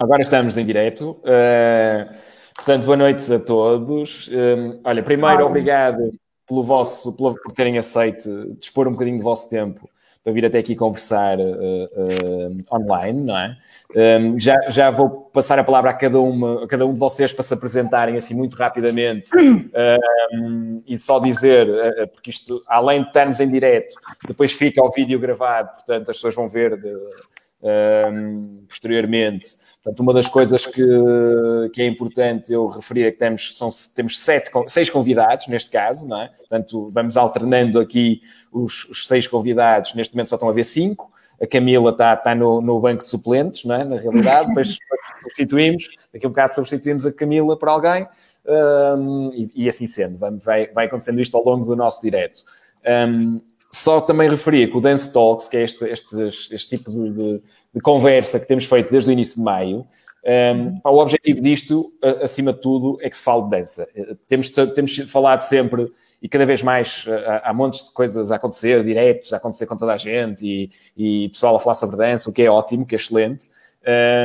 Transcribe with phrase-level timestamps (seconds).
[0.00, 1.20] Agora estamos em direto.
[1.20, 2.10] Uh,
[2.56, 4.28] portanto, boa noite a todos.
[4.28, 6.10] Uh, olha, primeiro, obrigado
[6.48, 9.86] pelo vosso, pelo, por terem aceito dispor um bocadinho do vosso tempo
[10.24, 13.58] para vir até aqui conversar uh, online, não é?
[13.94, 17.30] Um, já, já vou passar a palavra a cada, uma, a cada um de vocês
[17.30, 21.66] para se apresentarem assim muito rapidamente um, e só dizer,
[22.12, 23.94] porque isto, além de estarmos em direto,
[24.26, 26.94] depois fica o vídeo gravado, portanto as pessoas vão ver de,
[27.62, 29.56] um, posteriormente.
[29.82, 30.82] Portanto, uma das coisas que,
[31.72, 36.06] que é importante eu referir é que temos, são, temos sete, seis convidados, neste caso,
[36.06, 36.28] não é?
[36.28, 38.20] Portanto, vamos alternando aqui
[38.52, 39.94] os, os seis convidados.
[39.94, 41.10] Neste momento só estão a ver cinco.
[41.40, 43.84] A Camila está, está no, no banco de suplentes, não é?
[43.84, 44.76] Na realidade, depois
[45.22, 48.06] substituímos, daqui a um bocado substituímos a Camila por alguém
[48.46, 52.42] um, e, e, assim sendo, vai, vai acontecendo isto ao longo do nosso direto.
[52.86, 57.10] Um, só também referia que o Dance Talks, que é este, este, este tipo de,
[57.10, 57.42] de,
[57.74, 59.86] de, conversa que temos feito desde o início de maio,
[60.54, 63.88] um, o objetivo disto, acima de tudo, é que se fale de dança.
[63.94, 68.36] Eh, temos, temos falado sempre, e cada vez mais há, há montes de coisas a
[68.36, 70.70] acontecer, diretos a acontecer com toda a gente, e,
[71.24, 73.48] e pessoal a falar sobre dança, o que é ótimo, que é excelente.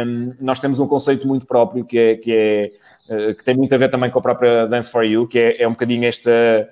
[0.05, 2.72] Um, nós temos um conceito muito próprio que, é, que, é,
[3.09, 5.61] eh, que tem muito a ver também com a própria Dance for You, que é,
[5.61, 6.67] é um bocadinho esta eh,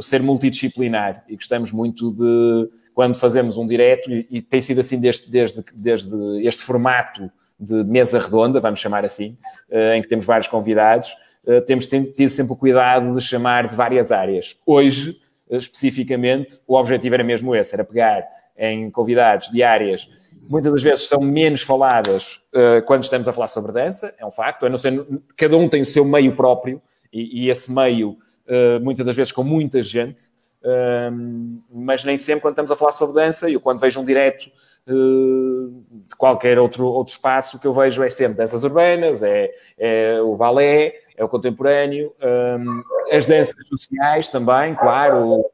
[0.00, 4.98] ser multidisciplinar e gostamos muito de quando fazemos um direto e, e tem sido assim
[4.98, 9.36] desde, desde, desde este formato de mesa redonda, vamos chamar assim,
[9.70, 11.16] eh, em que temos vários convidados,
[11.46, 14.58] eh, temos tido sempre o cuidado de chamar de várias áreas.
[14.66, 15.18] Hoje,
[15.50, 18.26] especificamente, o objetivo era mesmo esse, era pegar
[18.58, 20.08] em convidados de áreas
[20.48, 22.40] muitas das vezes são menos faladas
[22.86, 25.04] quando estamos a falar sobre dança, é um facto, a não ser,
[25.36, 26.80] cada um tem o seu meio próprio
[27.12, 30.24] e, e esse meio uh, muitas das vezes com muita gente,
[30.62, 34.50] uh, mas nem sempre quando estamos a falar sobre dança, eu quando vejo um direto
[34.88, 39.50] uh, de qualquer outro, outro espaço, o que eu vejo é sempre danças urbanas, é,
[39.78, 42.12] é o balé, é o contemporâneo,
[42.60, 45.44] um, as danças sociais também, claro,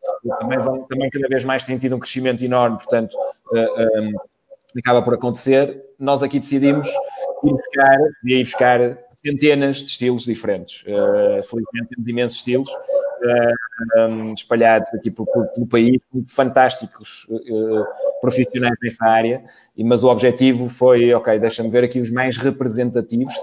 [0.40, 3.16] também, vão, também cada vez mais têm tido um crescimento enorme, portanto,
[3.52, 4.12] um,
[4.78, 5.84] acaba por acontecer.
[5.98, 6.88] Nós aqui decidimos
[7.44, 10.82] ir buscar, ir buscar centenas de estilos diferentes.
[10.82, 17.84] Uh, felizmente temos imensos estilos uh, um, espalhados aqui pelo país, fantásticos uh,
[18.20, 19.44] profissionais nessa área,
[19.76, 23.34] e, mas o objetivo foi, ok, deixa-me ver aqui os mais representativos,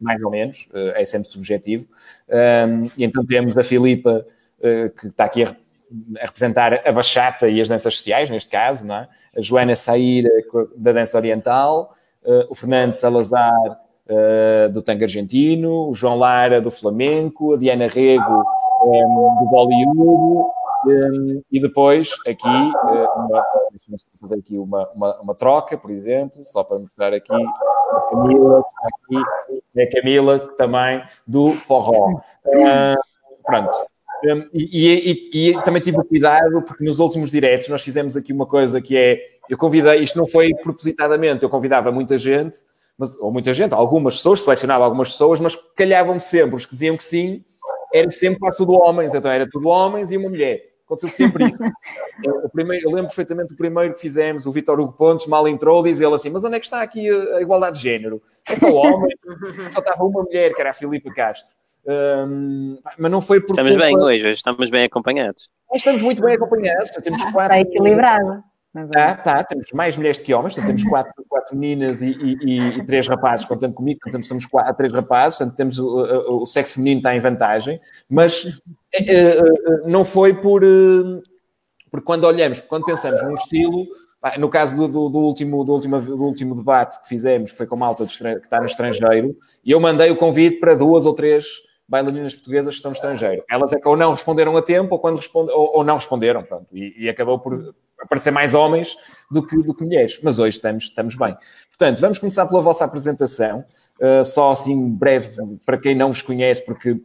[0.00, 1.86] mais ou menos, é sempre subjetivo,
[2.28, 4.24] um, e então temos a Filipa,
[4.98, 5.54] que está aqui a
[6.20, 9.08] a representar a bachata e as danças sociais, neste caso, é?
[9.36, 10.30] a Joana Saíra,
[10.76, 11.92] da dança oriental,
[12.48, 18.44] o Fernando Salazar, uh, do tango argentino, o João Lara, do flamenco, a Diana Rego,
[18.84, 20.50] ehm, do Bollywood,
[20.86, 22.72] um, e depois aqui,
[23.86, 28.62] deixa fazer aqui uma, uma, uma, troca, por exemplo, só para mostrar aqui a Camila,
[28.62, 32.20] que está aqui, é a Camila também do forró.
[33.44, 33.78] Pronto,
[34.24, 38.46] um, e, e, e, também tive cuidado, porque nos últimos diretos nós fizemos aqui uma
[38.46, 39.18] coisa que é:
[39.50, 42.58] eu convidei, isto não foi propositadamente, eu convidava muita gente,
[42.96, 46.96] mas, ou muita gente, algumas pessoas, selecionava algumas pessoas, mas calhavam-me sempre, os que diziam
[46.96, 47.44] que sim,
[47.92, 50.70] era sempre quase tudo homens, então era tudo homens e uma mulher.
[50.84, 51.62] Aconteceu sempre isso.
[52.44, 55.82] o primeiro, eu lembro perfeitamente do primeiro que fizemos, o Vitor Hugo Pontes mal entrou,
[55.82, 58.22] diz ele assim: Mas onde é que está aqui a, a igualdade de género?
[58.48, 59.16] É só homem,
[59.68, 61.54] só estava uma mulher, que era a Filipa Castro.
[61.86, 63.86] Um, mas não foi por Estamos culpa...
[63.86, 65.50] bem hoje, hoje estamos bem acompanhados.
[65.72, 67.56] Estamos muito bem acompanhados, temos ah, quatro.
[67.56, 68.49] Está equilibrado.
[68.92, 73.08] Tá, tá, temos mais mulheres que homens, temos quatro, quatro meninas e, e, e, três
[73.08, 77.12] rapazes, contando comigo, portanto somos quatro, três rapazes, portanto temos o, o, sexo feminino está
[77.12, 81.20] em vantagem, mas uh, não foi por, uh,
[81.90, 83.88] por quando olhamos, quando pensamos num estilo,
[84.38, 87.66] no caso do, do, do, último, do, último, do último debate que fizemos, que foi
[87.66, 91.44] com malta que está no estrangeiro, e eu mandei o convite para duas ou três
[91.88, 93.42] bailarinas portuguesas que estão no estrangeiro.
[93.50, 96.44] Elas é que ou não responderam a tempo ou, quando responde, ou, ou não responderam,
[96.44, 98.96] pronto, e, e, acabou por aparecer mais homens
[99.30, 100.18] do que, do que mulheres.
[100.22, 101.36] Mas hoje estamos, estamos bem.
[101.68, 103.64] Portanto, vamos começar pela vossa apresentação,
[104.00, 105.30] uh, só assim breve
[105.64, 107.00] para quem não vos conhece, porque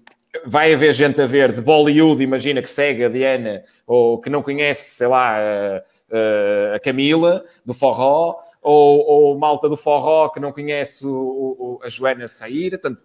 [0.45, 4.41] vai haver gente a ver de Bollywood, imagina que segue a Diana, ou que não
[4.41, 10.51] conhece, sei lá, a, a Camila, do forró, ou, ou malta do forró que não
[10.51, 12.77] conhece o, o, a Joana Saíra.
[12.77, 13.03] Portanto,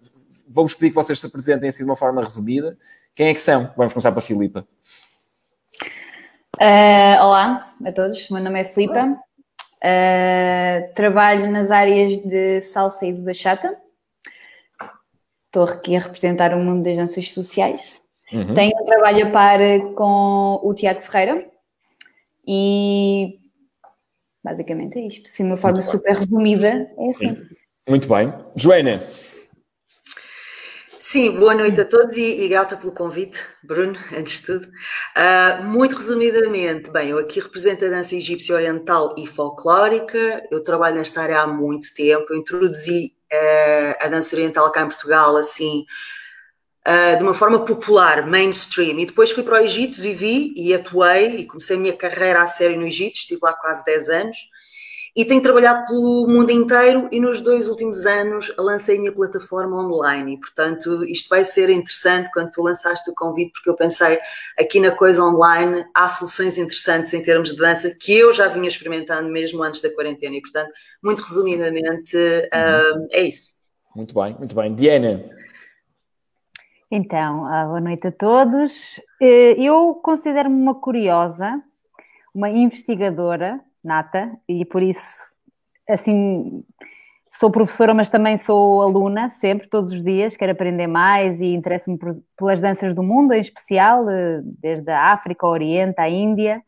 [0.48, 2.76] vou-vos pedir que vocês se apresentem assim de uma forma resumida.
[3.14, 3.70] Quem é que são?
[3.76, 4.66] Vamos começar para a Filipa.
[6.56, 9.16] Uh, olá a todos, meu nome é Filipa.
[9.82, 13.78] Uh, trabalho nas áreas de salsa e de bachata.
[15.46, 17.94] Estou aqui a representar o mundo das danças sociais.
[18.32, 18.54] Uhum.
[18.54, 19.58] Tenho um trabalho a par
[19.94, 21.50] com o Tiago Ferreira
[22.46, 23.38] e
[24.44, 25.28] basicamente é isto.
[25.28, 27.36] Sim, uma forma super resumida, é assim.
[27.88, 28.32] Muito bem.
[28.54, 29.06] Joana.
[31.02, 34.68] Sim, boa noite a todos e, e grata pelo convite, Bruno, antes de tudo.
[34.68, 40.96] Uh, muito resumidamente, bem, eu aqui represento a dança egípcia oriental e folclórica, eu trabalho
[40.96, 45.86] nesta área há muito tempo, eu introduzi uh, a dança oriental cá em Portugal, assim,
[46.86, 51.36] uh, de uma forma popular, mainstream, e depois fui para o Egito, vivi e atuei
[51.36, 54.36] e comecei a minha carreira a sério no Egito, estive lá quase 10 anos,
[55.20, 59.76] e tenho trabalhado pelo mundo inteiro e nos dois últimos anos lancei a minha plataforma
[59.76, 64.18] online e, portanto, isto vai ser interessante quando tu lançaste o convite, porque eu pensei
[64.58, 68.66] aqui na coisa online há soluções interessantes em termos de dança que eu já vinha
[68.66, 70.70] experimentando mesmo antes da quarentena e, portanto,
[71.04, 73.02] muito resumidamente, uhum.
[73.02, 73.60] uh, é isso.
[73.94, 74.74] Muito bem, muito bem.
[74.74, 75.22] Diana.
[76.90, 78.98] Então, ah, boa noite a todos.
[79.20, 81.62] Eh, eu considero-me uma curiosa,
[82.34, 85.16] uma investigadora nata, e por isso,
[85.88, 86.62] assim,
[87.30, 91.98] sou professora, mas também sou aluna, sempre, todos os dias, quero aprender mais e interesso-me
[92.36, 96.60] pelas danças do mundo, em especial, eh, desde a África, o Oriente, a Índia,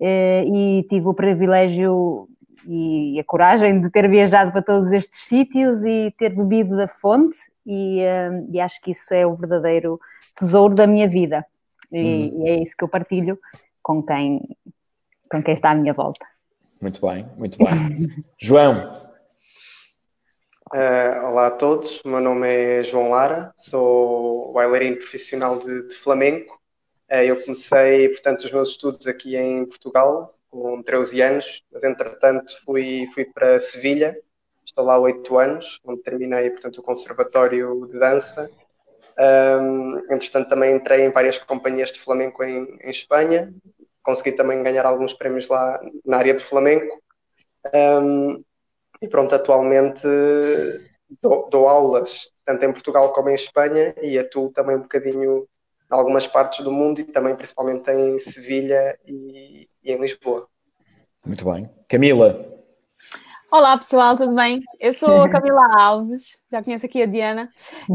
[0.00, 2.28] eh, e tive o privilégio
[2.66, 7.36] e a coragem de ter viajado para todos estes sítios e ter bebido da fonte,
[7.66, 10.00] e, eh, e acho que isso é o verdadeiro
[10.34, 11.44] tesouro da minha vida.
[11.92, 12.42] E, hum.
[12.42, 13.38] e é isso que eu partilho
[13.82, 14.40] com quem
[15.30, 16.24] com quem está à minha volta.
[16.80, 18.24] Muito bem, muito bem.
[18.38, 18.92] João.
[20.72, 26.60] Uh, olá a todos, meu nome é João Lara, sou bailarino profissional de, de flamenco.
[27.10, 32.54] Uh, eu comecei, portanto, os meus estudos aqui em Portugal com 13 anos, mas entretanto
[32.64, 34.16] fui, fui para Sevilha,
[34.64, 38.50] estou lá há 8 anos, onde terminei, portanto, o conservatório de dança.
[39.18, 43.52] Um, entretanto, também entrei em várias companhias de flamenco em, em Espanha,
[44.04, 47.02] consegui também ganhar alguns prémios lá na área de flamenco.
[47.74, 48.44] Um,
[49.00, 50.06] e pronto, atualmente
[51.20, 55.48] dou, dou, aulas tanto em Portugal como em Espanha e atuo também um bocadinho
[55.90, 60.46] em algumas partes do mundo e também principalmente em Sevilha e, e em Lisboa.
[61.24, 61.70] Muito bem.
[61.88, 62.53] Camila,
[63.54, 64.64] Olá pessoal, tudo bem?
[64.80, 67.48] Eu sou a Camila Alves, já conheço aqui a Diana,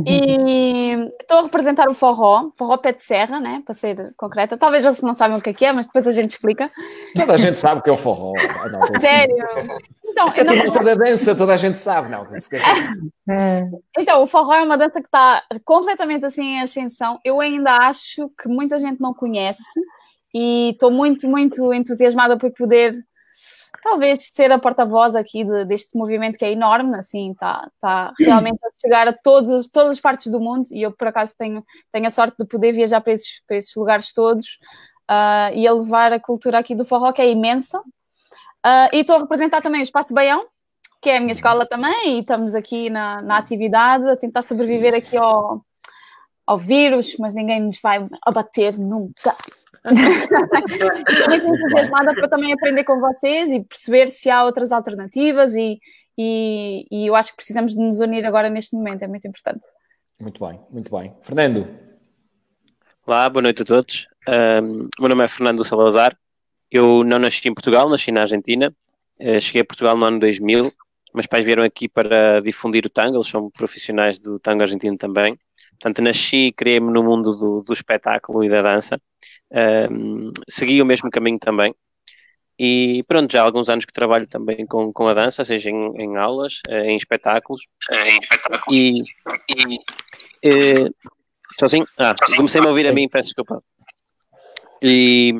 [0.08, 3.62] e estou a representar o forró, forró pé de serra, né?
[3.66, 4.56] Para ser concreta.
[4.56, 6.72] Talvez vocês não saibam o que é, é mas depois a gente explica.
[7.14, 8.32] Toda a gente sabe o que é o forró.
[8.72, 9.36] Não, Sério?
[10.06, 10.72] Então, Isto é não...
[10.72, 12.26] toda a dança, toda a gente sabe, não?
[13.30, 13.68] É.
[14.00, 17.20] Então, o forró é uma dança que está completamente assim em ascensão.
[17.24, 19.78] Eu ainda acho que muita gente não conhece
[20.34, 22.94] e estou muito, muito entusiasmada por poder
[23.82, 28.60] talvez ser a porta-voz aqui de, deste movimento que é enorme, assim, está tá realmente
[28.64, 32.08] a chegar a todos, todas as partes do mundo e eu, por acaso, tenho, tenho
[32.08, 34.60] a sorte de poder viajar para esses, para esses lugares todos
[35.10, 37.80] uh, e a levar a cultura aqui do forró, que é imensa.
[37.80, 40.46] Uh, e estou a representar também o Espaço Baião,
[41.02, 44.94] que é a minha escola também, e estamos aqui na, na atividade a tentar sobreviver
[44.94, 45.64] aqui ao,
[46.46, 49.36] ao vírus, mas ninguém nos vai abater nunca.
[49.86, 55.80] Estou muito entusiasmada para também aprender com vocês e perceber se há outras alternativas e,
[56.18, 59.62] e, e, eu acho que precisamos de nos unir agora neste momento, é muito importante.
[60.20, 61.16] Muito bem, muito bem.
[61.22, 61.68] Fernando.
[63.06, 64.08] Olá, boa noite a todos.
[64.28, 66.16] Um, meu nome é Fernando Salazar.
[66.70, 68.74] Eu não nasci em Portugal, nasci na Argentina.
[69.20, 70.72] Uh, cheguei a Portugal no ano 2000.
[71.14, 75.40] Meus pais vieram aqui para difundir o tango, eles são profissionais do tango argentino também.
[75.72, 79.02] Portanto, nasci e criei-me no mundo do, do espetáculo e da dança
[79.52, 81.74] um, segui o mesmo caminho também.
[82.58, 85.94] E pronto, já há alguns anos que trabalho também com, com a dança, seja em,
[85.98, 87.62] em aulas, eh, em espetáculos.
[87.90, 88.78] Em espetáculos.
[88.78, 88.94] E,
[89.50, 89.80] e, e
[90.44, 90.90] eh,
[91.58, 91.88] sozinho?
[91.98, 93.64] Ah, comecei a ouvir a mim, peço desculpa.
[94.82, 95.40] E,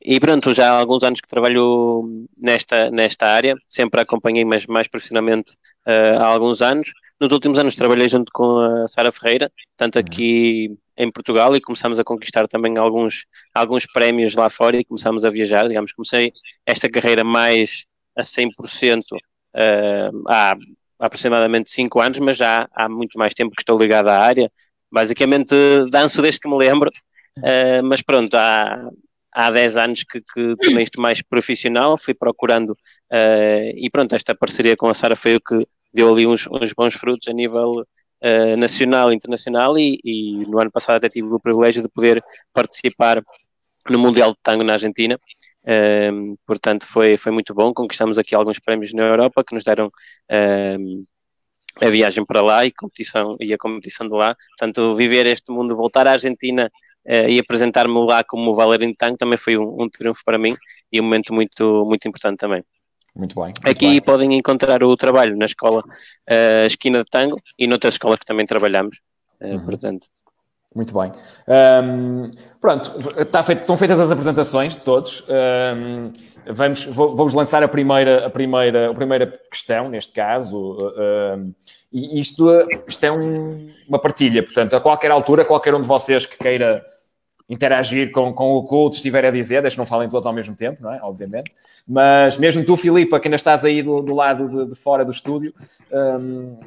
[0.00, 4.88] e pronto, já há alguns anos que trabalho nesta, nesta área, sempre acompanhei, mas mais
[4.88, 5.52] profissionalmente
[5.86, 6.92] uh, há alguns anos.
[7.22, 11.96] Nos últimos anos trabalhei junto com a Sara Ferreira, tanto aqui em Portugal e começamos
[12.00, 15.68] a conquistar também alguns, alguns prémios lá fora e começamos a viajar.
[15.68, 16.32] Digamos, comecei
[16.66, 17.86] esta carreira mais
[18.18, 19.18] a 100% uh,
[20.26, 20.56] há, há
[20.98, 24.50] aproximadamente 5 anos, mas já há muito mais tempo que estou ligado à área.
[24.90, 25.54] Basicamente,
[25.92, 26.90] danço desde que me lembro,
[27.38, 28.90] uh, mas pronto, há,
[29.30, 34.34] há 10 anos que, que tornei isto mais profissional, fui procurando uh, e pronto, esta
[34.34, 37.80] parceria com a Sara foi o que deu ali uns, uns bons frutos a nível
[37.80, 42.22] uh, nacional e internacional e, no ano passado até tive o privilégio de poder
[42.52, 43.22] participar
[43.88, 45.18] no Mundial de Tango na Argentina.
[45.64, 47.72] Uh, portanto, foi, foi muito bom.
[47.72, 51.06] Conquistamos aqui alguns prémios na Europa que nos deram uh,
[51.80, 54.36] a viagem para lá e, competição, e a competição de lá.
[54.58, 56.70] Portanto, viver este mundo, voltar à Argentina
[57.06, 60.56] uh, e apresentar-me lá como de tango também foi um, um, triunfo para mim
[60.90, 62.64] e um momento muito, muito importante também.
[63.14, 63.44] Muito bem.
[63.44, 64.00] Muito Aqui bem.
[64.00, 68.46] podem encontrar o trabalho na escola uh, Esquina de Tango e noutras escolas que também
[68.46, 69.00] trabalhamos.
[69.40, 69.64] Uh, uhum.
[69.64, 70.06] Portanto.
[70.74, 71.12] Muito bem.
[71.84, 75.22] Um, pronto, está feito, estão feitas as apresentações de todos.
[75.28, 76.10] Um,
[76.46, 80.78] vamos, vou, vou-vos lançar a primeira, a, primeira, a primeira questão, neste caso.
[80.96, 81.52] Um,
[81.92, 82.48] e isto,
[82.88, 86.82] isto é um, uma partilha, portanto, a qualquer altura, qualquer um de vocês que queira
[87.52, 90.56] interagir com, com o que o estiver a dizer, deixa não falem todos ao mesmo
[90.56, 90.98] tempo, não é?
[91.02, 91.52] Obviamente.
[91.86, 95.10] Mas mesmo tu, Filipe, que ainda estás aí do, do lado de, de, fora do
[95.10, 95.52] estúdio,
[95.92, 96.58] um,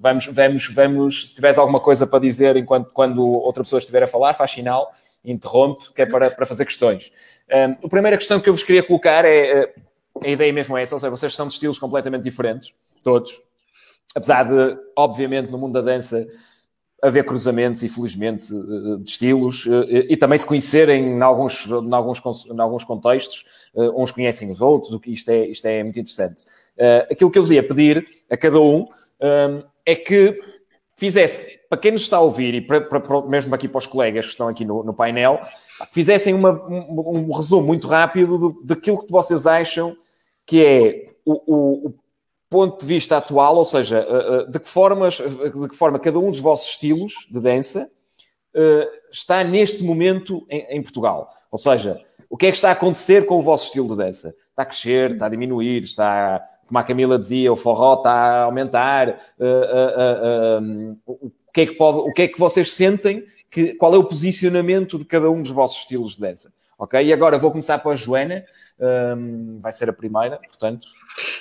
[0.00, 4.06] vamos, vamos, vamos, se tiveres alguma coisa para dizer enquanto quando outra pessoa estiver a
[4.06, 4.92] falar, faz sinal,
[5.24, 7.10] interrompe, que é para, para fazer questões.
[7.52, 9.74] Um, a primeira questão que eu vos queria colocar é, eh,
[10.22, 13.42] a ideia mesmo é essa, ou seja, vocês são de estilos completamente diferentes, todos,
[14.14, 16.24] apesar de, obviamente, no mundo da dança
[17.02, 22.46] haver cruzamentos, infelizmente, eh, de estilos eh, e também se conhecerem em alguns, em alguns,
[22.46, 23.44] em alguns contextos,
[23.76, 26.42] eh, uns conhecem os outros, o que isto é, isto é muito interessante.
[27.10, 28.86] Aquilo que eu vos ia pedir a cada um
[29.84, 30.40] é que
[30.96, 34.26] fizesse, para quem nos está a ouvir e para, para, mesmo aqui para os colegas
[34.26, 35.40] que estão aqui no, no painel,
[35.90, 39.96] fizessem uma, um, um, resumo muito rápido do, daquilo que vocês acham
[40.46, 41.94] que é o, o
[42.50, 46.18] ponto de vista atual, ou seja, eh, eh, de que, formas, de que forma cada
[46.18, 47.90] um dos vossos estilos de dança
[48.54, 51.28] eh, está neste momento em, Portugal.
[51.50, 54.34] Ou seja, o que é que está a acontecer com o vosso estilo de dança?
[54.46, 58.42] Está a crescer, está a diminuir, está, como a Camila dizia, o forró está a
[58.44, 59.20] aumentar.
[61.06, 63.24] o que é que pode, o que é que vocês sentem?
[63.50, 66.52] Que, qual é o posicionamento de cada um dos vossos estilos de dança?
[66.78, 67.04] Ok?
[67.04, 68.44] E agora vou começar com a Joana,
[68.78, 70.86] um, vai ser a primeira, portanto.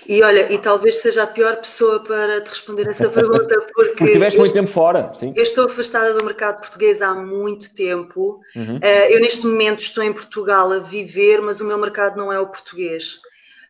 [0.07, 3.93] E olha, e talvez seja a pior pessoa para te responder essa pergunta, porque.
[3.97, 5.33] porque tiveste muito tempo fora, sim.
[5.35, 8.39] Eu estou afastada do mercado português há muito tempo.
[8.55, 8.77] Uhum.
[8.77, 12.39] Uh, eu, neste momento, estou em Portugal a viver, mas o meu mercado não é
[12.39, 13.19] o português.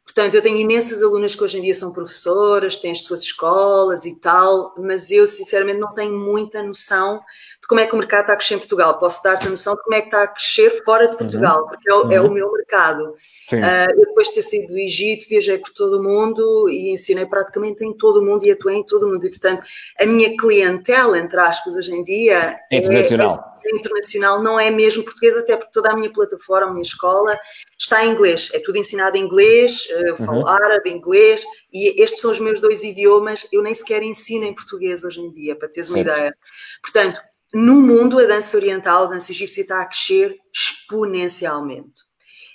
[0.07, 4.05] Portanto, eu tenho imensas alunas que hoje em dia são professoras, têm as suas escolas
[4.05, 7.19] e tal, mas eu, sinceramente, não tenho muita noção
[7.61, 8.97] de como é que o mercado está a crescer em Portugal.
[8.97, 11.17] Posso dar-te a noção de como é que está a crescer fora de uhum.
[11.17, 11.67] Portugal, uhum.
[11.67, 12.11] porque é o, uhum.
[12.13, 12.33] é o, uhum.
[12.33, 13.03] meu mercado.
[13.51, 17.25] Uh, eu, depois de ter saído do Egito, viajei por todo o mundo e ensinei
[17.25, 19.25] praticamente em todo o mundo e atuei em todo o mundo.
[19.25, 19.61] E, portanto,
[19.99, 22.57] a minha clientela, entre aspas, hoje em dia.
[22.71, 23.43] É internacional.
[23.55, 26.83] É, é internacional, não é mesmo português, até porque toda a minha plataforma, a minha
[26.83, 27.37] escola,
[27.77, 28.49] está em inglês.
[28.53, 30.47] É tudo ensinado em inglês, eu falo uhum.
[30.47, 33.47] árabe, inglês, e estes são os meus dois idiomas.
[33.51, 36.07] Eu nem sequer ensino em português hoje em dia, para teres certo.
[36.07, 36.37] uma ideia.
[36.81, 37.19] Portanto,
[37.53, 42.07] no mundo, a dança oriental, a dança egípcia está a crescer exponencialmente.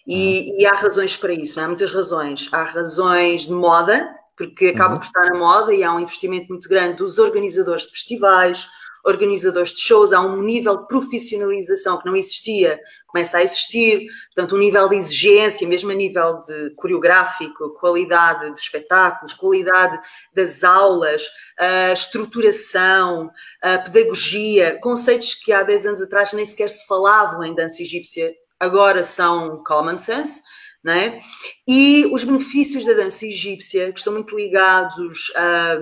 [0.06, 0.56] E, uhum.
[0.60, 2.48] e há razões para isso, há muitas razões.
[2.52, 5.00] Há razões de moda, porque acaba uhum.
[5.00, 8.68] por estar na moda e há um investimento muito grande dos organizadores de festivais,
[9.04, 14.54] organizadores de shows, há um nível de profissionalização que não existia, começa a existir, portanto,
[14.54, 19.98] um nível de exigência, mesmo a nível de coreográfico, qualidade de espetáculos, qualidade
[20.34, 21.22] das aulas,
[21.58, 23.30] a estruturação,
[23.60, 28.32] a pedagogia, conceitos que há 10 anos atrás nem sequer se falavam em dança egípcia,
[28.58, 30.42] agora são common sense.
[30.84, 31.20] É?
[31.68, 35.78] E os benefícios da dança egípcia, que estão muito ligados a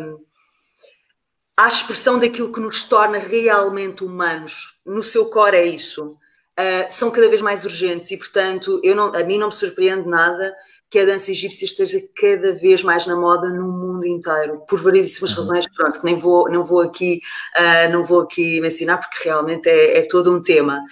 [1.60, 4.80] à expressão daquilo que nos torna realmente humanos.
[4.86, 6.16] No seu core é isso.
[6.58, 10.08] Uh, são cada vez mais urgentes e, portanto, eu não, a mim não me surpreende
[10.08, 10.54] nada
[10.88, 15.32] que a dança egípcia esteja cada vez mais na moda no mundo inteiro, por variedíssimas
[15.32, 15.36] uhum.
[15.36, 17.20] razões, pronto, que nem vou, não vou aqui,
[17.56, 20.82] uh, não vou aqui mencionar porque realmente é, é todo um tema.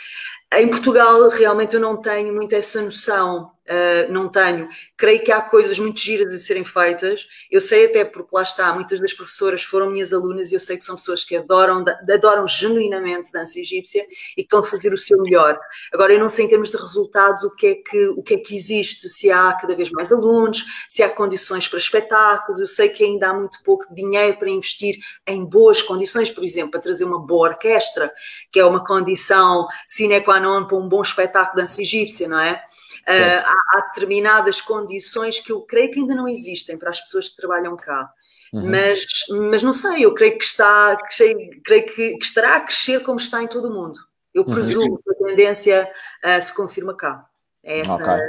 [0.52, 4.66] Em Portugal, realmente eu não tenho muito essa noção Uh, não tenho.
[4.96, 7.28] Creio que há coisas muito giras a serem feitas.
[7.50, 10.78] Eu sei até porque lá está, muitas das professoras foram minhas alunas e eu sei
[10.78, 14.98] que são pessoas que adoram, adoram genuinamente dança egípcia e que estão a fazer o
[14.98, 15.60] seu melhor.
[15.92, 18.38] Agora, eu não sei em termos de resultados o que é que, o que, é
[18.38, 22.60] que existe, se há cada vez mais alunos, se há condições para espetáculos.
[22.60, 24.96] Eu sei que ainda há muito pouco dinheiro para investir
[25.26, 28.10] em boas condições, por exemplo, para trazer uma boa orquestra,
[28.50, 32.40] que é uma condição sine qua non para um bom espetáculo de dança egípcia, não
[32.40, 32.62] é?
[33.08, 37.36] Uh, há, determinadas condições que eu creio que ainda não existem para as pessoas que
[37.36, 38.10] trabalham cá.
[38.52, 38.70] Uhum.
[38.70, 39.06] Mas,
[39.50, 43.18] mas não sei, eu creio que está, que, creio que, que, estará a crescer como
[43.18, 43.98] está em todo o mundo.
[44.34, 44.52] Eu uhum.
[44.52, 44.98] presumo uhum.
[45.02, 45.90] que a tendência
[46.24, 47.24] uh, se confirma cá.
[47.62, 47.94] É essa.
[47.94, 48.24] Okay.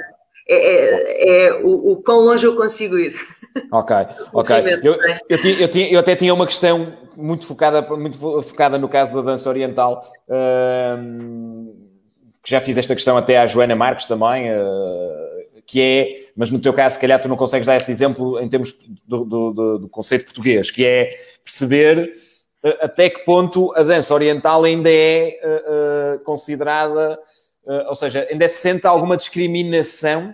[0.48, 3.16] É, é, é o, o, quão longe eu consigo ir.
[3.72, 3.96] Ok,
[4.34, 4.56] ok.
[4.84, 4.98] Eu,
[5.30, 9.14] eu, tinha, eu, tinha, eu, até tinha uma questão muito focada, muito focada no caso
[9.14, 10.04] da dança oriental.
[10.28, 11.89] Uh,
[12.44, 16.60] que já fiz esta questão até à Joana Marques também, uh, que é, mas no
[16.60, 18.74] teu caso, se calhar tu não consegues dar esse exemplo em termos
[19.06, 21.12] do, do, do, do conceito português, que é
[21.44, 22.14] perceber
[22.64, 27.20] uh, até que ponto a dança oriental ainda é uh, considerada,
[27.88, 30.34] ou seja, ainda se sente alguma discriminação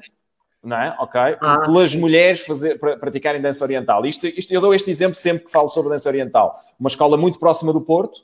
[0.64, 0.96] não é?
[1.00, 1.20] Ok?
[1.42, 2.00] Ah, Pelas sim.
[2.00, 4.04] mulheres fazer, praticarem dança oriental.
[4.06, 6.56] Isto, isto, eu dou este exemplo sempre que falo sobre dança oriental.
[6.80, 8.22] Uma escola muito próxima do Porto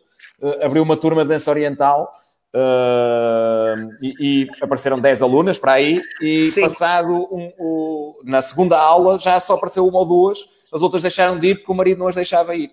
[0.62, 2.12] abriu uma turma de dança oriental
[2.56, 6.62] uh, e, e, apareceram 10 alunas para aí e sim.
[6.62, 10.40] passado um, um, na segunda aula já só apareceu uma ou duas,
[10.74, 12.72] as outras deixaram de ir porque o marido não as deixava ir.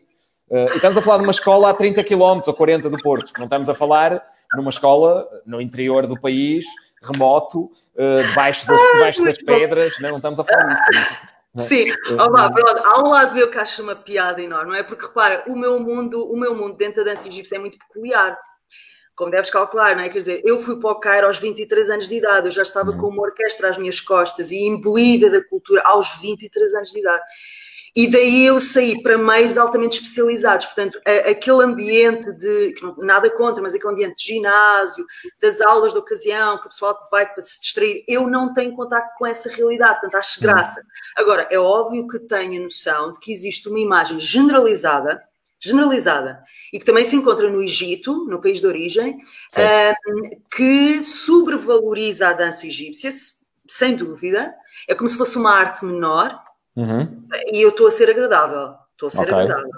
[0.51, 3.33] Uh, e estamos a falar de uma escola a 30 km ou 40 do Porto.
[3.37, 4.23] Não estamos a falar
[4.55, 6.65] numa escola no interior do país,
[7.03, 9.99] remoto, uh, debaixo, das, debaixo das pedras.
[10.01, 10.83] Não, não estamos a falar disso.
[10.93, 11.65] Não.
[11.65, 11.67] É?
[11.67, 11.87] Sim,
[12.19, 12.83] Olá, pronto.
[12.85, 14.83] há um lado meu que acho uma piada enorme, não é?
[14.83, 18.39] Porque repara, o meu mundo, o meu mundo dentro da dança egípcia é muito peculiar,
[19.19, 20.09] como deves calcular, não é?
[20.09, 22.93] Quer dizer, eu fui para o Cairo aos 23 anos de idade, eu já estava
[22.93, 22.99] uhum.
[22.99, 27.25] com uma orquestra às minhas costas e imbuída da cultura aos 23 anos de idade.
[27.97, 33.61] E daí eu saí para meios altamente especializados, portanto, a, aquele ambiente de, nada contra,
[33.61, 35.05] mas aquele ambiente de ginásio,
[35.43, 39.17] das aulas de ocasião, que o pessoal vai para se distrair, eu não tenho contato
[39.19, 40.81] com essa realidade, portanto, acho graça.
[41.17, 45.21] Agora, é óbvio que tenho a noção de que existe uma imagem generalizada,
[45.61, 49.19] generalizada, e que também se encontra no Egito, no país de origem,
[49.59, 53.11] um, que sobrevaloriza a dança egípcia,
[53.69, 54.55] sem dúvida,
[54.87, 56.41] é como se fosse uma arte menor,
[56.79, 57.27] Uhum.
[57.53, 58.77] E eu estou a ser agradável.
[58.93, 59.35] Estou a ser okay.
[59.35, 59.71] agradável.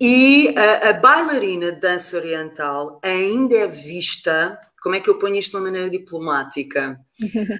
[0.00, 4.58] E a, a, bailarina de dança oriental ainda é vista.
[4.82, 6.98] Como é que eu ponho isto de uma maneira diplomática?
[7.22, 7.50] uh,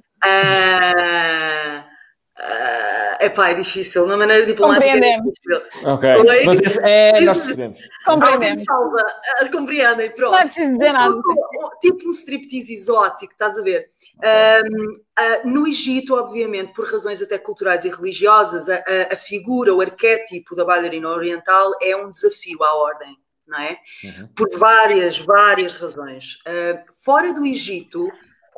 [2.40, 2.79] Uh,
[3.20, 5.62] epá, é difícil, de uma maneira diplomática é difícil.
[5.84, 6.08] Ok,
[6.44, 7.80] mas esse é, nós percebemos.
[8.04, 8.64] Compreendemos.
[8.64, 9.06] Salva,
[9.42, 10.32] uh, compreendem, pronto.
[10.32, 11.14] Não é preciso dizer nada.
[11.14, 13.90] Tipo, tipo um striptease exótico, estás a ver?
[14.22, 19.74] Um, uh, no Egito, obviamente, por razões até culturais e religiosas, a, a, a, figura,
[19.74, 23.78] o arquétipo da bailarina oriental é um desafio à ordem, não é?
[24.04, 24.28] Uhum.
[24.36, 26.36] Por várias, várias razões.
[26.46, 28.10] Uh, fora do Egito,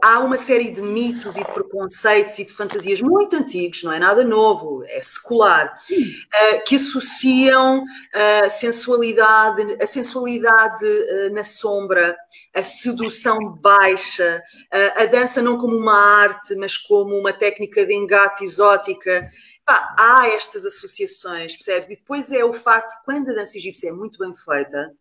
[0.02, 4.00] há uma série de mitos e de preconceitos e de fantasias muito antigos, não é
[4.00, 12.16] nada novo, é secular, uh, que associam a uh, sensualidade, a sensualidade uh, na sombra,
[12.52, 14.42] a sedução baixa,
[14.74, 19.28] uh, a dança não como uma arte, mas como uma técnica de engate exótica.
[19.64, 21.86] Há estas associações, percebes?
[21.88, 24.92] E depois é o facto que quando a dança egípcia é muito bem feita,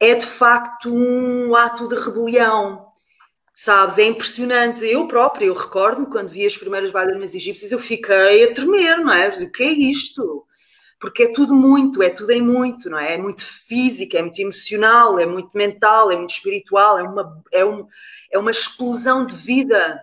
[0.00, 2.92] é de facto um ato de rebelião
[3.54, 4.84] Sabes, é impressionante.
[4.84, 9.12] Eu própria, eu recordo-me quando vi as primeiras bailarinas egípcias, eu fiquei a tremer, não
[9.12, 9.28] é?
[9.28, 10.44] O que é isto?
[10.98, 13.14] Porque é tudo muito, é tudo em muito, não é?
[13.14, 17.64] É muito físico, é muito emocional, é muito mental, é muito espiritual, é uma, é
[17.64, 17.86] um,
[18.32, 20.02] é uma explosão de vida,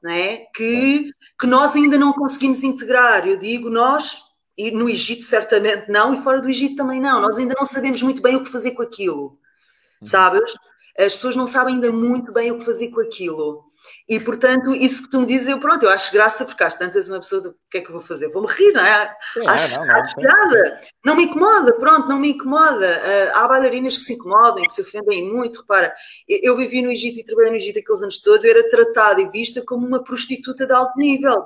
[0.00, 0.46] não é?
[0.54, 3.26] Que, que nós ainda não conseguimos integrar.
[3.26, 4.20] Eu digo nós,
[4.56, 7.20] e no Egito certamente não, e fora do Egito também não.
[7.20, 10.06] Nós ainda não sabemos muito bem o que fazer com aquilo, uhum.
[10.06, 10.54] sabes?
[10.98, 13.64] As pessoas não sabem ainda muito bem o que fazer com aquilo.
[14.08, 17.08] E, portanto, isso que tu me dizes, eu pronto, eu acho graça, porque às tantas
[17.08, 18.28] uma pessoa, o que é que eu vou fazer?
[18.28, 19.16] Vou-me rir, não é?
[19.32, 20.80] Sim, acho, não, não, acho piada.
[21.04, 23.00] Não me incomoda, pronto, não me incomoda.
[23.00, 25.60] Uh, há bailarinas que se incomodam, que se ofendem muito.
[25.60, 25.92] Repara,
[26.28, 29.20] eu, eu vivi no Egito e trabalhei no Egito aqueles anos todos, eu era tratada
[29.20, 31.44] e vista como uma prostituta de alto nível.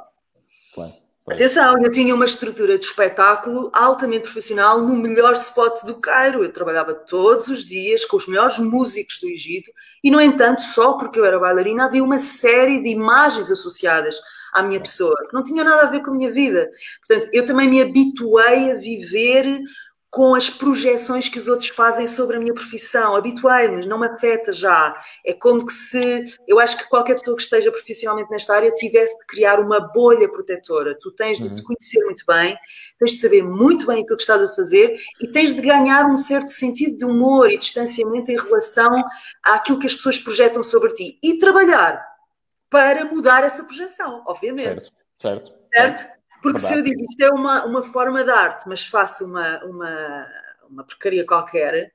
[1.29, 6.45] Atenção, eu tinha uma estrutura de espetáculo altamente profissional no melhor spot do Cairo.
[6.45, 9.69] Eu trabalhava todos os dias com os melhores músicos do Egito
[10.05, 14.21] e, no entanto, só porque eu era bailarina, havia uma série de imagens associadas
[14.53, 16.71] à minha pessoa que não tinham nada a ver com a minha vida.
[17.05, 19.59] Portanto, eu também me habituei a viver
[20.17, 23.15] com as projeções que os outros fazem sobre a minha profissão.
[23.15, 24.99] Habituei-me, não me afeta já.
[25.23, 29.15] É como que se eu acho que qualquer pessoa que esteja profissionalmente nesta área tivesse
[29.19, 30.97] de criar uma bolha protetora.
[30.99, 31.67] Tu tens de te uhum.
[31.67, 32.57] conhecer muito bem,
[32.99, 36.17] tens de saber muito bem aquilo que estás a fazer e tens de ganhar um
[36.17, 39.05] certo sentido de humor e distanciamento em relação
[39.43, 42.03] àquilo que as pessoas projetam sobre ti e trabalhar
[42.71, 44.81] para mudar essa projeção, obviamente.
[44.81, 45.53] Certo, certo.
[45.75, 46.16] Certo?
[46.47, 46.75] Porque Verdade.
[46.75, 50.29] se eu digo isto é uma, uma forma de arte, mas faço uma, uma,
[50.71, 51.93] uma porcaria qualquer,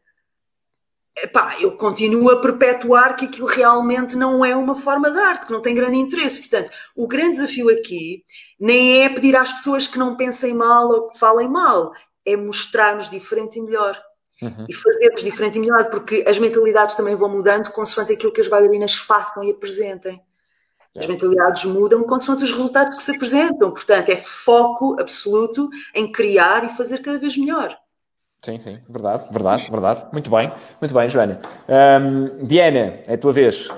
[1.16, 5.54] epá, eu continuo a perpetuar que aquilo realmente não é uma forma de arte, que
[5.54, 6.42] não tem grande interesse.
[6.42, 8.26] Portanto, o grande desafio aqui
[8.60, 11.94] nem é pedir às pessoas que não pensem mal ou que falem mal,
[12.26, 13.98] é mostrar-nos diferente e melhor.
[14.42, 14.66] Uhum.
[14.68, 18.50] E fazermos diferente e melhor, porque as mentalidades também vão mudando consoante aquilo que as
[18.50, 20.22] bailarinas façam e apresentem.
[20.98, 23.72] As mentalidades mudam consoante os resultados que se apresentam.
[23.72, 27.78] Portanto, é foco absoluto em criar e fazer cada vez melhor.
[28.44, 30.06] Sim, sim, verdade, verdade, verdade.
[30.12, 30.52] Muito bem,
[30.82, 31.40] muito bem, Joana.
[31.70, 33.70] Um, Diana, é a tua vez.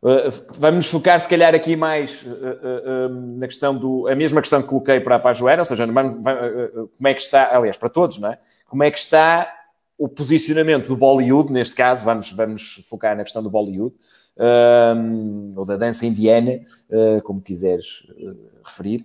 [0.00, 3.08] Uh, vamos focar, se calhar, aqui mais uh, uh,
[3.38, 4.08] na questão do.
[4.08, 7.54] A mesma questão que coloquei para, para a Joana, ou seja, como é que está,
[7.54, 8.38] aliás, para todos, não é?
[8.66, 9.52] Como é que está
[9.98, 13.94] o posicionamento do Bollywood, neste caso, vamos, vamos focar na questão do Bollywood.
[14.36, 19.04] Um, ou da dança indiana, uh, como quiseres uh, referir,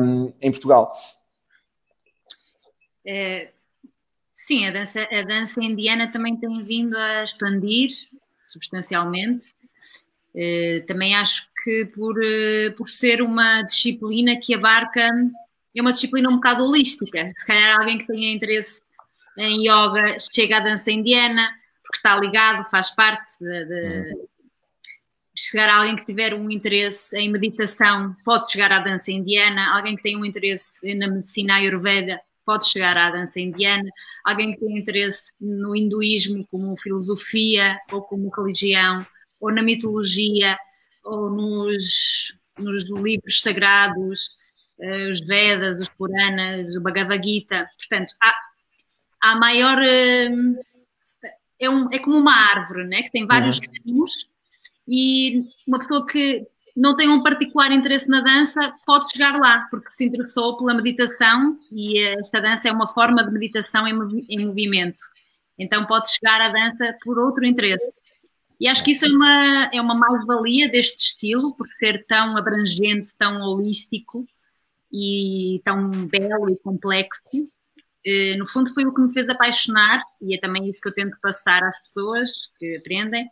[0.00, 0.92] um, em Portugal.
[3.06, 3.50] É,
[4.30, 7.90] sim, a dança, a dança indiana também tem vindo a expandir
[8.44, 9.54] substancialmente.
[10.34, 12.14] Uh, também acho que por,
[12.76, 15.10] por ser uma disciplina que abarca,
[15.74, 17.26] é uma disciplina um bocado holística.
[17.28, 18.82] Se calhar alguém que tenha interesse
[19.36, 21.48] em yoga chega à dança indiana,
[21.88, 24.28] porque está ligado, faz parte de, de uhum.
[25.34, 29.96] chegar a alguém que tiver um interesse em meditação, pode chegar à dança indiana, alguém
[29.96, 33.90] que tem um interesse na medicina ayurveda, pode chegar à dança indiana,
[34.22, 39.06] alguém que tem interesse no hinduísmo como filosofia ou como religião,
[39.40, 40.58] ou na mitologia,
[41.04, 44.30] ou nos, nos livros sagrados,
[44.80, 47.68] eh, os Vedas, os Puranas, o Bhagavad Gita.
[47.78, 48.34] Portanto, há,
[49.22, 49.78] há maior.
[51.60, 53.02] É, um, é como uma árvore, né?
[53.02, 54.04] que tem vários uhum.
[54.88, 59.90] e uma pessoa que não tem um particular interesse na dança pode chegar lá, porque
[59.90, 64.46] se interessou pela meditação e esta dança é uma forma de meditação em, movi em
[64.46, 65.02] movimento.
[65.58, 68.00] Então pode chegar à dança por outro interesse.
[68.60, 73.16] E acho que isso é uma, é uma mais-valia deste estilo, por ser tão abrangente,
[73.16, 74.24] tão holístico
[74.92, 77.22] e tão belo e complexo.
[78.04, 80.94] Eh, no fundo foi o que me fez apaixonar e é também isso que eu
[80.94, 83.28] tento passar às pessoas que aprendem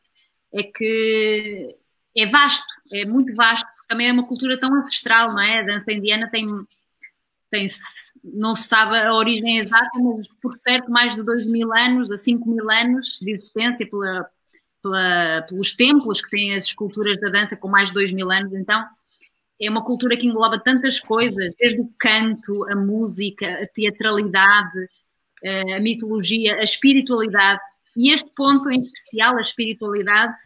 [0.52, 1.76] é que
[2.16, 5.60] é vasto, é muito vasto, também é uma cultura tão ancestral, não é?
[5.60, 6.46] A dança indiana tem,
[7.50, 7.66] tem
[8.24, 12.16] não se sabe a origem exata, mas por certo mais de 2 mil anos a
[12.16, 14.28] 5 mil anos de existência pela,
[14.82, 18.52] pela, pelos templos que têm as esculturas da dança com mais de 2 mil anos,
[18.54, 18.84] então
[19.60, 24.88] é uma cultura que engloba tantas coisas, desde o canto, a música, a teatralidade,
[25.42, 27.60] eh, a mitologia, a espiritualidade.
[27.96, 30.36] E este ponto em especial, a espiritualidade,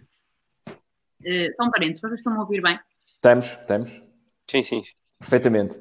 [0.68, 2.78] uh, são parentes, vocês estão a ouvir bem?
[3.16, 4.02] Estamos, estamos.
[4.48, 4.82] Sim, sim.
[5.18, 5.78] Perfeitamente.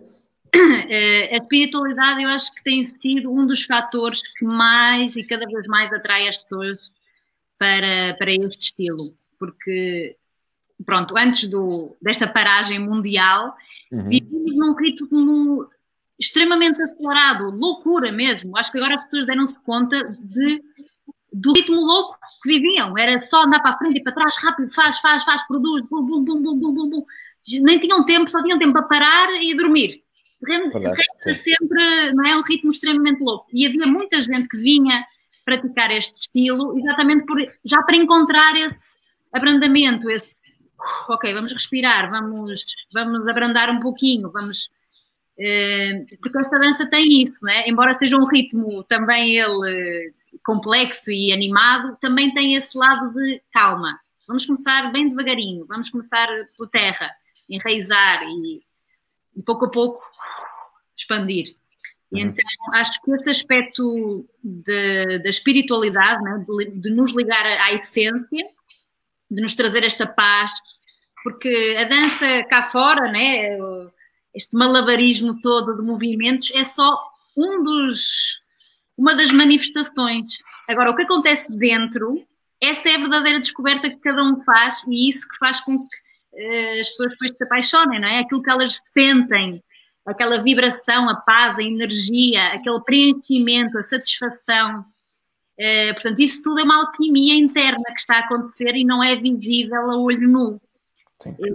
[0.56, 5.46] Uh, a espiritualidade eu acho que tem sido um dos fatores que mais e cada
[5.46, 6.92] vez mais atrai as pessoas
[7.60, 10.18] para, para este estilo, porque
[10.86, 13.56] pronto, antes do, desta paragem mundial,
[13.92, 14.08] uhum.
[14.08, 15.68] vivemos num ritmo
[16.20, 18.58] extremamente acelerado, loucura mesmo.
[18.58, 20.62] Acho que agora as pessoas deram-se conta de,
[21.32, 22.98] do ritmo louco que viviam.
[22.98, 26.04] Era só andar para a frente e para trás, rápido, faz, faz, faz, produz, bum,
[26.04, 27.06] bum, bum, bum, bum, bum, bum.
[27.62, 30.04] Nem tinham tempo, só tinham tempo para parar e dormir.
[30.46, 32.36] Resta sempre, não é?
[32.38, 33.48] Um ritmo extremamente louco.
[33.54, 35.04] E havia muita gente que vinha
[35.44, 38.98] praticar este estilo exatamente por, já para encontrar esse
[39.34, 40.40] abrandamento, esse
[41.10, 42.64] ok, vamos respirar, vamos,
[42.94, 44.70] vamos abrandar um pouquinho, vamos.
[45.38, 47.64] Eh, porque esta dança tem isso, né?
[47.68, 50.14] embora seja um ritmo também ele
[50.44, 54.00] complexo e animado, também tem esse lado de calma.
[54.28, 57.10] Vamos começar bem devagarinho, vamos começar pela terra,
[57.50, 58.62] enraizar e,
[59.36, 60.04] e pouco a pouco
[60.96, 61.56] expandir.
[62.12, 62.30] E uhum.
[62.30, 66.46] então acho que esse aspecto de, da espiritualidade, né?
[66.48, 68.46] de, de nos ligar à essência,
[69.30, 70.52] de nos trazer esta paz,
[71.24, 73.58] porque a dança cá fora, né,
[74.34, 76.98] este malabarismo todo de movimentos é só
[77.36, 78.40] um dos,
[78.98, 80.38] uma das manifestações.
[80.68, 82.26] Agora, o que acontece dentro,
[82.62, 85.86] essa é a verdadeira descoberta que cada um faz e isso que faz com que
[85.86, 88.20] uh, as pessoas depois se apaixonem, não é?
[88.20, 89.64] Aquilo que elas sentem,
[90.06, 94.86] aquela vibração, a paz, a energia, aquele preenchimento, a satisfação.
[95.60, 99.16] Uh, portanto, isso tudo é uma alquimia interna que está a acontecer e não é
[99.16, 100.62] visível a olho nu.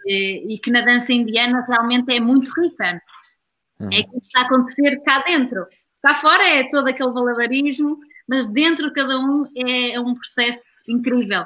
[0.07, 3.01] E, e, que na dança indiana realmente é muito rica.
[3.81, 3.89] Uhum.
[3.91, 5.67] É que está a acontecer cá dentro.
[6.03, 10.83] Cá fora é todo aquele valabarismo, mas dentro de cada um é, é um processo
[10.87, 11.45] incrível.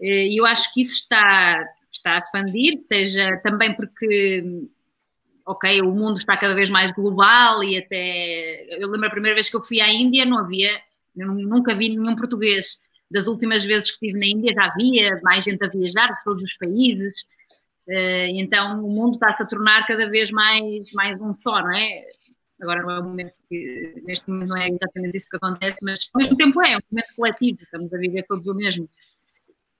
[0.00, 4.68] E eu acho que isso está, está a expandir, seja também porque
[5.46, 8.66] ok, o mundo está cada vez mais global e até.
[8.82, 10.70] Eu lembro a primeira vez que eu fui à Índia, não havia,
[11.16, 12.78] nunca vi nenhum português
[13.10, 16.42] das últimas vezes que estive na Índia já havia mais gente a viajar de todos
[16.42, 17.22] os países,
[17.88, 22.04] uh, então o mundo está-se a tornar cada vez mais, mais um só, não é?
[22.60, 26.10] Agora não é o momento que, neste momento não é exatamente isso que acontece, mas
[26.14, 28.88] ao mesmo tempo é, é um momento coletivo, estamos a viver todos o mesmo.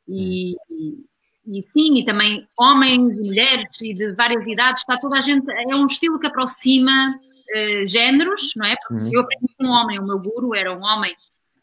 [0.06, 0.54] E,
[1.46, 5.74] e, sim, e também homens mulheres e de várias idades, está toda a gente, é
[5.74, 7.18] um estilo que aproxima
[7.54, 8.76] uh, géneros, não é?
[8.76, 9.12] Porque uhum.
[9.12, 11.14] eu aprendi com um homem, o meu guru era um homem,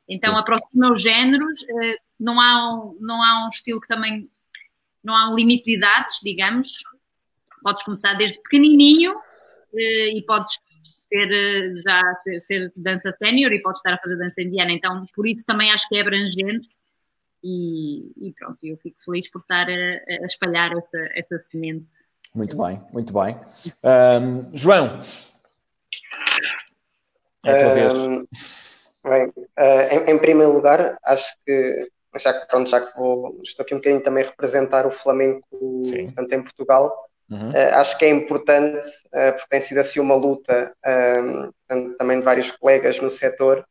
[0.07, 4.29] então aproxima os géneros, eh, não há, um, não há um estilo que também,
[5.03, 6.71] não há um limite de idades, digamos.
[7.61, 9.15] Podes começar desde pequenininho
[9.75, 10.59] eh, e podes
[11.07, 14.71] ser, eh, já ser, ser dança sénior e podes estar a fazer dança indiana.
[14.71, 16.67] Então, por isso também acho que é abrangente
[17.43, 21.87] e, e, pronto, eu fico feliz por estar a, a espalhar essa, essa semente.
[22.33, 23.37] Muito bem, muito bem.
[23.83, 25.01] Um, João,
[27.45, 27.93] é.
[27.93, 28.27] Um,
[29.03, 33.63] bem, uh, em, em, primeiro lugar, acho que já que pronto, já que vou, estou
[33.63, 37.49] aqui um bocadinho também a representar o Flamengo portanto, em Portugal, uhum.
[37.49, 40.75] uh, acho que é importante, uh, porque tem sido assim uma luta
[41.71, 43.65] um, também de vários colegas no setor,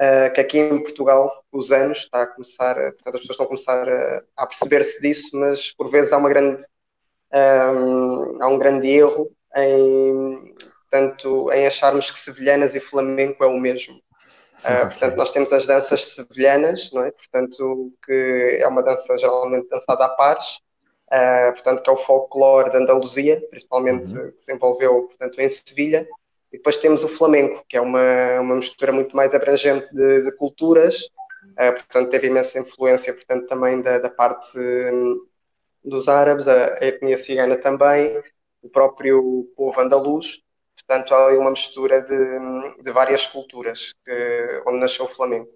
[0.00, 3.48] uh, que aqui em Portugal, os anos, está a começar, portanto, as pessoas estão a
[3.48, 6.62] começar a, a perceber-se disso, mas por vezes há uma grande
[7.32, 10.54] um, há um grande erro em,
[10.88, 14.00] portanto, em acharmos que sevilhanas e flamenco é o mesmo.
[14.60, 17.10] Uh, portanto, nós temos as danças sevilhanas, não é?
[17.10, 20.58] Portanto, que é uma dança geralmente dançada a pares,
[21.12, 24.32] uh, portanto, que é o folclore da Andaluzia, principalmente uhum.
[24.32, 26.08] que se envolveu, portanto, em Sevilha.
[26.52, 30.32] E depois temos o flamenco, que é uma, uma mistura muito mais abrangente de, de
[30.32, 35.20] culturas, uh, portanto, teve imensa influência, portanto, também da, da parte um,
[35.84, 38.22] dos árabes, a, a etnia cigana também,
[38.62, 40.45] o próprio povo andaluz,
[40.86, 45.48] Portanto, há ali uma mistura de, de várias culturas que, onde nasceu o Flamengo.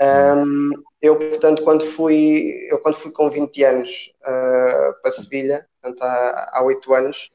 [0.00, 6.02] Um, eu, portanto, quando fui, eu quando fui com 20 anos uh, para Sevilha, portanto,
[6.02, 7.30] há, há 8 anos,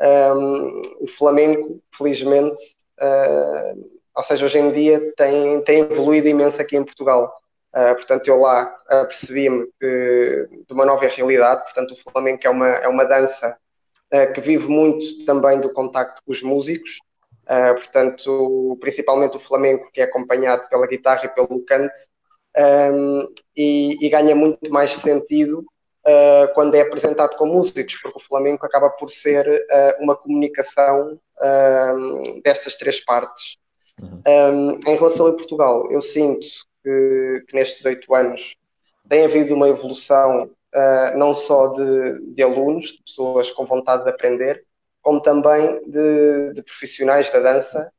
[0.00, 2.62] um, o Flamengo, felizmente,
[3.00, 7.32] uh, ou seja, hoje em dia tem, tem evoluído imenso aqui em Portugal.
[7.76, 11.62] Uh, portanto, eu lá percebi-me de uma nova realidade.
[11.64, 13.56] Portanto, o Flamengo é uma, é uma dança
[14.34, 16.98] que vive muito também do contacto com os músicos,
[17.48, 21.98] uh, portanto, principalmente o flamenco, que é acompanhado pela guitarra e pelo cante,
[22.56, 28.22] ehm, e, e, ganha muito mais sentido uh, quando é apresentado com músicos, porque o
[28.22, 29.46] flamenco acaba por ser
[30.00, 33.56] uma comunicação ehm, destas três partes.
[34.00, 34.22] Uhum.
[34.26, 36.46] Um, ehm, em relação a Portugal, eu sinto
[36.82, 38.54] que, que nestes oito anos
[39.08, 44.10] tem havido uma evolução uh, não só de, de, alunos, de pessoas com vontade de
[44.10, 44.64] aprender,
[45.02, 47.92] como também de, de profissionais da dança.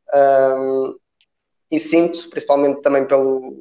[1.72, 3.56] E sinto, principalmente também pelo,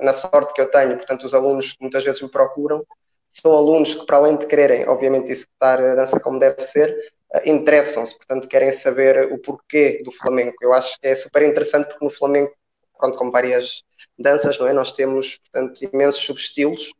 [0.00, 2.84] na sorte que eu tenho, portanto, os alunos que muitas vezes me procuram,
[3.28, 6.90] são alunos que, para além de quererem, obviamente, executar a dança como deve ser,
[7.34, 10.56] uh, interessam-se, portanto, querem saber o porquê do flamenco.
[10.60, 12.52] Eu acho que é super interessante porque no flamenco,
[12.98, 13.82] pronto, como várias
[14.18, 14.72] danças, não é?
[14.72, 16.92] Nós temos, portanto, imensos subestilos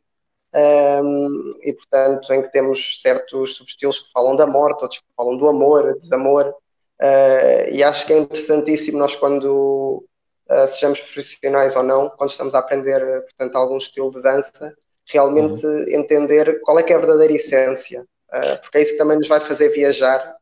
[0.53, 5.37] um, e portanto em que temos certos subestilos que falam da morte, outros que falam
[5.37, 10.05] do amor, desamor, uh, e acho que é interessantíssimo nós quando
[10.49, 14.75] uh, sejamos profissionais ou não, quando estamos a aprender portanto algum estilo de dança,
[15.07, 15.85] realmente uhum.
[15.89, 19.27] entender qual é que é a verdadeira essência, uh, porque é isso que também nos
[19.27, 20.35] vai fazer viajar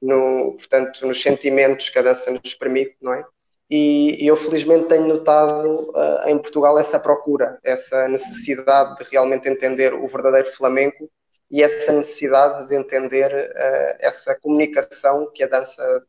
[0.00, 3.24] no, portanto, nos sentimentos que a dança nos permite, não é?
[3.70, 9.94] E, eu felizmente tenho notado uh, em Portugal essa procura, essa necessidade de realmente entender
[9.94, 11.10] o verdadeiro flamenco
[11.50, 16.04] e essa necessidade de entender uh, essa comunicação que a dança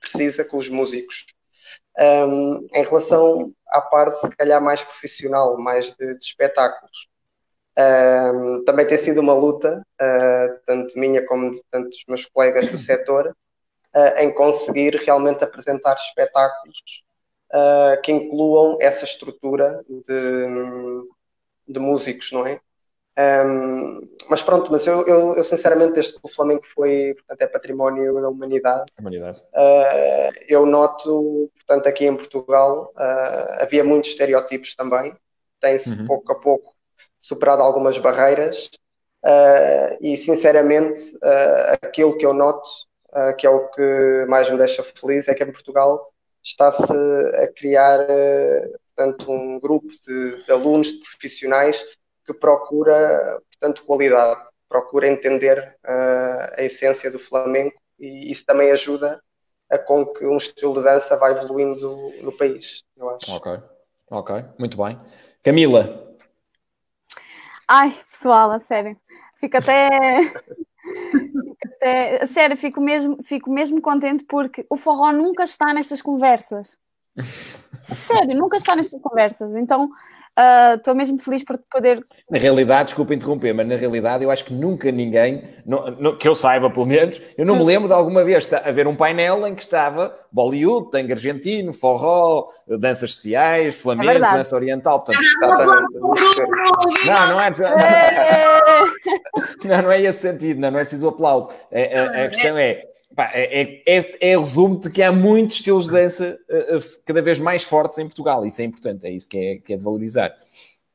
[0.00, 1.26] precisa com os músicos.
[1.98, 7.08] Um, em relação à parte, se calhar, mais profissional, mais de, de espetáculos,
[7.78, 12.76] um, também tem sido uma luta, uh, tanto minha como de tantos meus colegas do
[12.76, 13.36] setor,
[13.94, 17.02] uh, em conseguir realmente apresentar espetáculos
[17.52, 21.02] uh, que incluam essa estrutura de,
[21.66, 22.60] de músicos, não é?
[23.18, 27.46] Um, mas pronto, mas eu, eu, eu, sinceramente, desde que o Flamengo foi, portanto, é
[27.48, 29.40] património da humanidade, humanidade.
[29.40, 35.16] Uh, eu noto, portanto, aqui em Portugal uh, havia muitos estereótipos também,
[35.60, 36.06] tem-se uhum.
[36.06, 36.76] pouco a pouco
[37.18, 38.70] superado algumas barreiras
[39.24, 41.00] uh, e, sinceramente,
[41.82, 42.68] aquilo que eu noto
[43.12, 46.92] uh, que é o que mais me deixa feliz, é que em Portugal está-se
[47.42, 51.84] a criar uh, portanto, um grupo de, de, alunos, de profissionais
[52.24, 59.22] que procura portanto, qualidade, procura entender uh, a essência do flamenco e isso também ajuda
[59.70, 63.30] a com que um estilo de dança vá evoluindo no país, eu acho.
[63.32, 63.60] Ok,
[64.10, 64.98] ok, muito bem.
[65.42, 66.16] Camila.
[67.66, 68.96] Ai, pessoal, a sério,
[69.38, 69.88] fico até
[71.78, 76.76] até, sério, fico mesmo, fico mesmo contente porque o forró nunca está nestas conversas.
[77.94, 79.56] Sério, nunca está nestas conversas.
[79.56, 79.88] Então,
[80.76, 82.04] estou uh, mesmo feliz por poder.
[82.30, 85.42] Na realidade, desculpa interromper, mas na realidade eu acho que nunca ninguém,
[86.18, 89.46] que eu saiba pelo menos, eu não me lembro de alguma vez haver um painel
[89.46, 95.00] em que estava Bollywood, tango argentino, forró, danças sociais, flamengo, é dança oriental.
[95.00, 95.24] Portanto,
[97.06, 97.48] não, não é.
[99.64, 101.48] Não, não é esse sentido, não, não é preciso aplauso.
[101.72, 102.84] A, a, a questão é
[103.18, 106.80] Pá, é, é, é, é resumo de que há muitos estilos de dança uh, uh,
[107.04, 108.46] cada vez mais fortes em Portugal.
[108.46, 110.32] Isso é importante, é isso que é, que é de valorizar.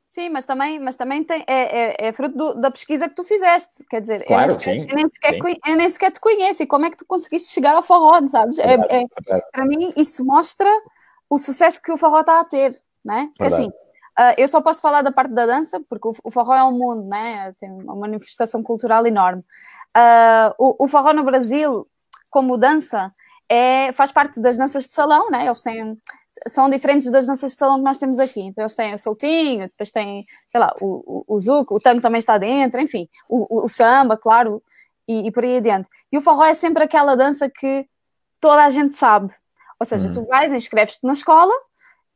[0.06, 3.26] Sim, mas também, mas também tem, é, é, é fruto do, da pesquisa que tu
[3.26, 3.84] fizeste.
[3.90, 6.64] Quer dizer, claro, eu, nem sequer, sim, eu, nem sequer, eu nem sequer te conheço.
[6.64, 8.58] E como é que tu conseguiste chegar ao forró, sabes?
[8.58, 9.52] É, Verdade, é- verdade.
[9.52, 10.70] para mim, isso mostra
[11.30, 12.72] o sucesso que o forró está a ter,
[13.04, 13.32] né?
[13.36, 13.64] Porque Verdade.
[13.64, 13.72] assim,
[14.16, 16.72] ah, eu só posso falar da parte da dança, porque o, o forró é um
[16.72, 17.54] mundo, né?
[17.60, 19.44] Tem uma manifestação cultural enorme.
[19.94, 21.86] Ah, o, o forró no Brasil,
[22.34, 23.14] como dança,
[23.48, 25.46] é, faz parte das danças de salão, né?
[25.46, 25.98] Eles têm,
[26.48, 28.42] são diferentes das danças de salão que nós temos aqui.
[28.42, 32.02] Então, eles têm o soltinho, depois têm, sei lá, o, o, o zuco, o tango
[32.02, 34.62] também está dentro, enfim, o, o, samba, claro,
[35.08, 35.88] e, e por aí adiante.
[36.12, 37.88] E o forró é sempre aquela dança que
[38.42, 39.32] toda a gente sabe.
[39.80, 40.14] Ou seja, Hum.
[40.14, 41.54] tu vais, inscreves-te na escola,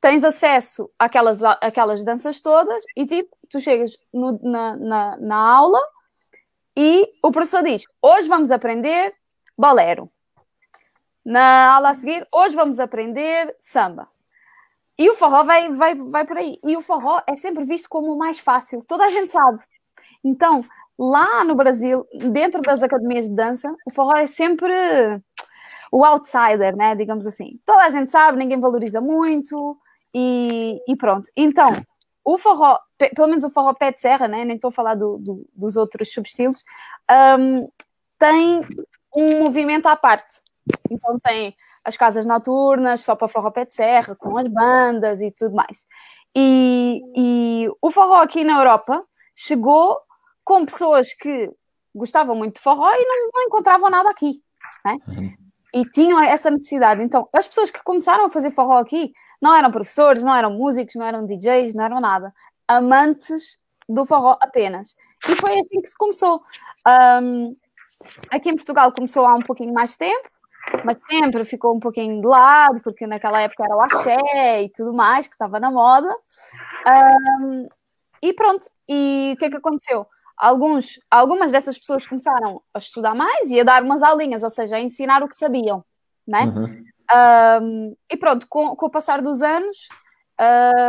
[0.01, 5.79] tens acesso àquelas, àquelas danças todas e tipo, tu chegas no- na, na, na aula
[6.75, 9.13] e o professor diz: hoje vamos aprender
[9.57, 10.09] bolero.
[11.25, 14.07] Na aula a seguir, hoje vamos aprender samba.
[14.97, 16.57] E o forró vai, vai, vai por aí.
[16.63, 18.83] E o forró é sempre visto como o mais fácil.
[18.87, 19.63] Toda a gente sabe.
[20.23, 20.63] Então,
[20.97, 24.73] lá no Brasil, dentro das academias de dança, o forró é sempre
[25.91, 26.95] o outsider, né?
[26.95, 27.59] Digamos assim.
[27.65, 29.77] Toda a gente sabe, ninguém valoriza muito
[30.13, 31.29] e, e pronto.
[31.35, 31.69] Então,
[32.25, 34.43] o forró, pe- pelo menos o forró pé de serra, né?
[34.45, 36.63] Nem estou a falar do- do- dos outros subestilos,
[37.39, 37.69] hum,
[38.17, 38.61] tem
[39.17, 40.41] um movimento à parte.
[40.91, 45.31] Então tem as casas noturnas, só para forró pé de serra, com as bandas e
[45.31, 45.87] tudo mais.
[46.35, 49.03] E, e o forró aqui na Europa
[49.33, 49.97] chegou
[50.43, 51.51] com pessoas que
[51.95, 54.43] gostavam muito de forró e não, não encontravam nada aqui,
[54.85, 54.97] né?
[55.73, 57.01] E tinham essa necessidade.
[57.01, 60.95] Então, as pessoas que começaram a fazer forró aqui não eram professores, não eram músicos,
[60.95, 62.33] não eram DJs, não eram nada.
[62.67, 64.95] Amantes do forró apenas.
[65.27, 66.41] E foi assim que se começou.
[67.21, 67.55] Um,
[68.29, 70.29] aqui em Portugal começou há um pouquinho mais de tempo,
[70.83, 74.93] mas sempre ficou um pouquinho de lado, porque naquela época era o axé e tudo
[74.93, 76.13] mais, que estava na moda.
[77.41, 77.67] Um,
[78.21, 80.05] e pronto, e o que é que aconteceu?
[80.37, 84.75] Alguns, algumas dessas pessoas começaram a estudar mais e a dar umas aulinhas, ou seja,
[84.75, 85.83] a ensinar o que sabiam,
[86.27, 86.43] né?
[86.43, 86.85] Uhum.
[87.61, 89.87] Um, e pronto, com, com o passar dos anos,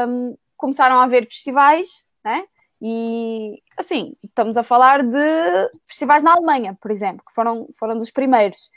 [0.08, 2.44] um, começaram a haver festivais, né?
[2.80, 8.10] E assim, estamos a falar de festivais na Alemanha, por exemplo, que foram, foram dos
[8.10, 8.70] primeiros.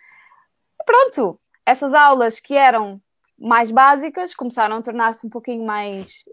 [0.80, 3.02] E pronto, essas aulas que eram
[3.38, 6.24] mais básicas começaram a tornar-se um pouquinho mais,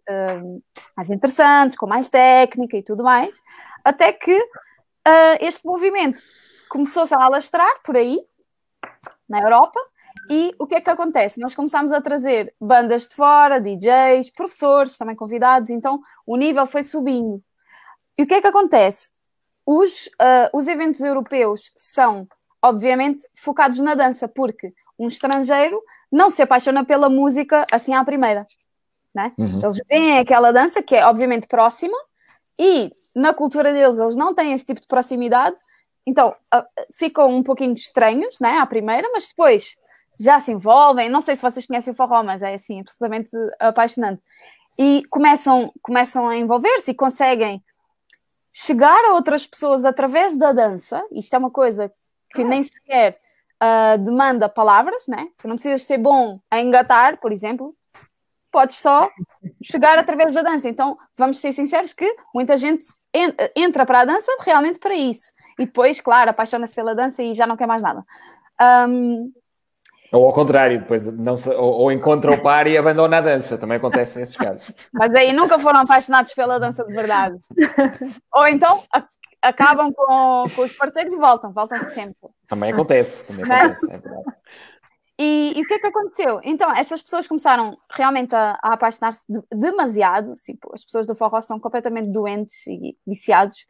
[0.43, 0.61] um,
[0.97, 3.41] mais interessantes, com mais técnica e tudo mais,
[3.85, 6.21] até que uh, este movimento
[6.69, 8.21] começou-se a alastrar por aí,
[9.29, 9.81] na Europa,
[10.31, 11.41] e o que é que acontece?
[11.41, 16.83] Nós começámos a trazer bandas de fora, DJs, professores, também convidados, então o nível foi
[16.83, 17.43] subindo.
[18.19, 19.13] E o que é que acontece?
[19.65, 22.27] Os, uh, os eventos europeus são,
[22.61, 28.47] obviamente, focados na dança, porque um estrangeiro não se apaixona pela música assim à primeira.
[29.15, 29.33] Né?
[29.39, 29.61] Uhum.
[29.63, 31.97] Eles veem aquela dança que é, obviamente, próxima
[32.59, 35.57] e na cultura deles eles não têm esse tipo de proximidade,
[36.07, 39.77] então uh, ficam um pouquinho estranhos né, à primeira, mas depois
[40.19, 41.09] já se envolvem.
[41.09, 44.23] Não sei se vocês conhecem o forró, mas é assim, absolutamente apaixonante.
[44.79, 47.63] E começam, começam a envolver-se e conseguem
[48.53, 51.05] chegar a outras pessoas através da dança.
[51.13, 51.93] Isto é uma coisa
[52.31, 53.19] que nem sequer
[53.63, 55.29] uh, demanda palavras, né?
[55.39, 57.75] Tu não precisas ser bom a engatar, por exemplo.
[58.51, 59.11] Podes só
[59.63, 60.69] chegar através da dança.
[60.69, 65.33] Então, vamos ser sinceros que muita gente en entra para a dança realmente para isso.
[65.59, 68.05] E depois, claro, apaixona-se pela dança e já não quer mais nada.
[68.89, 69.33] Um,
[70.11, 73.59] ou ao contrário, depois não se, ou, ou, encontra o par e abandona a dança,
[73.59, 74.73] também acontece nesses casos.
[74.93, 77.37] Mas aí nunca foram apaixonados pela dança de verdade.
[78.35, 79.05] ou então a,
[79.43, 82.17] acabam com, com, os parceiros e voltam, voltam sempre.
[82.47, 84.25] Também acontece, também acontece, é verdade.
[85.21, 86.41] E, e, o que é que aconteceu?
[86.45, 90.33] Então, essas pessoas começaram realmente a, a apaixonar-se de, demasiado.
[90.35, 93.67] Tipo, as pessoas do forró são completamente doentes e viciados.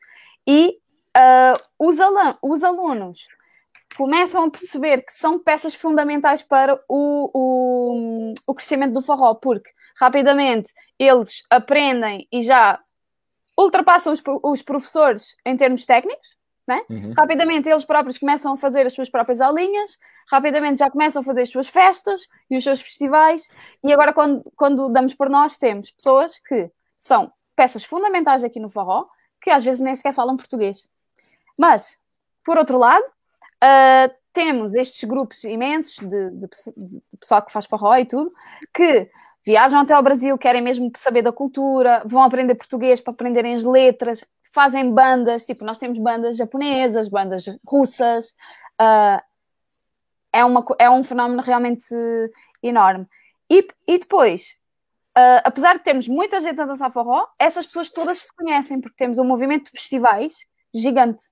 [0.46, 0.77] E
[1.16, 2.01] uh, os
[2.62, 3.27] alunos
[3.96, 9.70] começam a perceber que são peças fundamentais para o, o, o, crescimento do forró, porque
[9.98, 12.81] rapidamente eles aprendem e já
[13.57, 16.37] ultrapassam os, os professores em termos técnicos,
[16.67, 16.83] né?
[16.90, 17.15] Uhum.
[17.17, 19.98] rapidamente eles próprios começam a fazer as suas próprias aulinhas,
[20.31, 23.48] rapidamente já começam a fazer as suas festas e os seus festivais,
[23.83, 28.69] e agora quando, quando damos por nós temos pessoas que são peças fundamentais aqui no
[28.69, 29.06] forró,
[29.40, 30.88] que às vezes nem sequer falam português.
[31.56, 31.98] Mas,
[32.44, 33.04] por outro lado,
[33.63, 38.33] Uh, temos estes grupos imensos de, de, de, pessoal que faz forró e tudo,
[38.73, 39.11] que
[39.44, 43.65] viajam até ao Brasil, querem mesmo saber da cultura, vão aprender português para aprenderem as
[43.65, 48.31] letras, fazem bandas, tipo, nós temos bandas japonesas, bandas russas,
[48.81, 49.21] uh,
[50.33, 51.85] é, uma, é um fenómeno realmente
[52.63, 53.06] enorme.
[53.50, 54.56] E, e depois,
[55.17, 58.96] uh, apesar de termos muita gente a dançar forró, essas pessoas todas se conhecem, porque
[58.96, 60.35] temos um movimento de festivais
[60.75, 61.25] gigante.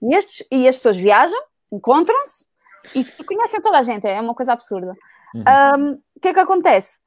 [0.00, 1.40] E, estes, e as pessoas viajam,
[1.74, 2.46] encontram-se
[2.94, 4.94] e, conhecem toda a gente, é uma coisa absurda.
[5.34, 5.42] Uhum.
[5.78, 7.00] Um, o que é que acontece?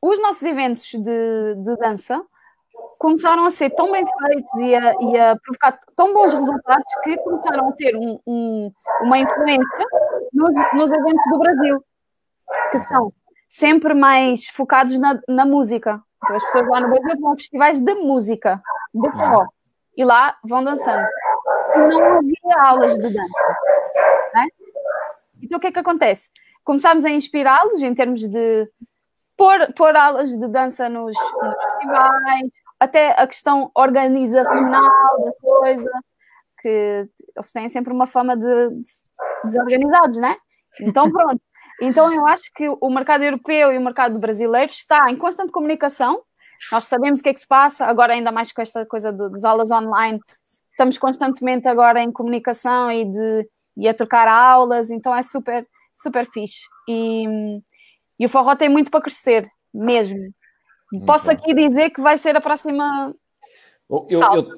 [0.00, 2.22] Os nossos eventos de, de dança
[2.98, 7.16] começaram a ser tão bem feitos e a, e a, provocar tão bons resultados que
[7.18, 9.86] começaram a ter um, um, uma influência
[10.32, 11.84] nos, nos, eventos do Brasil,
[12.70, 13.12] que são
[13.48, 16.00] sempre mais focados na, na, música.
[16.22, 18.62] Então as pessoas lá no Brasil vão a festivais de música,
[18.94, 19.46] de forró,
[19.96, 21.06] e lá vão dançando.
[21.74, 23.56] E não havia aulas de dança.
[25.42, 26.30] Então o que é que acontece?
[26.64, 28.70] Começámos a inspirá-los em termos de
[29.36, 35.90] pôr, pôr aulas de dança nos, nos festivais, até a questão organizacional da coisa,
[36.60, 38.82] que eles têm sempre uma fama de, de
[39.44, 40.36] desorganizados, né?
[40.80, 41.40] Então, pronto.
[41.80, 46.22] Então, eu acho que o mercado europeu e o mercado brasileiro está em constante comunicação.
[46.70, 49.42] Nós sabemos o que é que se passa, agora ainda mais com esta coisa das
[49.42, 50.20] aulas online,
[50.70, 56.26] estamos constantemente agora em comunicação e, de, e a trocar aulas, então é super, super
[56.30, 56.62] fixe.
[56.88, 57.24] E,
[58.18, 60.32] e o forró tem muito para crescer, mesmo.
[61.06, 63.14] Posso aqui dizer que vai ser a próxima.
[63.88, 64.48] Eu, eu,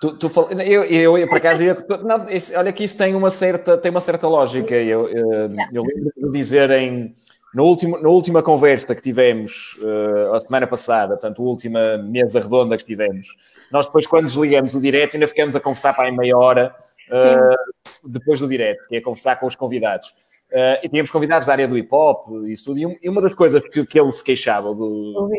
[0.00, 0.50] tu, tu fal...
[0.50, 2.26] eu, eu, eu, por acaso, eu, não,
[2.58, 4.74] olha que isso tem uma certa, tem uma certa lógica.
[4.74, 7.14] Eu, eu, eu lembro de dizer em,
[7.54, 12.40] no último, na última conversa que tivemos uh, a semana passada, portanto, a última mesa
[12.40, 13.28] redonda que tivemos,
[13.70, 16.74] nós depois, quando desligamos o direto, ainda ficamos a conversar para aí meia hora
[17.10, 20.10] uh, depois do direto, que é conversar com os convidados.
[20.50, 23.62] Uh, e tínhamos convidados da área do hip hop e tudo, e, uma das coisas
[23.62, 25.30] que, que ele se queixava do,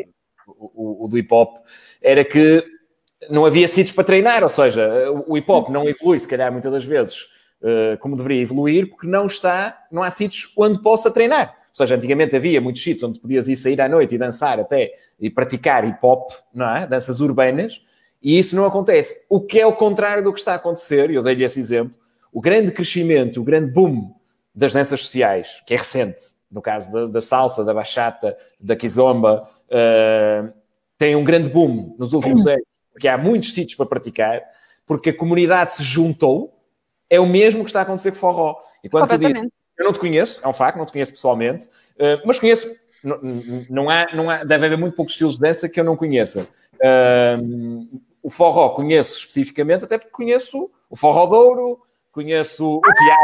[0.48, 1.58] o, o, do hip hop,
[2.02, 2.64] era que
[3.30, 6.72] não havia sítios para treinar, ou seja, o hip hop não evolui, se calhar, muitas
[6.72, 7.24] das vezes,
[7.62, 11.56] uh, como deveria evoluir, porque não está, não há sítios onde possa treinar.
[11.70, 14.94] Ou seja, antigamente havia muitos sítios onde podias ir sair à noite e dançar até
[15.20, 16.88] e praticar hip hop, não é?
[16.88, 17.82] Danças urbanas,
[18.22, 19.26] e isso não acontece.
[19.30, 21.98] O que é o contrário do que está a acontecer, e eu dei-lhe esse exemplo,
[22.32, 24.14] o grande crescimento, o grande boom
[24.54, 29.50] das danças sociais, que é recente, no caso da, da salsa, da bachata, da kizomba,
[29.68, 30.54] uh,
[30.98, 34.42] tem um grande boom nos últimos anos, porque há muitos sítios para praticar,
[34.86, 36.58] porque a comunidade se juntou,
[37.10, 38.60] é o mesmo que está a acontecer com o forró.
[38.84, 41.68] E quando tu dizes, eu não te conheço, é um facto, não te conheço pessoalmente,
[41.68, 42.74] uh, mas conheço,
[43.06, 43.20] não,
[43.70, 46.48] não, há, não há, deve haver muito poucos estilos de dança que eu não conheça.
[48.22, 51.80] O forró conheço especificamente, até porque conheço o forró douro,
[52.12, 53.22] conheço o Tiago,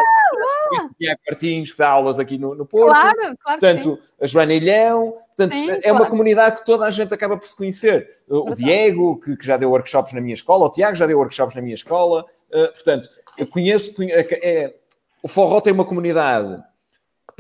[0.74, 2.92] ah, o Tiago Martins, que dá aulas aqui no, no Porto.
[2.94, 5.16] Claro, claro Portanto, a Joana Ilhão.
[5.36, 5.96] Portanto, sim, é claro.
[5.96, 8.18] uma comunidade que toda a gente acaba por se conhecer.
[8.28, 11.56] O Diego, que, que, já deu workshops na minha escola, o Tiago já deu workshops
[11.56, 12.26] na minha escola.
[12.52, 13.96] Uh, portanto, eu conheço.
[14.04, 14.76] É, é,
[15.24, 16.62] o forró tem uma comunidade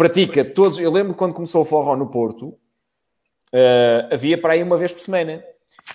[0.01, 0.79] pratica todos.
[0.79, 4.99] Eu lembro quando começou o forró no Porto, uh, havia para aí uma vez por
[4.99, 5.43] semana.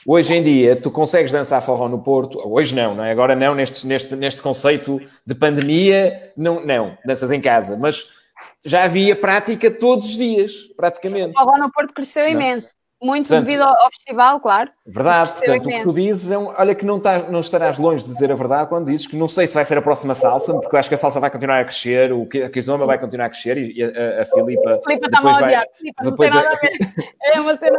[0.07, 3.11] Hoje em dia, tu consegues dançar forró no Porto, hoje não, não é?
[3.11, 8.13] Agora não, neste, neste, neste conceito de pandemia, não, não, danças em casa, mas
[8.65, 11.37] já havia prática todos os dias, praticamente.
[11.37, 12.69] O forró no Porto cresceu imenso.
[13.01, 14.70] Muito portanto, devido ao, festival, claro.
[14.86, 18.03] Verdade, portanto, o que tu dizes é um, olha que não, tá, não estarás longe
[18.03, 20.55] de dizer a verdade quando dizes que não sei se vai ser a próxima salsa,
[20.55, 23.26] porque eu acho que a salsa vai continuar a crescer, o, a Kizomba vai continuar
[23.26, 24.80] a crescer e a, a, a Filipa.
[24.82, 26.72] Filipa está-me a odiar, Filipa, não tem nada a ver.
[27.26, 27.78] É uma cena.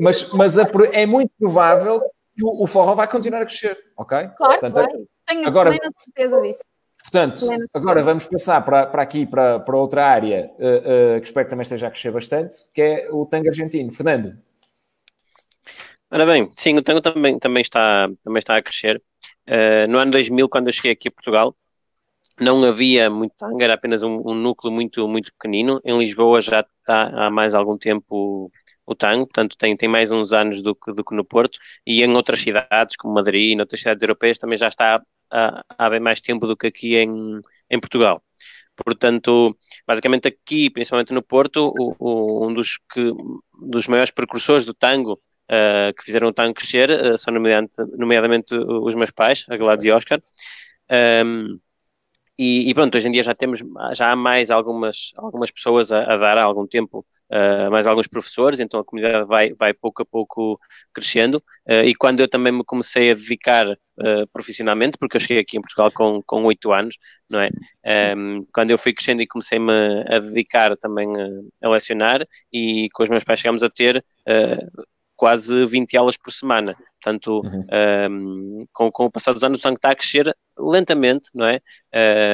[0.00, 2.00] mas mas a, é muito provável
[2.34, 4.30] que o, o, forró vai continuar a crescer, ok?
[4.36, 5.06] Claro, portanto, vai.
[5.26, 6.60] Tenho agora, plena certeza disso.
[7.02, 11.46] Portanto, agora vamos passar para, para aqui, para, para outra área, uh, uh, que espero
[11.46, 13.92] que também esteja a crescer bastante, que é o tango argentino.
[13.92, 14.36] Fernando.
[16.10, 19.02] Ora bem, sim, o tango também, também, está, também está a crescer.
[19.48, 21.56] Uh, no ano 2000, quando eu cheguei aqui a Portugal,
[22.40, 25.80] não havia muito tango, era apenas um, um, núcleo muito, muito pequenino.
[25.84, 28.50] Em Lisboa já está há mais algum tempo
[28.86, 32.02] o tango, portanto tem, tem mais uns anos do que, do que no Porto, e
[32.02, 35.90] em outras cidades, como Madrid e em outras cidades europeias, também já está há, há
[35.90, 37.40] bem mais tempo do que aqui em,
[37.70, 38.22] em Portugal.
[38.76, 43.12] Portanto, basicamente aqui, principalmente no Porto, o, o, um dos, que,
[43.62, 45.20] dos maiores precursores do tango
[45.50, 49.84] uh, que fizeram o tango crescer, uh, são nomeadamente, nomeadamente, os meus pais, a Gladys
[49.84, 50.22] e Oscar.
[50.90, 51.58] Um,
[52.38, 53.60] e, e, pronto, hoje em dia já temos,
[53.94, 58.06] já há mais algumas, algumas pessoas a, a dar há algum tempo, uh, mais alguns
[58.06, 60.60] professores, então a comunidade vai, vai pouco a pouco
[60.92, 61.42] crescendo.
[61.66, 65.56] Uh, e quando eu também me comecei a dedicar uh, profissionalmente, porque eu cheguei aqui
[65.56, 67.48] em Portugal com, com 8 anos, não é?
[68.14, 69.72] Um, quando eu fui crescendo e comecei-me
[70.06, 71.08] a dedicar também
[71.62, 74.04] a, a lecionar, e com os meus pais chegámos a ter
[75.16, 76.76] quase 20 aulas por semana.
[77.02, 77.66] Portanto, uhum.
[78.10, 81.60] um, com, com o passar dos anos, o tango está a crescer lentamente, não é?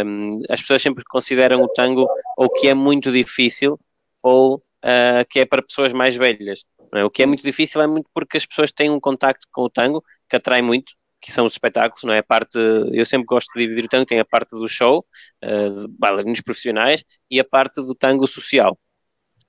[0.05, 2.07] Um, as pessoas sempre consideram o tango
[2.37, 3.79] ou que é muito difícil
[4.23, 6.65] ou uh, que é para pessoas mais velhas.
[6.95, 7.05] É?
[7.05, 9.71] O que é muito difícil é muito porque as pessoas têm um contacto com o
[9.71, 12.19] tango que atrai muito, que são os espetáculos, não é?
[12.19, 12.59] A parte,
[12.93, 15.07] eu sempre gosto de dividir o tango, tem a parte do show,
[15.45, 18.79] uh, de bailarinos profissionais, e a parte do tango social.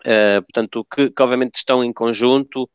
[0.01, 2.69] Uh, portanto, que, que, obviamente estão em conjunto,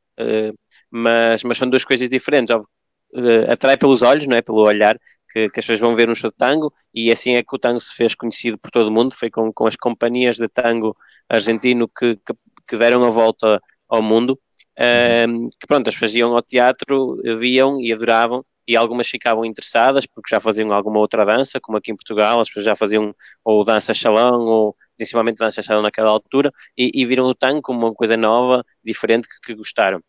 [0.91, 2.55] mas, mas são duas coisas diferentes.
[2.55, 4.43] Uh, atrai pelos olhos, não é?
[4.43, 4.99] Pelo olhar,
[5.33, 7.59] que, que, as pessoas vão ver um show de tango, e assim é que o
[7.59, 10.97] tango se fez conhecido por todo o mundo, foi com, com as companhias de tango
[11.29, 12.35] argentino que, que,
[12.67, 14.39] que deram a volta ao mundo,
[14.79, 15.49] uhum.
[15.49, 20.29] que pronto, as pessoas iam ao teatro, viam e adoravam, e algumas ficavam interessadas porque
[20.35, 23.95] já faziam alguma outra dança, como aqui em Portugal, as pessoas já faziam ou dança
[23.95, 28.15] salão ou principalmente dança salão naquela altura e, e viram o tango como uma coisa
[28.15, 30.03] nova, diferente que, que gostaram.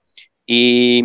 [0.49, 1.03] E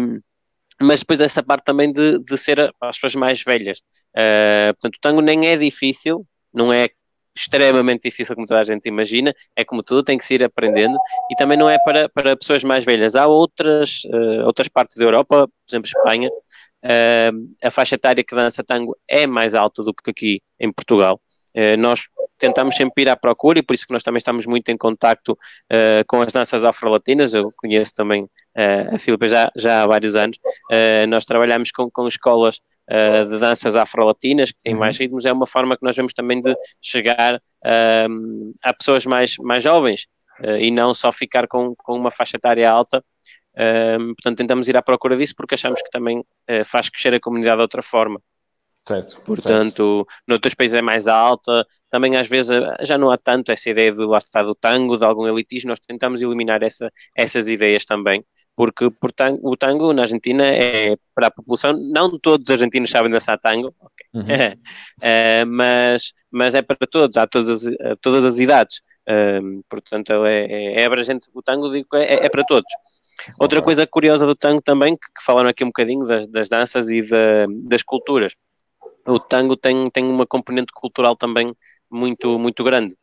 [0.82, 3.78] mas depois essa parte também de, de ser as pessoas mais velhas.
[4.16, 6.88] Uh, portanto, o tango nem é difícil, não é
[7.36, 10.96] extremamente difícil como toda a gente imagina, é como tudo, tem que se ir aprendendo
[11.30, 13.14] e também não é para, para pessoas mais velhas.
[13.14, 16.28] Há outras, uh, outras partes da Europa, por exemplo, Espanha,
[16.84, 21.18] Uh, a faixa etária que dança tango é mais alta do que aqui em Portugal.
[21.56, 24.68] Uh, nós tentamos sempre ir à procura e por isso que nós também estamos muito
[24.70, 27.32] em contacto uh, com as danças afro-latinas.
[27.32, 30.38] Eu conheço também uh, a Filipe já, já há vários anos.
[31.08, 32.60] nós trabalhamos com, com escolas
[33.30, 35.02] de danças afro-latinas que têm mais uhum.
[35.04, 35.24] ritmos.
[35.24, 37.40] É uma forma que nós vemos também de chegar
[38.62, 40.06] a pessoas mais, mais jovens
[40.58, 43.02] e não só ficar com, com uma faixa etária alta
[44.14, 47.56] portanto, tentamos ir à procura disso porque achamos que também uh, faz crescer a comunidade
[47.56, 48.20] de outra forma.
[48.86, 49.18] Certo.
[49.22, 50.22] Portanto, certo.
[50.28, 53.90] noutros países é mais alta, também às vezes eh, já não há tanto essa ideia
[53.90, 58.22] do lá está do tango, de algum elitismo, nós tentamos eliminar essa, essas ideias também,
[58.54, 62.90] porque por tango, o tango na Argentina é para a população, não todos os argentinos
[62.90, 64.06] sabem dançar tango, okay.
[64.12, 64.22] uhum.
[64.22, 70.44] uh, mas, mas é para todos, há todas as, todas as idades, uh, portanto é,
[70.44, 72.70] é, é abrangente, o tango digo, é, é para todos.
[73.38, 76.90] Outra coisa curiosa do tango também, que, que falaram aqui um bocadinho das, das danças
[76.90, 78.34] e da, das culturas.
[79.06, 81.54] O tango tem, tem uma componente cultural também
[81.90, 82.94] muito, muito grande.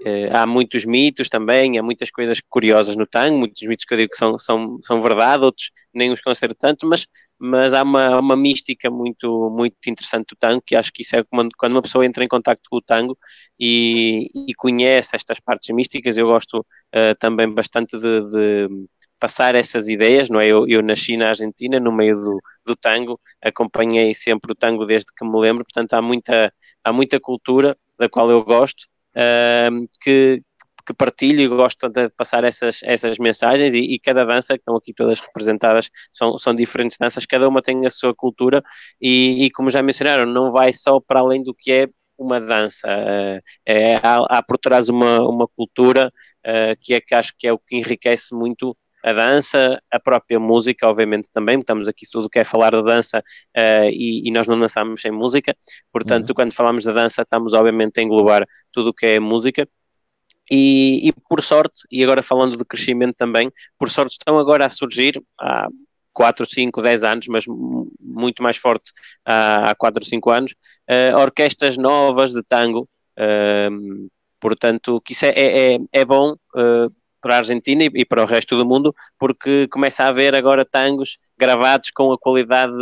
[0.00, 3.98] Uh, há muitos mitos também, há muitas coisas curiosas no tango, muitos mitos que eu
[3.98, 7.06] digo que são, são, são verdade, outros nem os considero tanto, mas,
[7.38, 11.24] mas há uma, uma mística muito, muito interessante do tango, que acho que isso é
[11.24, 13.18] quando, quando uma pessoa entra em contato com o tango
[13.58, 18.68] e, e conhece estas partes místicas, eu gosto uh, também bastante de, de
[19.20, 20.46] passar essas ideias, não é?
[20.46, 25.12] Eu, eu nasci na Argentina, no meio do, do tango, acompanhei sempre o tango desde
[25.16, 26.52] que me lembro, portanto há muita,
[26.82, 30.42] há muita cultura da qual eu gosto, uh, que,
[30.86, 34.76] que partilho e gosto de passar essas, essas mensagens e, e, cada dança, que estão
[34.76, 38.62] aqui todas representadas, são, são diferentes danças, cada uma tem a sua cultura
[39.00, 42.86] e, e como já mencionaram, não vai só para além do que é uma dança,
[42.88, 46.12] uh, é, há, há, por trás uma, uma cultura
[46.46, 50.38] uh, que é que acho que é o que enriquece muito a dança, a própria
[50.38, 54.46] música, obviamente também, estamos aqui tudo que é falar da dança uh, e, e, nós
[54.46, 55.56] não dançamos sem música,
[55.92, 56.34] portanto, uhum.
[56.34, 59.68] quando falamos da dança, estamos obviamente a englobar tudo o que é música.
[60.50, 64.70] E, e, por sorte, e agora falando de crescimento também, por sorte estão agora a
[64.70, 65.68] surgir há
[66.12, 67.44] 4, 5, 10 anos, mas
[68.00, 68.90] muito mais forte
[69.24, 70.54] há, há 4, 5 anos,
[70.88, 77.34] uh, orquestras novas de tango, uh, portanto, que isso é, é, é bom uh, para
[77.34, 81.90] a Argentina e, para o resto do mundo, porque começa a haver agora tangos gravados
[81.90, 82.72] com a qualidade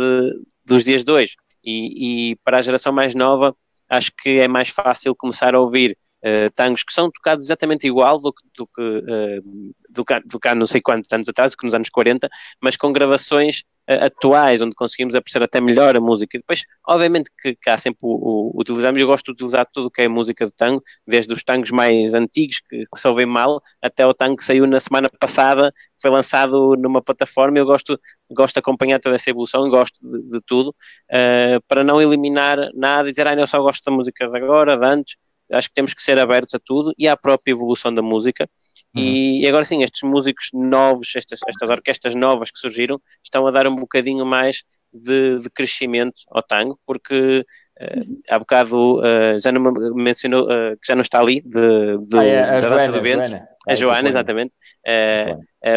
[0.65, 1.35] dos dias de hoje.
[1.63, 3.55] E, e, para a geração mais nova,
[3.89, 8.19] acho que é mais fácil começar a ouvir uh, tangos que são tocados exatamente igual
[8.19, 11.65] do, do que uh, do, do que há não sei quantos anos atrás, do que
[11.65, 12.29] nos anos 40,
[12.61, 16.37] mas com gravações uh, atuais, onde conseguimos apreciar até melhor a música.
[16.37, 19.87] E depois, obviamente, que, que há sempre o, o, utilizamos, eu gosto de utilizar tudo
[19.87, 23.25] o que é música do tango, desde os tangos mais antigos, que, que se ouvem
[23.25, 27.57] mal, até o tango que saiu na semana passada, que foi lançado numa plataforma.
[27.57, 27.99] Eu gosto,
[28.31, 33.09] gosto de acompanhar toda essa evolução, gosto de, de tudo, uh, para não eliminar nada
[33.09, 35.15] e dizer, ah, eu só gosto da música de agora, de antes.
[35.51, 38.49] Acho que temos que ser abertos a tudo e à própria evolução da música.
[38.95, 39.03] Uhum.
[39.03, 43.67] E, agora sim, estes músicos novos, estas, estas orquestras novas que surgiram, estão a dar
[43.67, 47.45] um bocadinho mais de, de crescimento ao tango, porque
[47.79, 51.97] uh, há bocado uh, já não me mencionou uh, que já não está ali de,
[52.07, 54.53] de ah, é, da Joana, do vento, a Joana, a Joana exatamente,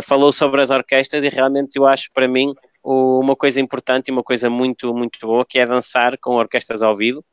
[0.05, 4.23] falou sobre as orquestras e realmente eu acho para mim uma coisa importante e uma
[4.23, 7.25] coisa muito, muito boa que é dançar com orquestras ao vivo.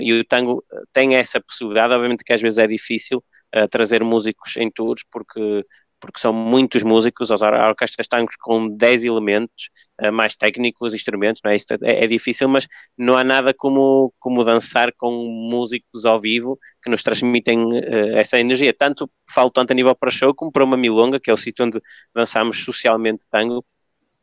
[0.00, 3.22] E o tango tem essa possibilidade, obviamente que às vezes é difícil,
[3.52, 5.64] a trazer músicos em tours, porque
[6.00, 9.68] porque são muitos músicos, as orquestras tangos com 10 elementos,
[10.02, 11.56] uh, mais técnicos, instrumentos, não é?
[11.56, 16.58] Isto é, é, difícil, mas não há nada como, como dançar com músicos ao vivo
[16.82, 18.72] que nos transmitem uh, essa energia.
[18.72, 21.66] Tanto falo tanto a nível para show como para uma milonga, que é o sítio
[21.66, 21.80] onde
[22.14, 23.64] dançamos socialmente tango,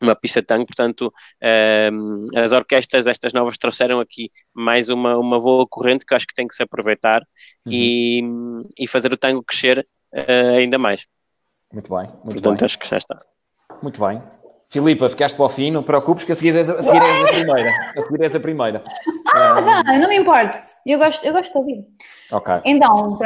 [0.02, 1.12] uma pista de tango, portanto,
[1.92, 6.36] um, as orquestras, estas novas, trouxeram aqui mais uma, uma boa corrente que acho que
[6.36, 7.22] tem que se aproveitar
[7.66, 7.72] uhum.
[7.72, 8.22] e,
[8.78, 11.06] e fazer o tango crescer uh, ainda mais.
[11.74, 12.66] Muito bem, muito portanto, bem.
[12.66, 13.18] acho que já está.
[13.82, 14.22] Muito bem.
[14.70, 17.02] Filipa, ficaste para o fim, não te preocupes que a seguir és a, a, seguir
[17.02, 17.72] és a primeira.
[17.96, 18.84] A seguir és a primeira.
[19.34, 20.00] Ah, um...
[20.00, 20.58] não me importa.
[20.86, 21.86] Eu gosto, eu gosto de ouvir.
[22.32, 22.54] Ok.
[22.66, 23.18] Então,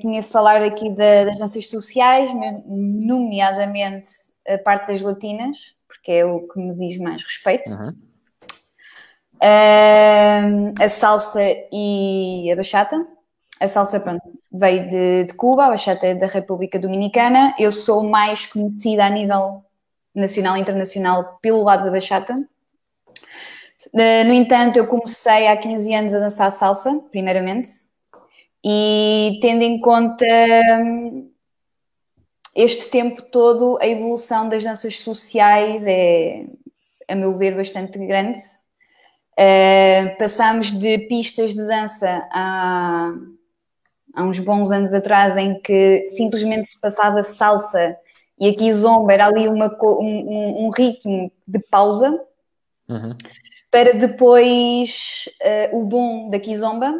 [0.00, 2.28] tinha de falar aqui das danças sociais,
[2.66, 4.08] nomeadamente
[4.48, 5.74] a parte das latinas,
[6.04, 7.72] porque é o que me diz mais respeito.
[7.72, 7.96] Uhum.
[9.36, 11.40] Uh, a salsa
[11.72, 13.02] e a bachata.
[13.58, 14.20] A salsa, pronto,
[14.52, 17.54] veio de, de, Cuba, a bachata é da República Dominicana.
[17.58, 19.64] Eu sou mais conhecida a nível
[20.14, 22.34] nacional e internacional pelo lado da bachata.
[22.34, 27.70] Uh, no entanto, eu comecei há 15 anos a dançar salsa, primeiramente,
[28.62, 30.26] e tendo em conta
[32.54, 36.46] este tempo todo a evolução das danças sociais é,
[37.08, 38.38] a meu ver, bastante grande.
[39.32, 43.12] Uh, passámos de pistas de dança há,
[44.14, 47.96] há uns bons anos atrás em que simplesmente se passava salsa
[48.38, 52.16] e aqui zomba era ali uma, um, um ritmo de pausa
[52.88, 53.16] uhum.
[53.72, 55.28] para depois
[55.72, 56.94] uh, o boom da kizomba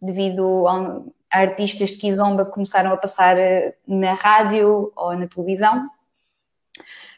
[0.00, 5.88] devido ao, artistas de Kizomba começaram a passar eh, na rádio ou na televisão,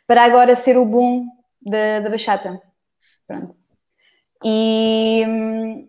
[0.07, 1.27] para agora ser o boom
[1.61, 2.63] da, da bachata.
[3.27, 3.59] Pronto.
[4.45, 5.89] E hum,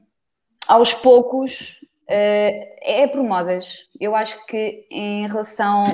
[0.68, 3.90] aos poucos uh, é por modas.
[4.00, 5.86] Eu acho que em relação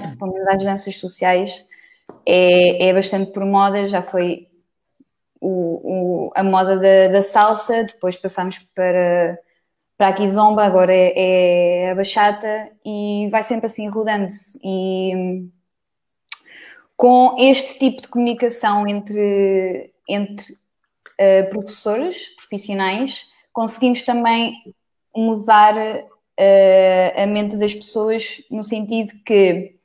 [0.50, 1.66] às danças sociais
[2.26, 4.48] é, é bastante por modas, já foi
[5.40, 9.40] o, o, a moda da, da salsa, depois passamos para
[10.02, 14.30] para a Kizomba, agora é, é a bachata e vai sempre assim rodando.
[14.64, 15.48] E
[16.98, 24.56] com este tipo de comunicação entre, entre uh, professores profissionais, conseguimos também
[25.16, 29.76] mudar uh, a mente das pessoas no sentido que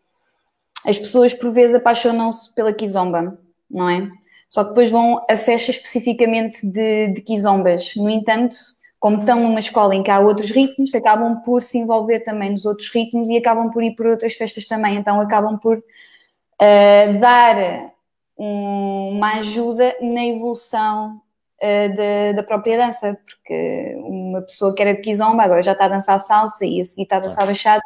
[0.86, 3.38] as pessoas por vezes apaixonam-se pela Kizomba,
[3.70, 4.10] não é?
[4.48, 7.94] Só que depois vão a festa especificamente de, de Kizombas.
[7.96, 8.56] No entanto,
[8.98, 12.64] como estão numa escola em que há outros ritmos, acabam por se envolver também nos
[12.64, 14.96] outros ritmos e acabam por ir por outras festas também.
[14.96, 17.92] Então acabam por uh, dar
[18.38, 21.20] um, uma ajuda na evolução
[21.62, 25.86] uh, da, da, própria dança, porque uma pessoa que era de kizomba agora já está
[25.86, 27.82] a dançar salsa e a seguir está a dançar bachata,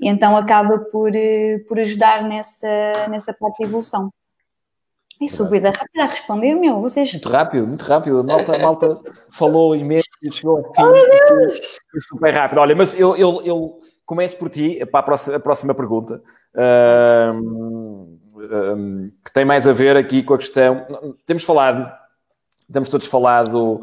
[0.00, 4.10] e então acaba por, uh, por ajudar nessa, nessa própria evolução.
[5.20, 7.12] Isso, vida rápida a responder, meu, vocês...
[7.12, 8.20] Muito rápido, muito rápido.
[8.20, 9.00] A malta, a malta
[9.30, 10.82] falou imenso e chegou ao fim.
[10.82, 11.48] Oh,
[11.90, 12.58] foi super rápido.
[12.58, 16.22] Olha, mas eu, eu, eu começo por ti, para a próxima, a próxima pergunta,
[17.34, 20.86] um, um, que tem mais a ver aqui com a questão...
[21.26, 21.92] Temos falado,
[22.72, 23.80] temos todos falado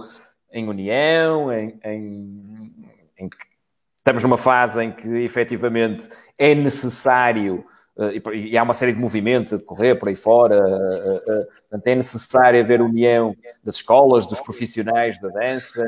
[0.52, 2.74] em união, em, em,
[3.20, 3.30] em
[3.98, 6.10] estamos numa fase em que efetivamente
[6.40, 7.64] é necessário
[8.12, 11.88] e, e, há uma série de movimentos a decorrer por aí fora, eh, eh, portanto
[11.88, 15.84] é necessário haver união das escolas, dos profissionais da dança,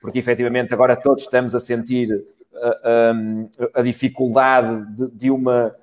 [0.00, 2.22] porque efetivamente agora todos estamos a sentir
[2.54, 2.68] a,
[3.74, 5.74] a, a dificuldade de, de uma.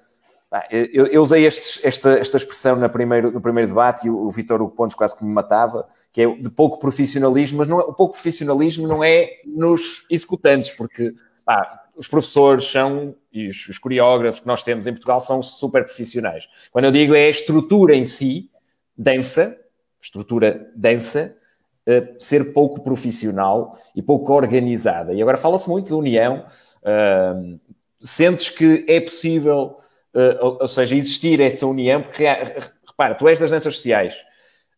[0.70, 4.30] Eu, eu, usei estes, esta, esta expressão na primeiro, no primeiro debate e o, o
[4.30, 7.94] Vitor Pontes quase que me matava, que é de pouco profissionalismo, mas não, é, o
[7.94, 11.16] pouco profissionalismo não é nos executantes, porque
[11.96, 16.48] os professores são, e os, os, coreógrafos que nós temos em Portugal são super profissionais.
[16.72, 18.50] Quando eu digo é a estrutura em si,
[18.98, 19.58] dança,
[20.02, 21.36] estrutura dança,
[21.88, 25.14] uh, ser pouco profissional e pouco organizada.
[25.14, 26.46] E agora fala-se muito de união.
[26.82, 27.60] Uh,
[28.02, 29.78] sentes que é possível,
[30.16, 32.26] uh, ou, ou, seja, existir essa união, porque,
[32.88, 34.26] repara, tu és das danças sociais.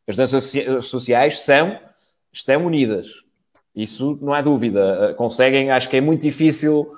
[0.06, 0.52] As danças
[0.82, 1.80] sociais são,
[2.32, 3.24] estão unidas.
[3.74, 5.14] Isso não há dúvida.
[5.18, 6.92] Conseguem, acho que é muito difícil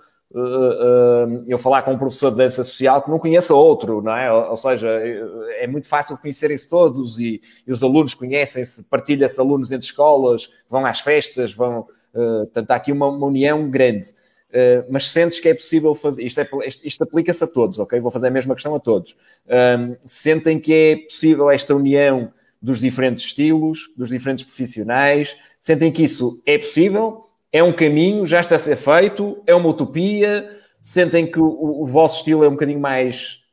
[1.48, 4.32] eu falar com um professor de dança social que não conheça outro, não é?
[4.32, 9.86] Ou, seja, é muito fácil conhecerem-se todos e, e, os alunos conhecem-se, partilha-se alunos entre
[9.86, 11.88] escolas, vão às festas, vão.
[12.14, 14.08] Uh, portanto, há aqui uma, uma união grande.
[14.50, 16.48] Uh, mas sentes que é possível fazer, isto, é,
[16.84, 18.00] isto, aplica-se a todos, ok?
[18.00, 19.16] Vou fazer a mesma questão a todos.
[19.48, 22.32] Um, sentem que é possível esta união
[22.62, 27.26] dos diferentes estilos, dos diferentes profissionais, sentem que isso é possível
[27.56, 30.50] é um caminho, já está a ser feito, é uma utopia,
[30.82, 33.46] sentem que o, o vosso estilo é um bocadinho mais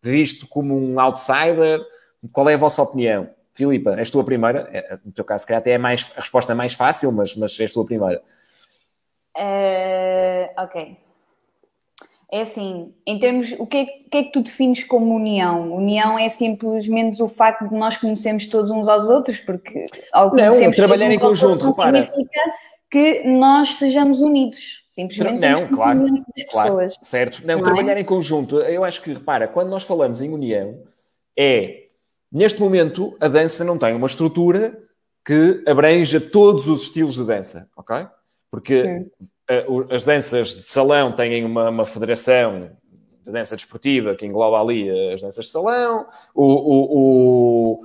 [0.00, 1.80] visto como um outsider?
[2.32, 3.28] Qual é a vossa opinião?
[3.52, 4.68] Filipa, és tu a primeira?
[4.72, 7.34] É, no teu caso, se calhar até é mais, a resposta é mais fácil, mas,
[7.34, 8.22] mas és tu a primeira.
[9.36, 10.96] Uh, ok.
[12.30, 15.72] É assim, em termos, o que, é, que é que tu defines como união?
[15.72, 20.70] União é simplesmente o facto de nós conhecermos todos uns aos outros, porque ao não,
[20.70, 22.08] trabalhar em conjunto, repara.
[22.90, 24.86] Que nós sejamos unidos.
[24.92, 26.04] Simplesmente não, claro,
[26.50, 26.94] claro, pessoas.
[27.02, 27.46] Certo.
[27.46, 28.00] Não, não trabalhar é?
[28.00, 28.58] em conjunto.
[28.58, 30.82] Eu acho que, repara, quando nós falamos em união,
[31.38, 31.88] é
[32.32, 34.76] neste momento a dança não tem uma estrutura
[35.24, 38.06] que abranja todos os estilos de dança, ok?
[38.50, 39.06] Porque
[39.50, 42.70] uh, as danças de salão têm uma, uma, federação
[43.22, 47.80] de dança desportiva que engloba ali as danças de salão, o, o, o,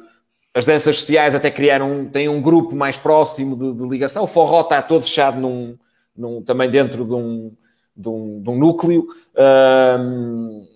[0.53, 4.61] as danças sociais até criaram, têm um grupo mais próximo de, de ligação, o forró
[4.61, 5.77] está todo fechado num,
[6.15, 7.51] num, também dentro de um,
[7.95, 9.07] de um, de um núcleo,
[9.99, 10.67] um,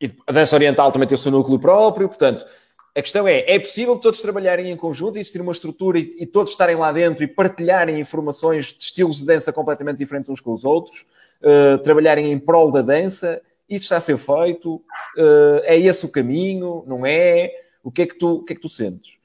[0.00, 2.46] e a dança oriental também tem o seu núcleo próprio, portanto,
[2.98, 6.50] a questão é: é possível todos trabalharem em conjunto, existir uma estrutura e, e, todos
[6.50, 10.64] estarem lá dentro e partilharem informações de estilos de dança completamente diferentes uns com os
[10.64, 11.06] outros,
[11.42, 13.40] uh, trabalharem em prol da dança?
[13.68, 14.76] Isso está a ser feito?
[15.16, 16.82] Uh, é esse o caminho?
[16.86, 17.50] Não é?
[17.82, 19.18] O que é que tu, o que é que tu sentes?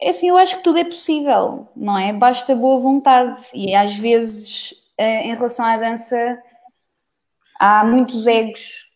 [0.00, 2.12] É assim, eu acho que tudo é possível, não é?
[2.12, 3.40] Basta boa vontade.
[3.54, 6.42] E às vezes, uh, em relação à dança,
[7.58, 8.90] há muitos egos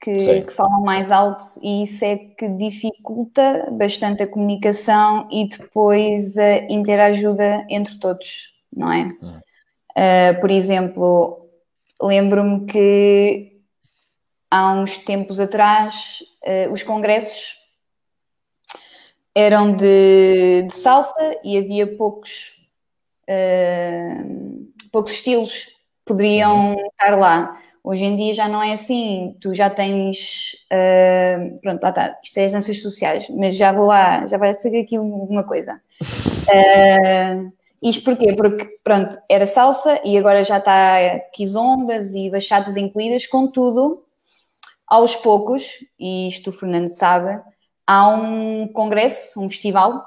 [0.00, 6.36] que, que, falam mais alto e isso é que dificulta bastante a comunicação e depois
[6.38, 9.06] a interajuda entre todos, não é?
[9.06, 11.38] Uh, por exemplo,
[12.00, 13.60] lembro-me que
[14.50, 17.61] há uns tempos atrás uh, os congressos
[19.34, 22.54] eram de, de salsa e havia poucos,
[23.28, 25.72] uh, poucos estilos que
[26.04, 26.86] poderiam uhum.
[26.86, 27.58] estar lá.
[27.84, 30.52] Hoje em dia já não é assim, tu já tens.
[30.72, 34.54] Uh, pronto, lá está, isto é as danças sociais, mas já vou lá, já vai
[34.54, 35.80] ser aqui uma coisa.
[36.00, 37.52] Uh,
[37.82, 38.34] isto porquê?
[38.34, 44.04] Porque, pronto, era salsa e agora já está quizombas e bachatas incluídas, contudo,
[44.86, 47.40] aos poucos, e isto o Fernando sabe,
[47.86, 50.06] há um congresso, um festival,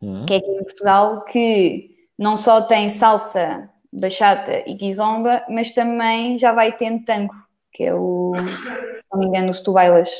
[0.00, 0.24] uhum.
[0.26, 6.38] que é aqui em Portugal, que não só tem salsa bachata e kizomba, mas também
[6.38, 7.34] já vai tendo tango,
[7.72, 10.10] que é o, se não me engano, o tu bailas.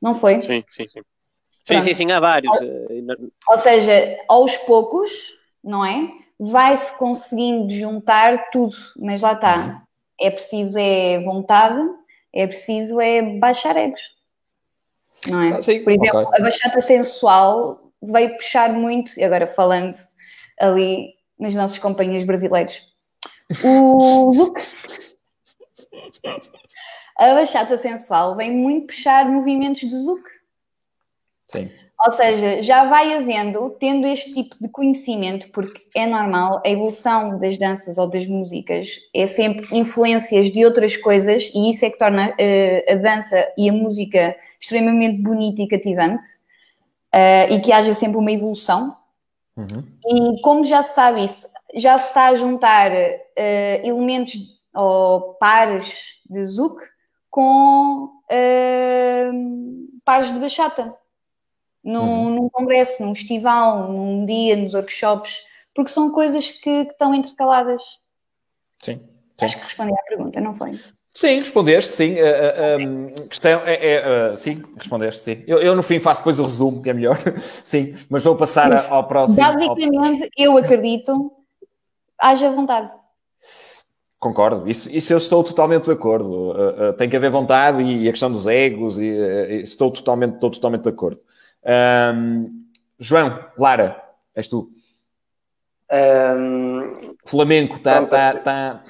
[0.00, 0.42] Não foi?
[0.42, 1.00] Sim, sim, sim.
[1.64, 2.56] Sim, sim, sim, há vários.
[3.46, 3.92] Ou seja,
[4.26, 5.10] aos poucos,
[5.62, 6.08] não é?
[6.40, 9.82] Vai-se conseguindo juntar tudo, mas lá está.
[10.18, 11.78] É preciso é vontade,
[12.32, 14.00] é preciso é baixar egos.
[15.26, 15.52] Não é?
[15.56, 16.40] Ah, sim, Por exemplo, okay.
[16.40, 19.96] a bachata sensual veio puxar muito, agora falando
[20.60, 22.82] ali nas nossas companhias brasileiras.
[23.64, 24.60] O look.
[27.18, 30.22] A bachata sensual vem muito puxar movimentos de zouk.
[31.48, 31.68] Sim.
[32.00, 37.40] Ou seja, já vai havendo, tendo este tipo de conhecimento, porque é normal, a evolução
[37.40, 41.98] das danças ou das músicas é sempre influências de outras coisas e isso é que
[41.98, 46.24] torna uh, a dança e a música extremamente bonita e cativante
[47.12, 48.96] uh, e que haja sempre uma evolução.
[49.56, 49.82] Uhum.
[50.06, 53.24] E como já se sabe isso, já se está a juntar uh,
[53.82, 54.36] elementos
[54.72, 56.80] ou pares de zouk
[57.28, 58.08] com
[60.04, 60.94] pares de bachata.
[61.88, 62.30] Num, uhum.
[62.34, 65.42] num, congresso, num festival, num dia, nos workshops,
[65.74, 67.82] porque são coisas que, que estão intercaladas.
[68.82, 69.00] Sim,
[69.38, 69.44] sim.
[69.44, 70.72] Acho que respondi à pergunta, não foi?
[71.18, 72.14] Sim, respondeste, sim.
[72.14, 75.42] Uh, uh, questão é, é uh, sim, respondeste, sim.
[75.48, 77.18] Eu, eu, no fim faço depois o resumo, que é melhor.
[77.64, 79.40] sim, mas vou passar mas, ao próximo.
[79.40, 80.28] Basicamente, ao...
[80.36, 81.32] eu acredito,
[82.20, 82.92] haja vontade.
[84.18, 86.54] Concordo, isso, isso eu estou totalmente de acordo.
[86.98, 89.06] tem que haver vontade e, a questão dos egos, e,
[89.62, 91.20] estou, totalmente, estou totalmente de acordo.
[91.68, 92.64] Um,
[92.98, 94.02] João, Lara,
[94.34, 94.70] és tu.
[95.92, 97.14] Um...
[97.26, 98.06] Flamengo está.
[98.06, 98.84] Tá, tá,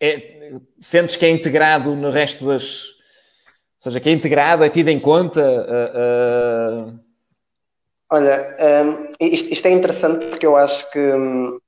[0.00, 2.84] é, sentes que é integrado no resto das.
[2.84, 5.42] Ou seja, que é integrado, é tido em conta.
[5.42, 7.00] Uh, uh...
[8.10, 8.56] Olha,
[8.86, 11.58] um, isto, isto, é interessante porque eu acho que um,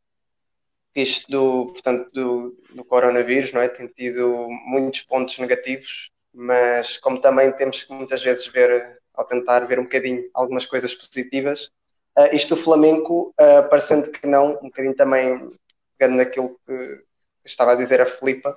[0.94, 3.68] isto do, portanto, do, do, coronavírus não é?
[3.68, 8.70] tem tido muitos pontos negativos, mas como também temos que muitas vezes ver,
[9.16, 11.70] ao tentar ver um bocadinho algumas coisas positivas,
[12.18, 15.50] uh, isto do Flamengo, uh, parecendo que não, um bocadinho também
[15.98, 17.02] pegando naquilo que
[17.44, 18.56] estava a dizer a Filipa,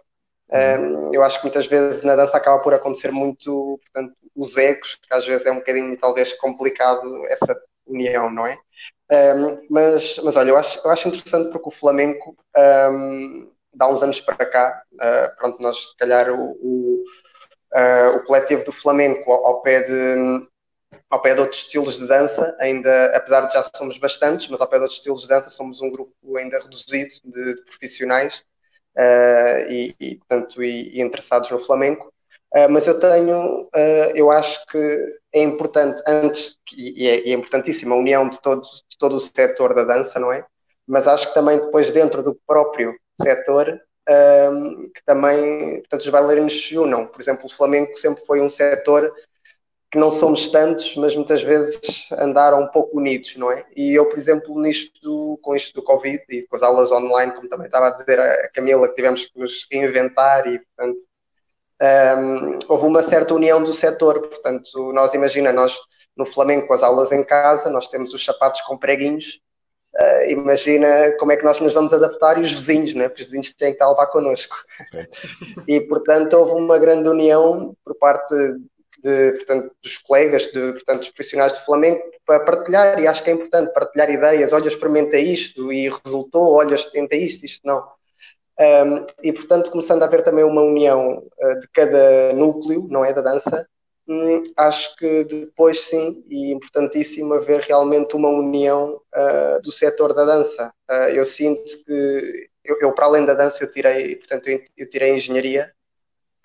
[0.51, 4.95] um, eu acho que muitas vezes na dança acaba por acontecer muito, portanto, os egos,
[4.95, 8.57] que às vezes é um bocadinho talvez complicado essa união, não é?
[9.11, 12.35] Um, mas, mas olha, eu acho, eu acho interessante porque o Flamengo,
[12.91, 17.03] um, dá uns anos para cá, uh, pronto, nós se calhar o, o,
[17.73, 20.47] uh, o coletivo do flamenco ao, ao, pé de
[21.09, 24.67] ao pé de outros estilos de dança, ainda, apesar de já somos bastantes, mas ao
[24.67, 28.43] pé de outros estilos de dança somos um grupo ainda reduzido de, de profissionais
[28.95, 32.13] uh, e, e, portanto, e, e, interessados no flamenco.
[32.55, 37.95] Uh, mas eu tenho, uh, eu acho que é importante, antes, e é, é importantíssima
[37.95, 40.45] a união de, todos, de todo o setor da dança, não é?
[40.87, 43.79] Mas acho que também depois dentro do próprio setor
[44.09, 47.05] um, que também, portanto, os bailarinos se unam.
[47.05, 49.13] Por exemplo, o flamenco sempre foi um setor
[49.91, 53.65] que não somos tantos, mas muitas vezes andaram um pouco unidos, não é?
[53.75, 57.49] E eu, por exemplo, nisto, com isto do Covid e com as aulas online, como
[57.49, 60.99] também estava a dizer a Camila, que tivemos que nos reinventar e, portanto,
[61.81, 64.19] um, houve uma certa união do setor.
[64.27, 65.75] Portanto, nós imagina, nós
[66.15, 69.39] no Flamengo com as aulas em casa, nós temos os sapatos com preguinhos
[69.95, 73.09] Uh, imagina como é que nós nos vamos adaptar e os vizinhos, né?
[73.09, 74.55] porque os vizinhos têm que estar lá connosco.
[74.87, 75.07] Okay.
[75.67, 78.33] E, portanto, houve uma grande união por parte
[79.03, 83.29] de, portanto, dos colegas, de, portanto, dos profissionais de Flamengo, para partilhar, e acho que
[83.29, 84.53] é importante partilhar ideias.
[84.53, 87.83] Olha, experimenta isto e resultou, olha, tenta isto, isto não.
[88.59, 93.13] Um, e, portanto, começando a haver também uma união uh, de cada núcleo, não é,
[93.13, 93.67] da dança,
[94.11, 100.25] Hum, acho que depois sim, e importantíssimo haver realmente uma união uh, do setor da
[100.25, 100.73] dança.
[100.89, 105.15] Uh, eu sinto que eu, eu, para além da dança, eu tirei, portanto, eu, tirei
[105.15, 105.71] engenharia,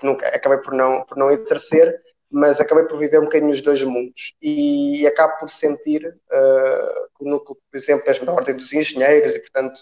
[0.02, 1.98] nunca, acabei por não, por não exercer,
[2.30, 7.40] mas acabei por viver um bocadinho os dois mundos e, e acabo por sentir uh,
[7.40, 9.80] que por exemplo, é da ordem dos engenheiros e, portanto,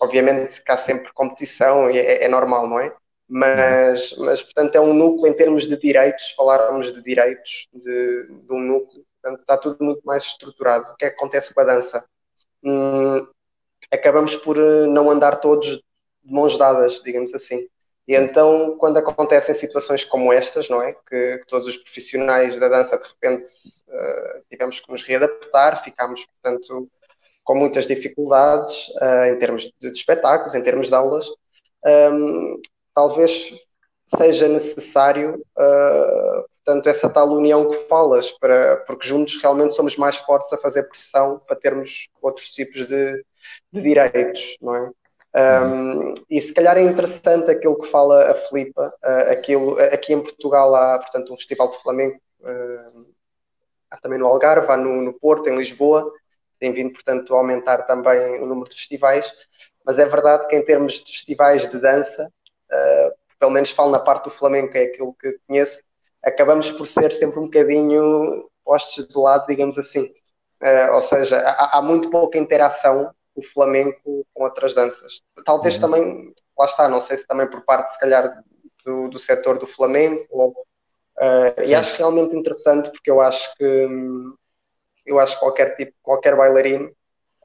[0.00, 2.94] obviamente que há sempre competição e é, é normal, não é?
[3.28, 8.52] Mas, mas portanto é um núcleo em termos de direitos, falarmos de direitos de, de
[8.52, 10.92] um núcleo, portanto está tudo muito mais estruturado.
[10.92, 12.04] O que é que acontece com a dança?
[12.64, 13.26] Hum,
[13.92, 15.84] acabamos por eh, não andar todos de
[16.24, 17.68] mãos dadas, digamos assim.
[18.06, 20.94] E então, quando acontecem situações como estas, não é?
[20.94, 23.50] Que, que todos os profissionais da dança de repente
[23.88, 26.90] uh, tivemos que nos readaptar, ficámos, portanto,
[27.44, 31.26] com muitas dificuldades uh, em termos de, de, espetáculos, em termos de aulas.
[31.84, 32.60] Um,
[32.98, 33.54] talvez
[34.04, 40.16] seja necessário, uh, portanto, essa tal união que falas, para, porque juntos realmente somos mais
[40.16, 43.24] fortes a fazer pressão para termos outros tipos de,
[43.72, 44.90] de direitos, não é?
[45.36, 50.20] Um, e se calhar é interessante aquilo que fala a Filipa, uh, aquilo, aqui em
[50.22, 53.06] Portugal há, portanto, um festival de flamenco, uh,
[53.90, 56.10] há também no Algarve, há no, no Porto, em Lisboa,
[56.58, 59.32] tem vindo, portanto, a aumentar também o número de festivais,
[59.86, 62.32] mas é verdade que em termos de festivais de dança,
[62.72, 65.82] uh, pelo menos falo na parte do Flamengo, que é aquilo que conheço,
[66.24, 70.12] acabamos por ser sempre um bocadinho postos de lado, digamos assim.
[70.62, 75.20] Uh, ou seja, há, há, muito pouca interação o Flamengo com outras danças.
[75.44, 75.80] Talvez uhum.
[75.80, 78.42] também, lá está, não sei se também por parte, se calhar,
[78.84, 83.86] do, do setor do Flamengo, ou, uh, e acho realmente interessante porque eu acho que
[85.06, 86.90] eu acho que qualquer tipo, qualquer bailarino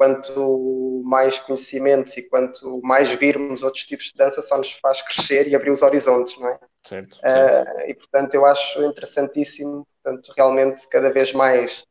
[0.04, 5.48] quanto mais conhecimentos e quanto mais virmos outros tipos de dança, só nos faz crescer
[5.48, 6.60] e abrir os horizontes, não é?
[6.84, 7.16] Certo.
[7.16, 7.70] certo.
[7.70, 11.86] Uh, e portanto, eu acho interessantíssimo, portanto, realmente cada vez mais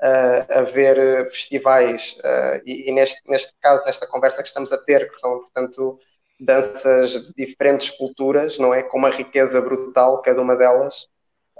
[0.00, 5.06] uh, haver festivais, uh, e, e, neste, neste caso, nesta conversa que estamos a ter,
[5.06, 5.98] que são, portanto,
[6.40, 8.82] danças de diferentes culturas, não é?
[8.82, 11.06] Com uma riqueza brutal, cada uma delas.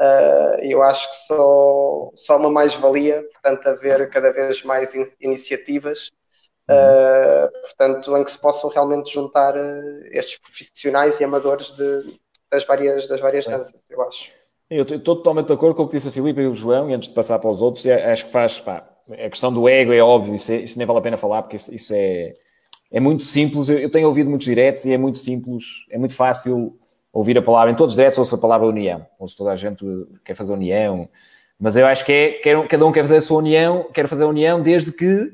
[0.01, 6.11] Uh, eu acho que só, só uma mais-valia, portanto, haver cada vez mais in iniciativas,
[6.71, 12.17] uh, portanto, em que se possam realmente juntar uh, estes profissionais e amadores de,
[12.49, 14.31] das várias, das várias danças, eu acho.
[14.71, 16.95] Eu estou totalmente de acordo com o que disse a Filipe e o João, e
[16.95, 20.01] antes de passar para os outros, acho que faz, pá, a questão do ego é
[20.01, 22.35] óbvio, isso, é, isso nem vale a pena falar, porque isso, isso é,
[22.93, 26.15] é muito simples, eu, eu tenho ouvido muitos diretos e é muito simples, é muito
[26.15, 26.79] fácil
[27.19, 29.85] ouvir a palavra, em todos os diretos ouço a palavra união, ouço toda a gente
[30.25, 31.09] quer fazer união,
[31.59, 34.29] mas eu acho que é, cada um quer fazer a sua união, quer fazer a
[34.29, 35.33] união desde que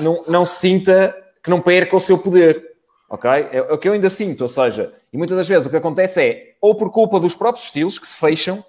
[0.00, 2.62] não, não se sinta que não perca o seu poder,
[3.08, 3.30] ok?
[3.30, 5.76] É, é o que eu ainda sinto, ou seja, e muitas das vezes o que
[5.76, 8.64] acontece é, ou por culpa dos próprios estilos que se fecham,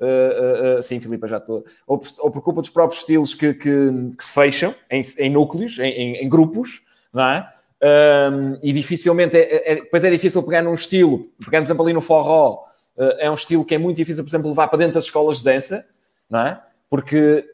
[0.00, 1.64] Uh, uh, uh, sim, Filipe, já estou.
[1.86, 5.78] Ou, ou, por culpa dos próprios estilos que, que, que se fecham em, em núcleos,
[5.78, 7.48] em, em, grupos, não é?
[7.82, 11.92] Um, e dificilmente, é, é, depois é difícil pegar num estilo, pegamos, por exemplo, ali
[11.92, 12.64] no forró,
[12.96, 15.38] uh, é um estilo que é muito difícil, por exemplo, levar para dentro das escolas
[15.38, 15.84] de dança,
[16.30, 16.62] não é?
[16.88, 17.44] Porque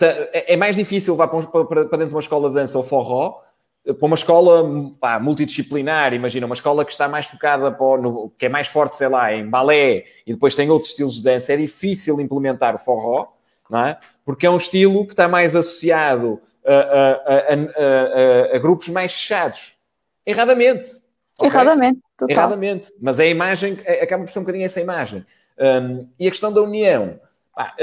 [0.00, 3.40] é, é mais difícil levar para, dentro de uma escola de dança o forró,
[3.84, 8.30] eh, para uma escola pá, multidisciplinar, imagina, uma escola que está mais focada, para, no,
[8.38, 11.52] que é mais forte, sei lá, em balé, e depois tem outros estilos de dança,
[11.52, 13.32] é difícil implementar o forró,
[13.68, 13.98] não é?
[14.24, 19.71] Porque é um estilo que está mais associado a, a, a, a grupos mais fechados.
[20.26, 20.90] Erradamente.
[21.38, 21.48] Okay?
[21.48, 22.36] Erradamente, total.
[22.36, 22.92] Erradamente.
[23.00, 25.24] Mas é a imagem, é, acaba por ser um bocadinho essa imagem.
[25.58, 27.20] Um, e a questão da união.
[27.56, 27.74] Ah,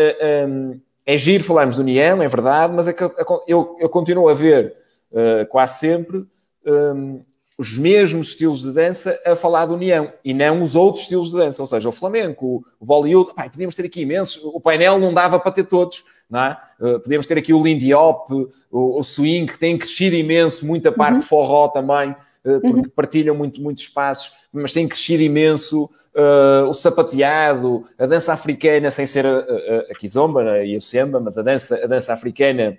[0.47, 3.13] um, é giro falarmos de união, é verdade, mas é que eu,
[3.47, 4.75] eu, eu continuo a ver
[5.11, 6.25] uh, quase sempre
[6.65, 7.23] um,
[7.59, 11.35] os mesmos estilos de dança a falar de união e não os outros estilos de
[11.35, 15.13] dança, ou seja, o flamenco, o, Bollywood, pá, podíamos ter aqui imensos, o painel não
[15.13, 16.57] dava para ter todos, não é?
[16.79, 20.89] Uh, podíamos ter aqui o Lindy Hop, o, o, swing, que tem crescido imenso, muita
[20.89, 21.21] parte uhum.
[21.21, 22.93] forró também, uh, porque uhum.
[22.95, 29.05] partilham muito, muitos espaços, mas tem crescido imenso uh, o sapateado, a dança africana, sem
[29.05, 32.77] ser a, a, a kizomba né, e a samba, mas a dança, a dança africana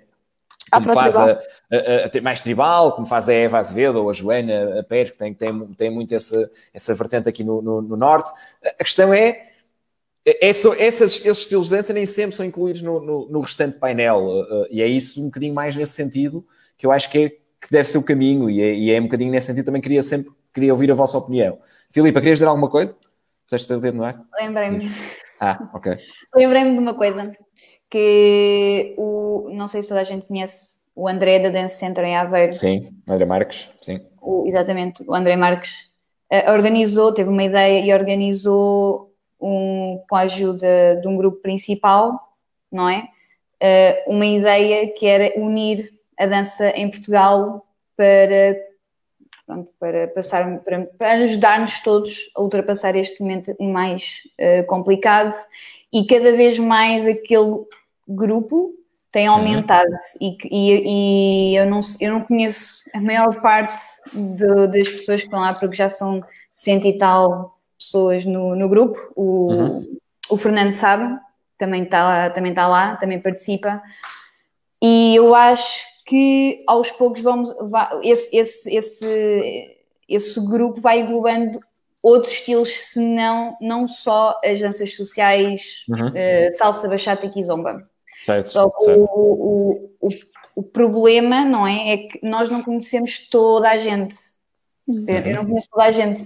[0.71, 4.79] como faz a, a, a, mais tribal, como faz a Eva Azevedo ou a Joana
[4.79, 8.31] a Pérez, que tem, tem, tem muito essa, essa vertente aqui no, no, no Norte.
[8.63, 9.49] A questão é,
[10.25, 13.77] é, é essas, esses estilos de dança nem sempre são incluídos no, no, no restante
[13.77, 16.45] painel, uh, e é isso um bocadinho mais nesse sentido
[16.77, 19.03] que eu acho que, é, que deve ser o caminho, e é, e é um
[19.03, 21.59] bocadinho nesse sentido também queria sempre queria ouvir a vossa opinião.
[21.91, 22.95] Filipa, querias dizer alguma coisa?
[23.45, 24.21] Puseste o dedo no ar?
[24.39, 24.89] Lembrei-me.
[25.39, 25.97] Ah, ok.
[26.35, 27.35] Lembrei-me de uma coisa
[27.91, 32.15] que o, não sei se toda a gente conhece o André da Dance Center em
[32.15, 32.53] Aveiro.
[32.53, 33.99] Sim, André Marques, sim.
[34.21, 35.91] O, exatamente, o André Marques
[36.31, 42.17] uh, organizou, teve uma ideia e organizou um, com a ajuda de um grupo principal,
[42.71, 43.09] não é?
[43.61, 47.65] Uh, uma ideia que era unir a dança em Portugal
[47.97, 48.57] para,
[49.45, 55.35] pronto, para, passar, para, para ajudar-nos todos a ultrapassar este momento mais uh, complicado
[55.91, 57.65] e cada vez mais aquele
[58.15, 58.73] grupo
[59.11, 59.97] tem aumentado uhum.
[60.21, 63.73] e, e, e, eu, não, eu não conheço a maior parte
[64.13, 68.69] de, das pessoas que estão lá porque já são cento e tal pessoas no, no
[68.69, 68.99] grupo.
[69.15, 69.97] O, uhum.
[70.29, 71.19] o Fernando sabe,
[71.57, 73.81] também está também está lá, também participa.
[74.81, 77.53] E eu acho que aos poucos vamos
[78.03, 81.59] esse, esse, esse, esse grupo vai englobando
[82.01, 86.07] outros estilos, se não, não só as danças sociais, uhum.
[86.07, 87.83] uh, salsa, bachata e kizomba.
[88.23, 89.01] Certo, Só que certo.
[89.01, 90.09] O, o, o,
[90.57, 91.93] o, problema, não é?
[91.93, 94.15] É que nós não conhecemos toda a gente.
[94.87, 95.05] Uhum.
[95.07, 96.21] Eu não conheço toda a gente.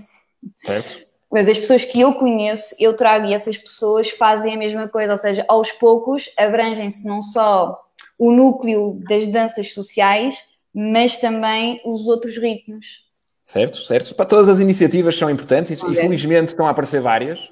[0.65, 1.05] Certo.
[1.31, 5.13] Mas as pessoas que eu conheço, eu trago e essas pessoas fazem a mesma coisa,
[5.13, 7.81] ou seja, aos poucos abrangem-se não só
[8.19, 10.37] o núcleo das danças sociais,
[10.73, 13.05] mas também os outros ritmos.
[13.47, 14.15] Certo, certo.
[14.15, 17.51] Para todas as iniciativas são importantes e, felizmente estão a aparecer várias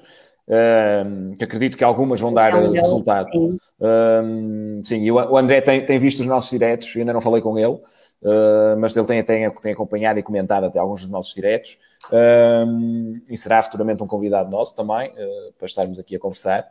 [1.38, 3.28] que acredito que algumas vão dar é resultado.
[3.32, 3.58] Sim,
[4.84, 7.72] sim e o André tem, tem visto os nossos diretos, ainda não falei com ele,
[8.22, 11.78] uh, mas ele tem, tem, tem acompanhado e comentado até alguns dos nossos diretos,
[13.28, 16.68] e será futuramente um convidado nosso também, uh, para estarmos aqui a conversar,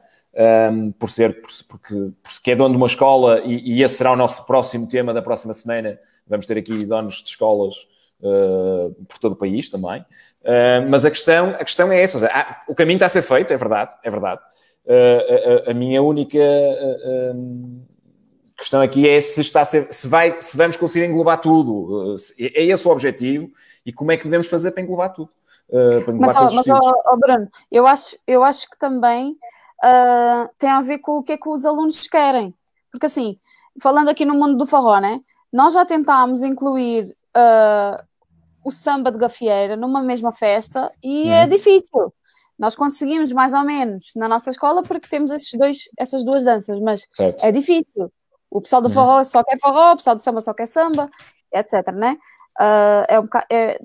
[1.00, 4.16] por ser, por, porque, porque é dono de uma escola e, e esse será o
[4.16, 7.88] nosso próximo tema da próxima semana, vamos ter aqui donos de escolas
[8.24, 10.00] Uh, por todo o país também.
[10.42, 13.22] Uh, mas a questão, a questão é essa: seja, ah, o caminho está a ser
[13.22, 14.40] feito, é verdade, é verdade.
[14.86, 16.40] Uh, a, a, minha única
[18.58, 22.16] questão aqui é se, está ser, se, vai, se vamos conseguir englobar tudo.
[22.40, 23.52] é esse o objetivo
[23.86, 25.30] e como é que devemos fazer para englobar tudo.
[25.70, 29.36] Para englobar mas, mas oh, Bruno, eu acho, eu acho que também
[30.58, 32.56] tem a ver com o que é que os alunos querem.
[32.90, 33.38] Porque assim,
[33.82, 35.20] falando aqui no mundo do forró, né?
[35.52, 38.04] Nós já tentámos incluir uh,
[38.64, 41.34] o samba de gafieira numa mesma festa e é uhum.
[41.34, 42.14] é difícil.
[42.58, 46.80] Nós conseguimos mais ou menos na nossa escola porque temos esses dois, essas duas danças,
[46.80, 47.44] mas certo.
[47.44, 48.12] é difícil.
[48.50, 48.94] O pessoal do uhum.
[48.94, 51.10] forró só quer forró, o pessoal do samba só quer samba,
[51.52, 51.92] etc.
[51.94, 52.18] Né?
[52.60, 53.82] Uh, é um bocado, é,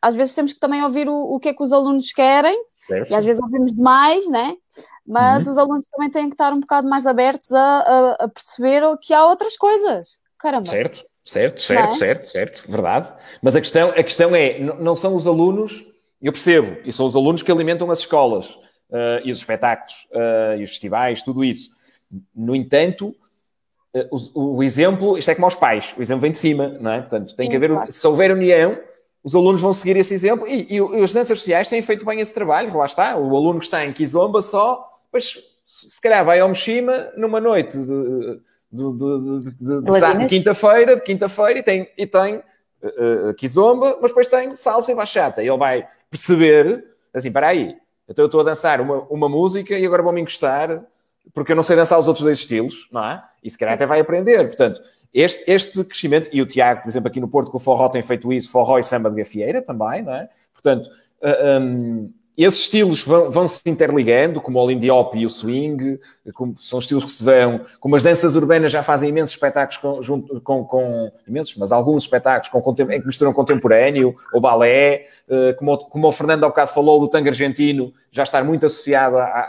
[0.00, 2.56] às vezes temos que também ouvir o, o que é que os alunos querem,
[2.86, 3.10] certo.
[3.10, 4.54] e às vezes ouvimos demais, né?
[5.04, 5.52] mas uhum.
[5.52, 9.12] os alunos também têm que estar um bocado mais abertos a, a, a perceber que
[9.12, 10.18] há outras coisas.
[10.38, 10.68] Caramba.
[10.68, 11.04] Certo.
[11.24, 11.92] Certo, certo, é?
[11.92, 13.12] certo, certo, verdade.
[13.40, 15.86] Mas a questão, a questão é, não são os alunos,
[16.20, 20.58] eu percebo, e são os alunos que alimentam as escolas uh, e os espetáculos uh,
[20.58, 21.70] e os festivais, tudo isso.
[22.34, 23.14] No entanto,
[23.94, 26.92] uh, o, o, exemplo, isto é como aos pais, o exemplo vem de cima, não
[26.92, 27.00] é?
[27.00, 28.78] Portanto, tem que haver, se houver união,
[29.22, 32.20] os alunos vão seguir esse exemplo e, e, e, as danças sociais têm feito bem
[32.20, 36.40] esse trabalho, lá está, o aluno que está em Kizomba só, pois se calhar vai
[36.40, 38.40] ao Mishima numa noite de
[38.74, 44.10] de, de, de, de quinta-feira, de quinta-feira, e tem, e tem uh, uh, kizomba, mas
[44.10, 45.42] depois tem salsa e bachata.
[45.42, 47.76] E ele vai perceber, assim, para aí,
[48.08, 50.84] então eu estou a dançar uma, uma música e agora vou-me encostar,
[51.32, 53.22] porque eu não sei dançar os outros dois estilos, não é?
[53.42, 54.46] E se calhar até vai aprender.
[54.46, 54.80] Portanto,
[55.12, 58.02] este, este crescimento, e o Tiago, por exemplo, aqui no Porto com o Forró tem
[58.02, 60.28] feito isso, Forró e Samba de Gafieira também, não é?
[60.52, 60.90] Portanto,
[61.22, 66.00] uh, um, esses estilos vão, vão, se interligando, como o Lindy Hop e o swing,
[66.34, 70.02] como, são estilos que se vão, como as danças urbanas já fazem imensos espetáculos com,
[70.02, 75.56] junto, com, com imensos, mas alguns espetáculos com, em que misturam contemporâneo, ou balé, uh,
[75.56, 79.24] como, como o Fernando há bocado falou, do tango argentino, já estar muito associado a,
[79.24, 79.46] a,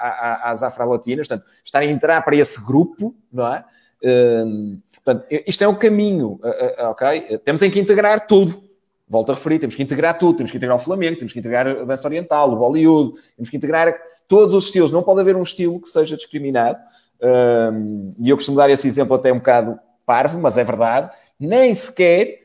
[0.47, 3.65] a, às afro-latinas, portanto, estar a entrar para esse grupo, não é?
[4.03, 7.39] Uh, portanto, isto é o caminho, uh, ok?
[7.43, 8.64] Temos em que integrar tudo
[9.07, 11.67] volto a referir, temos que integrar tudo, temos que integrar o Flamengo, temos que integrar
[11.67, 13.95] a dança oriental, o Bollywood, temos que integrar
[14.27, 14.91] todos os estilos.
[14.91, 16.79] Não pode haver um estilo que seja discriminado.
[17.21, 21.11] Um, e eu costumo dar esse exemplo até um bocado parvo, mas é verdade.
[21.39, 22.41] Nem sequer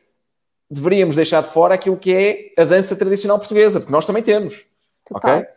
[0.71, 4.67] deveríamos deixar de fora aquilo que é a dança tradicional portuguesa, porque nós também temos.
[5.05, 5.39] Total.
[5.39, 5.49] Ok?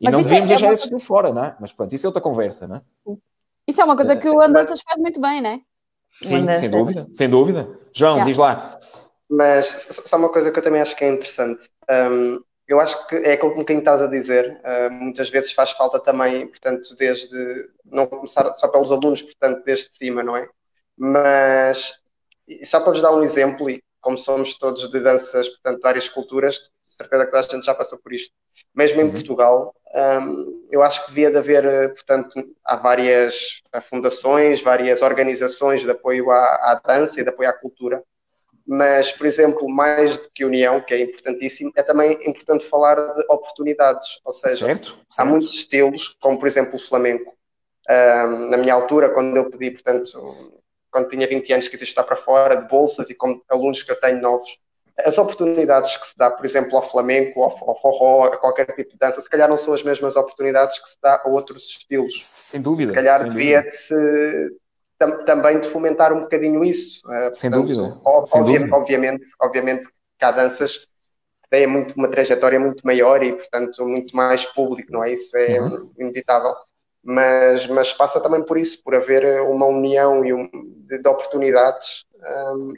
[0.00, 1.56] E mas não deveríamos é, deixar é esse estilo fora, não é?
[1.60, 2.82] Mas pronto, isso é outra conversa, não é?
[2.90, 3.18] Sim.
[3.66, 5.60] Isso é uma coisa que o Andanças faz muito bem, não é?
[6.22, 7.78] Sim, sem dúvida, sem dúvida.
[7.92, 8.28] João, yeah.
[8.28, 8.78] diz lá.
[9.30, 11.68] Mas só uma coisa que eu também acho que é interessante.
[11.88, 14.60] Um, eu acho que é aquilo que estás a dizer.
[14.64, 19.94] Uh, muitas vezes faz falta também, portanto, desde não começar só pelos alunos, portanto, desde
[19.96, 20.48] cima, não é?
[20.96, 21.94] Mas
[22.64, 26.08] só para vos dar um exemplo, e como somos todos de danças, portanto, de várias
[26.08, 28.34] culturas, de certeza que a gente já passou por isto.
[28.74, 29.12] Mesmo em uhum.
[29.12, 35.90] Portugal, um, eu acho que devia de haver, portanto, há várias fundações, várias organizações de
[35.90, 38.02] apoio à, à dança e de apoio à cultura
[38.72, 43.24] mas, por exemplo, mais do que união, que é importantíssimo, é também importante falar de
[43.28, 44.20] oportunidades.
[44.24, 45.04] Ou seja, certo, certo.
[45.18, 47.36] há muitos estilos, como por exemplo o flamenco.
[47.90, 52.04] Um, na minha altura, quando eu pedi, portanto, quando tinha 20 anos, que quis estar
[52.04, 54.56] para fora de bolsas e com alunos que eu tenho novos,
[55.04, 58.92] as oportunidades que se dá, por exemplo, ao flamenco, ao, ao forró, a qualquer tipo
[58.92, 62.24] de dança, se calhar não são as mesmas oportunidades que se dá a outros estilos.
[62.24, 62.90] Sem dúvida.
[62.90, 64.60] Se calhar sem devia se
[65.00, 67.00] tam, também de fomentar um bocadinho isso.
[67.08, 68.00] Uh, Sem portanto, dúvida.
[68.28, 68.76] Sem dúvida.
[68.76, 69.88] Obviamente, obviamente
[70.18, 74.92] que há danças que têm muito, uma trajetória muito maior e, portanto, muito mais público,
[74.92, 75.14] não é?
[75.14, 75.90] Isso é uhum.
[75.98, 76.54] inevitável.
[77.02, 80.46] Mas, mas passa também por isso, por haver uma união e um,
[80.86, 82.04] de, de oportunidades.
[82.54, 82.74] Um,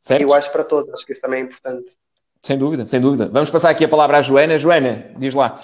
[0.00, 0.22] certo.
[0.22, 1.96] Eu acho para todos, acho que isso também é importante.
[2.42, 3.30] Sem dúvida, sem dúvida.
[3.32, 4.58] Vamos passar aqui a palavra à Joana.
[4.58, 5.60] Joana, diz lá.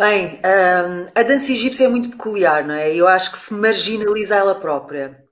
[0.00, 2.90] Bem, um, a dança egípcia é muito peculiar, não é?
[2.90, 5.22] Eu acho que se marginaliza ela própria.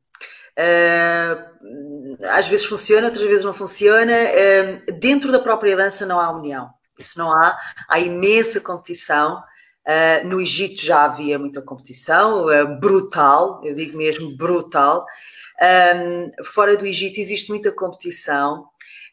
[0.59, 4.13] Uh, às vezes funciona, outras vezes não funciona.
[4.13, 6.69] Uh, dentro da própria dança não há união.
[6.99, 7.59] Isso não há.
[7.89, 9.43] Há imensa competição.
[9.87, 12.45] Uh, no Egito já havia muita competição,
[12.79, 15.07] brutal, eu digo mesmo brutal.
[15.97, 18.67] Um, fora do Egito existe muita competição.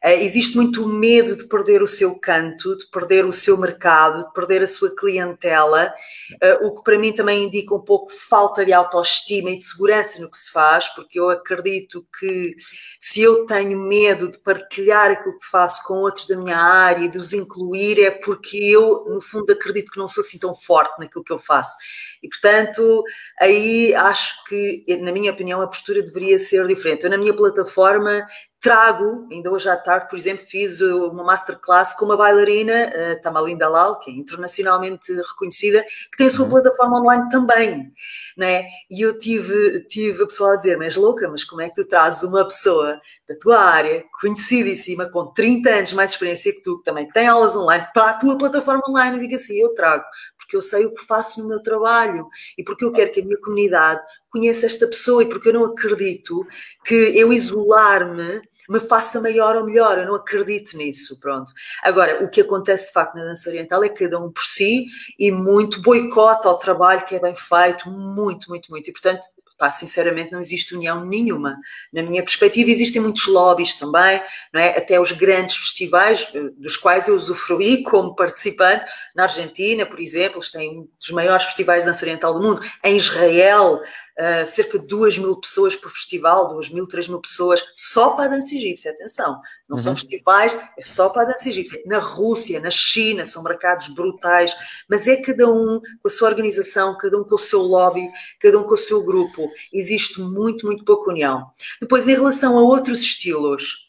[0.05, 4.33] Uh, existe muito medo de perder o seu canto, de perder o seu mercado, de
[4.33, 5.91] perder a sua clientela,
[6.33, 10.21] uh, o que para mim também indica um pouco falta de autoestima e de segurança
[10.21, 12.55] no que se faz, porque eu acredito que
[12.99, 17.17] se eu tenho medo de partilhar aquilo que faço com outros da minha área de
[17.17, 21.23] os incluir, é porque eu, no fundo, acredito que não sou assim tão forte naquilo
[21.23, 21.75] que eu faço.
[22.21, 23.03] E, portanto,
[23.39, 27.03] aí acho que, na minha opinião, a postura deveria ser diferente.
[27.03, 28.23] Eu, na minha plataforma,
[28.65, 33.55] trago, ainda hoje à tarde, por exemplo, fiz uma masterclass com uma bailarina, uh, Tamalin
[33.55, 36.49] Dalal, que é internacionalmente reconhecida, que tem a sua uhum.
[36.49, 37.93] plataforma online também,
[38.35, 38.63] né?
[38.89, 41.85] E eu tive, tive a pessoa a dizer, mas louca, mas como é que tu
[41.87, 42.99] trazes uma pessoa
[43.29, 47.55] da tua área, conhecidíssima, com 30 anos mais experiência que tu, que também tem aulas
[47.55, 49.17] online, para a tua plataforma online?
[49.17, 50.03] Eu digo assim, eu trago,
[50.45, 53.25] porque eu sei o que faço no meu trabalho e porque eu quero que a
[53.25, 56.45] minha comunidade conheça esta pessoa e porque eu não acredito
[56.85, 61.53] que eu isolar-me me faça maior ou melhor, eu não acredito nisso, pronto.
[61.83, 64.87] Agora, o que acontece de facto na dança oriental é cada um por si
[65.19, 69.27] e muito boicota ao trabalho que é bem feito, muito, muito, muito, e portanto
[69.57, 71.57] Pá, sinceramente não existe união nenhuma.
[71.93, 74.21] Na minha perspectiva existem muitos lobbies também,
[74.53, 74.77] não é?
[74.77, 78.83] até os grandes festivais, eh, dos quais eu usufruí como participante,
[79.15, 82.61] na Argentina, por exemplo, eles têm um dos maiores festivais de dança oriental do mundo,
[82.83, 83.81] em Israel,
[84.19, 88.25] uh, cerca de 2 mil pessoas por festival, 2 mil, 3 mil pessoas, só para
[88.25, 89.83] a dança egípcia, atenção, não uhum.
[89.83, 91.81] são festivais, é só para a dança egípcia.
[91.85, 94.55] Na Rússia, na China, são mercados brutais,
[94.89, 98.59] mas é cada um com a sua organização, cada um com o seu lobby, cada
[98.59, 99.49] um com o seu grupo.
[99.73, 101.45] Existe muito, muito pouca união.
[101.81, 103.85] Depois, em relação a outros estilos,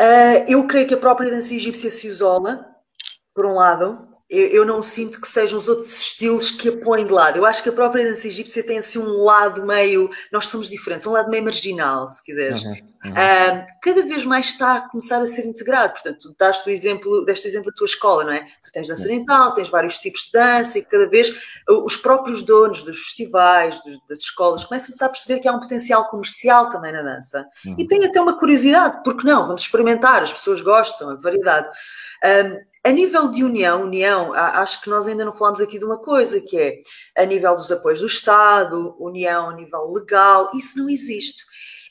[0.00, 2.66] uh, eu creio que a própria dança egípcia se isola,
[3.34, 7.12] por um lado, eu não sinto que sejam os outros estilos que a põem de
[7.12, 7.36] lado.
[7.36, 10.10] Eu acho que a própria dança egípcia tem assim um lado meio.
[10.32, 12.64] Nós somos diferentes, um lado meio marginal, se quiseres.
[12.64, 12.70] Uhum,
[13.04, 13.10] uhum.
[13.12, 15.92] Uh, cada vez mais está a começar a ser integrado.
[15.92, 18.40] Portanto, tu deste o exemplo, deste exemplo da tua escola, não é?
[18.40, 22.82] Tu tens dança oriental, tens vários tipos de dança e cada vez os próprios donos
[22.82, 27.02] dos festivais, dos, das escolas, começam a perceber que há um potencial comercial também na
[27.02, 27.46] dança.
[27.66, 27.76] Uhum.
[27.78, 29.46] E tem até uma curiosidade, porque não?
[29.46, 31.68] Vamos experimentar, as pessoas gostam, a variedade.
[32.24, 35.96] Um, A nível de união, união, acho que nós ainda não falamos aqui de uma
[35.96, 36.82] coisa, que é
[37.16, 41.44] a nível dos apoios do Estado, união a nível legal, isso não existe.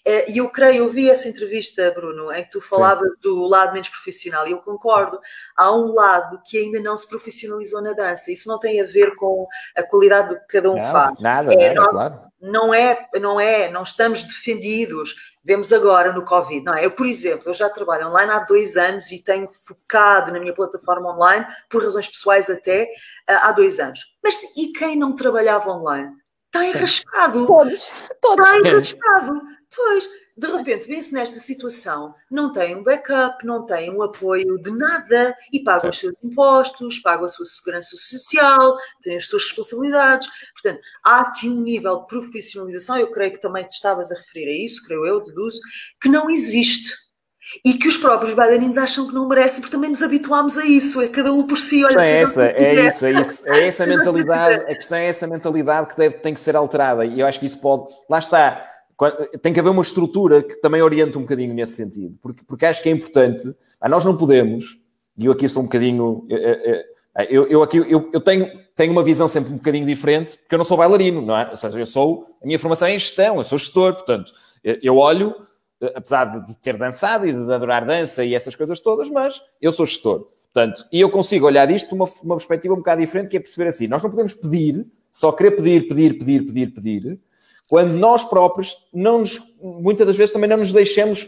[0.05, 3.15] Eh, e eu creio, eu vi essa entrevista, Bruno, em que tu falavas Sim.
[3.21, 5.19] do lado menos profissional, e eu concordo.
[5.55, 8.31] Há um lado que ainda não se profissionalizou na dança.
[8.31, 11.21] Isso não tem a ver com a qualidade do que cada um não, faz.
[11.21, 12.21] Nada, é, nada, não, claro.
[12.41, 15.15] Não é, não é, não estamos defendidos.
[15.45, 16.85] Vemos agora no Covid, não é?
[16.85, 20.53] Eu, por exemplo, eu já trabalho online há dois anos e tenho focado na minha
[20.53, 22.83] plataforma online, por razões pessoais até,
[23.27, 24.17] eh, há dois anos.
[24.21, 26.11] Mas e quem não trabalhava online?
[26.53, 27.47] Está enrascado.
[27.47, 28.45] Todos, todos.
[28.45, 29.41] Está enrascado.
[29.75, 30.07] Pois,
[30.37, 35.35] de repente vê-se nesta situação, não tem um backup, não tem um apoio de nada
[35.51, 40.29] e paga os seus impostos, paga a sua segurança social, tem as suas responsabilidades.
[40.53, 44.47] Portanto, há aqui um nível de profissionalização, eu creio que também te estavas a referir
[44.47, 45.59] a isso, creio eu, deduzo,
[45.99, 47.02] que não existe.
[47.63, 51.01] E que os próprios bailarinos acham que não merecem, porque também nos habituámos a isso,
[51.01, 51.83] é cada um por si.
[51.83, 53.47] Olha, é essa, é isso, é isso.
[53.47, 57.05] É essa mentalidade, a questão é essa mentalidade que deve, tem que ser alterada.
[57.05, 57.87] E eu acho que isso pode.
[58.09, 58.69] Lá está
[59.41, 62.81] tem que haver uma estrutura que também oriente um bocadinho nesse sentido, porque, porque acho
[62.81, 63.43] que é importante.
[63.81, 64.77] Ah, nós não podemos,
[65.17, 66.25] e eu aqui sou um bocadinho.
[66.29, 66.85] Eh, eh,
[67.17, 70.55] eh, eu, eu aqui eu, eu, tenho, tenho uma visão sempre um bocadinho diferente, porque
[70.55, 71.49] eu não sou bailarino, não é?
[71.49, 72.37] Ou seja, eu sou.
[72.41, 74.31] A minha formação é em gestão, eu sou gestor, portanto,
[74.63, 75.35] eu olho,
[75.95, 79.85] apesar de ter dançado e de adorar dança e essas coisas todas, mas eu sou
[79.85, 80.27] gestor.
[80.53, 83.39] Portanto, e eu consigo olhar isto de uma, uma perspectiva um bocado diferente, que é
[83.39, 87.19] perceber assim: nós não podemos pedir, só querer pedir, pedir, pedir, pedir, pedir
[87.73, 91.27] quando nós próprios não nos, muitas das vezes também não nos deixamos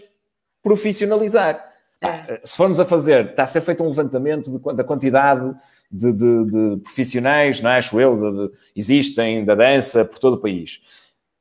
[0.62, 1.72] profissionalizar.
[2.02, 2.08] É.
[2.08, 5.56] Ah, se formos a fazer, está a ser feito um levantamento de, da quantidade
[5.92, 7.78] de, de, de, profissionais, não é?
[7.78, 10.82] acho eu, de, existem da dança por todo o país.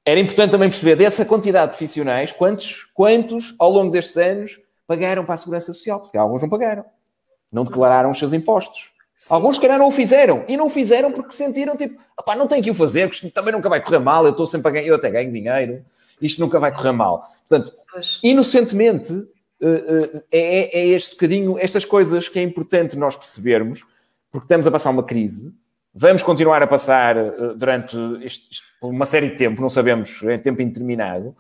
[0.05, 5.24] Era importante também perceber dessa quantidade de profissionais, quantos, quantos ao longo destes anos pagaram
[5.24, 6.85] para a Segurança Social, porque alguns não pagaram,
[7.51, 8.93] não declararam os seus impostos.
[9.14, 9.32] Sim.
[9.32, 10.44] Alguns, se calhar, não o fizeram.
[10.47, 11.98] E não o fizeram porque sentiram, tipo,
[12.36, 14.68] não tenho que o fazer, porque isto também nunca vai correr mal, eu estou sempre
[14.68, 15.85] a ganhar, eu até ganho dinheiro,
[16.20, 17.26] isto nunca vai correr mal.
[17.48, 18.20] Portanto, pois.
[18.22, 23.86] inocentemente, uh, uh, é, é este bocadinho, estas coisas que é importante nós percebermos,
[24.31, 25.55] porque estamos a passar uma crise,
[25.95, 30.61] vamos continuar a passar uh, durante isto, uma série de tempo, não sabemos, em tempo
[30.61, 31.37] indeterminado,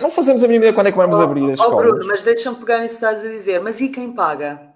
[0.00, 1.88] não fazemos a mínima ideia quando é que vamos oh, abrir as oh, escolas.
[1.88, 4.68] Bruno, mas deixa-me pegar nisso estás a dizer, mas e quem paga?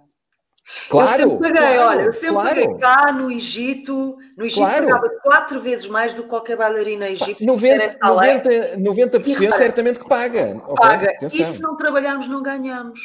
[0.88, 2.48] Claro, eu sempre paguei, claro, olha, eu sempre claro.
[2.48, 4.86] paguei cá no Egito, no Egito claro.
[4.86, 7.46] pagava quatro vezes mais do que qualquer bailarina egípcia.
[7.46, 10.60] 90%, 90%, 90 certamente que paga.
[10.76, 11.14] Paga.
[11.16, 13.00] Okay, e se não trabalharmos, não ganhamos.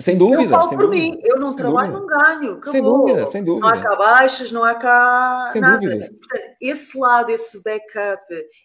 [0.00, 0.42] Sem dúvida.
[0.42, 2.16] Eu falo por mim, eu não trabalho, dúvida.
[2.16, 2.52] não ganho.
[2.52, 2.72] Acabou.
[2.72, 3.66] Sem dúvida, sem dúvida.
[3.66, 5.78] Não há cá baixas, não há cá sem nada.
[5.78, 6.10] Dúvida.
[6.10, 8.22] Portanto, esse lado, esse backup,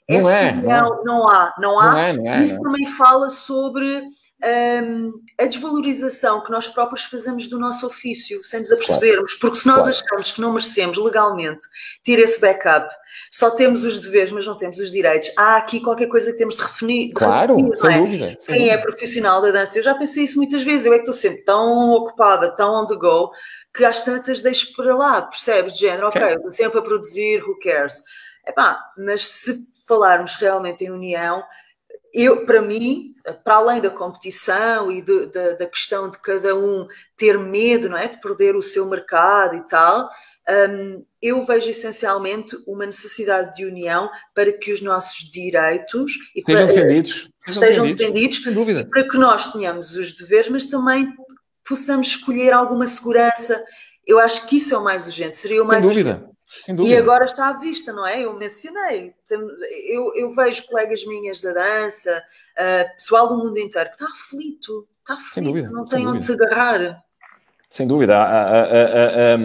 [0.10, 1.04] não essa é, união, não, é.
[1.04, 1.54] não há.
[1.60, 1.92] Não há.
[1.92, 4.04] Não é, não é, Isso também fala sobre
[4.46, 9.40] um, a desvalorização que nós próprios fazemos do nosso ofício, sem nos apercebermos, claro.
[9.42, 9.90] porque se nós claro.
[9.90, 11.66] achamos que não merecemos legalmente
[12.04, 12.88] ter esse backup,
[13.32, 16.56] só temos os deveres, mas não temos os direitos, há aqui qualquer coisa que temos
[16.56, 17.12] de refinir.
[17.14, 17.98] claro, refinir, sem é?
[17.98, 18.38] dúvida.
[18.40, 18.74] Sem Quem dúvida.
[18.74, 21.44] é profissional da dança, eu já pensei isso muitas vezes, eu é que estou sempre
[21.44, 23.32] tão ocupada, tão on the go,
[23.74, 25.74] que às tantas deixo para lá, percebes?
[25.74, 28.04] De género, ok, estou sempre a produzir, who cares?
[28.48, 31.44] Epá, mas se falarmos realmente em união,
[32.16, 33.14] eu, para mim,
[33.44, 36.88] para além da competição e de, de, da questão de cada um
[37.18, 40.10] ter medo não é, de perder o seu mercado e tal,
[40.70, 46.14] um, eu vejo essencialmente uma necessidade de união para que os nossos direitos
[46.46, 51.12] sejam defendidos, estejam defendidos, defendidos para que nós tenhamos os deveres, mas também
[51.68, 53.62] possamos escolher alguma segurança.
[54.06, 56.12] Eu acho que isso é o mais urgente, seria o mais Sem dúvida.
[56.12, 56.35] Urgente.
[56.86, 58.24] E agora está à vista, não é?
[58.24, 59.14] Eu mencionei.
[59.90, 62.24] Eu, eu vejo colegas minhas da dança,
[62.58, 66.34] uh, pessoal do mundo inteiro, que está aflito, está aflito, dúvida, não tem onde se
[66.34, 67.04] agarrar.
[67.70, 68.18] Sem dúvida.
[68.18, 69.38] Há, há,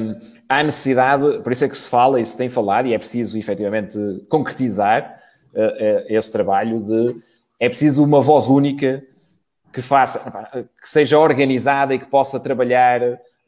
[0.49, 3.39] há, necessidade, por isso é que se fala e se tem falado, e é preciso
[3.39, 5.21] efetivamente concretizar
[5.55, 7.17] uh, uh, esse trabalho de.
[7.59, 9.03] É preciso uma voz única
[9.73, 10.19] que faça,
[10.81, 13.01] que seja organizada e que possa trabalhar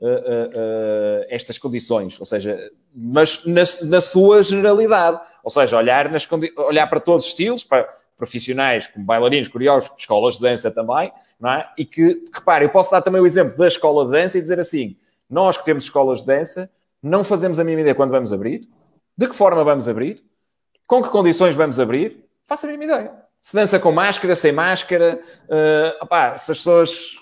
[0.02, 2.58] uh, estas condições, ou seja,
[2.94, 7.88] mas na, na, sua generalidade, ou seja, olhar, nas, olhar para todos os estilos, para
[8.16, 11.68] profissionais como bailarinos, coreógrafos, escolas de dança também, não é?
[11.76, 14.60] E que, repare, eu posso dar também o exemplo da escola de dança e dizer
[14.60, 14.96] assim,
[15.28, 16.70] nós que temos escolas de dança,
[17.02, 18.68] não fazemos a mínima ideia quando vamos abrir,
[19.16, 20.22] de que forma vamos abrir,
[20.86, 23.12] com que condições vamos abrir, faça a mínima ideia.
[23.40, 27.18] Se dança com máscara, sem máscara, uh, opá, se as pessoas.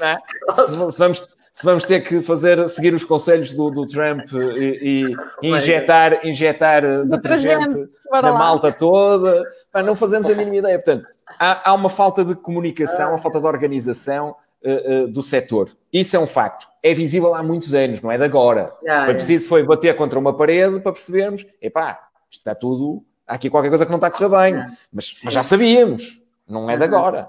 [0.00, 0.16] É?
[0.54, 5.14] Se, se, vamos, se vamos ter que fazer, seguir os conselhos do, do Trump e,
[5.42, 9.44] e injetar, injetar detergente na malta toda,
[9.84, 10.78] não fazemos a mínima ideia.
[10.78, 11.06] Portanto,
[11.38, 14.34] há, há uma falta de comunicação, uma falta de organização
[14.64, 15.68] uh, uh, do setor.
[15.92, 16.66] Isso é um facto.
[16.82, 18.72] É visível há muitos anos, não é de agora.
[18.88, 19.16] Ah, foi é.
[19.16, 23.68] preciso foi bater contra uma parede para percebermos, epá, isto está tudo, há aqui qualquer
[23.68, 24.66] coisa que não está a correr bem.
[24.90, 27.28] Mas, mas já sabíamos, não é de agora.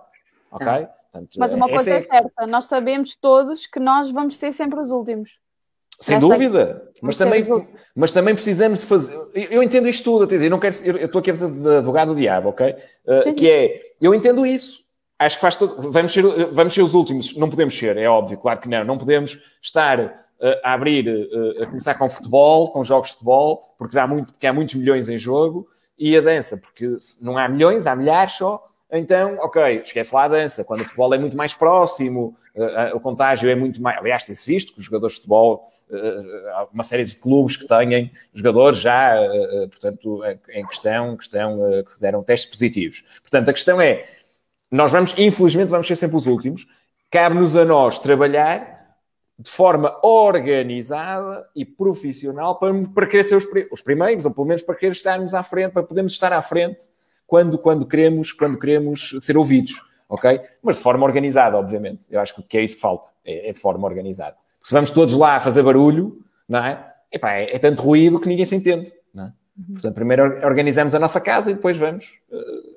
[0.49, 0.87] Ok?
[1.11, 4.53] Portanto, Mas uma essa coisa é é- certa, nós sabemos todos que nós vamos ser
[4.53, 5.39] sempre os últimos.
[5.99, 9.13] Sem dúvida, mas Vamos ser também, mas também precisamos de fazer.
[9.35, 11.35] Eu, eu entendo isto tudo, até dizer, eu não quero, eu eu estou aqui a
[11.35, 12.71] fazer de advogado do diabo, ok?
[13.05, 13.35] Uh, Sim, sim.
[13.35, 14.81] Que é, eu entendo isso.
[15.19, 15.91] Acho que faz todo.
[15.91, 18.83] Vamos ser, vamos ser os últimos, não podemos ser, é óbvio, claro que não.
[18.83, 20.09] Não podemos estar uh,
[20.63, 24.47] a abrir, uh, a começar com futebol, com jogos de futebol, porque, dá muito, porque
[24.47, 25.67] há muitos milhões em jogo,
[25.99, 28.70] e a dança, porque não há milhões, há milhares só.
[28.91, 30.65] Então, ok, esquece lá a dança.
[30.65, 33.97] Quando o futebol é muito mais próximo, uh, uh, o contágio é muito mais.
[33.97, 37.65] Aliás, tem-se visto que os jogadores de futebol, uh, há uma série de clubes que
[37.65, 39.15] têm jogadores já,
[39.69, 43.05] portanto, em questão, questão que deram testes positivos.
[43.21, 44.03] Portanto, a questão é:
[44.69, 46.67] nós vamos, infelizmente, vamos ser sempre os últimos.
[47.09, 48.81] Cabe-nos a nós trabalhar
[49.39, 54.61] de forma organizada e profissional para, para querer ser os, os primeiros, ou pelo menos
[54.61, 56.83] para querer estarmos à frente, para podermos estar à frente
[57.31, 60.41] quando, quando, queremos, quando queremos ser ouvidos, ok?
[60.61, 62.05] Mas de forma organizada, obviamente.
[62.11, 64.35] Eu acho que é isso que falta, é, é de forma organizada.
[64.61, 66.93] Se vamos todos lá fazer barulho, não é?
[67.09, 69.33] Epá, é, é tanto ruído que ninguém se entende, não é?
[69.71, 72.19] Portanto, primeiro or- organizamos a nossa casa e depois vamos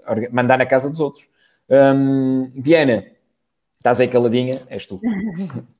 [0.06, 1.28] orga- mandar na casa dos outros.
[1.68, 3.04] Hum, Diana,
[3.78, 5.00] estás aí caladinha, és tu.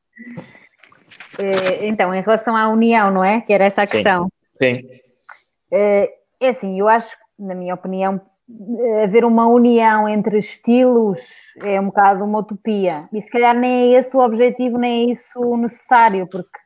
[1.39, 3.41] Eh, Então, em relação à união, não é?
[3.41, 3.93] Que era essa a Sim.
[3.93, 4.29] questão.
[4.57, 4.81] Sim,
[5.71, 6.11] Eh,
[6.41, 8.21] É assim, eu acho, na minha opinião,
[9.03, 11.21] haver uma união entre estilos
[11.63, 13.09] é um bocado uma utopia.
[13.13, 16.59] E se calhar nem é esse o objetivo, nem é isso o necessário, porque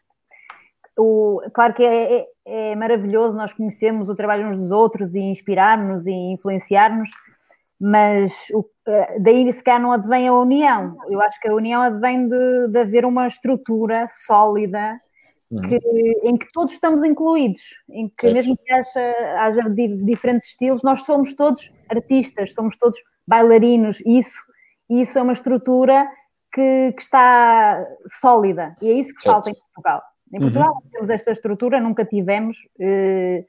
[0.96, 5.20] o, claro que é, é- é maravilhoso nós conhecermos o trabalho uns dos outros e
[5.20, 7.10] inspirar-nos e influenciar-nos,
[7.80, 10.96] mas o- eh, daí se calhar não advém a união.
[11.08, 14.98] Eu acho que a união advém de, de haver uma estrutura sólida
[15.50, 18.34] que- em que todos estamos incluídos, em que Certo.
[18.36, 24.18] mesmo que haja, haja di- diferentes estilos, nós somos todos artistas, somos todos bailarinos, e
[24.18, 24.38] isso,
[24.90, 26.06] e isso é uma estrutura
[26.52, 27.82] que, que está
[28.20, 29.34] sólida, e é isso que Certo.
[29.34, 30.02] falta em Portugal.
[30.32, 33.44] Em Portugal não temos esta estrutura, nunca tivemos, eh,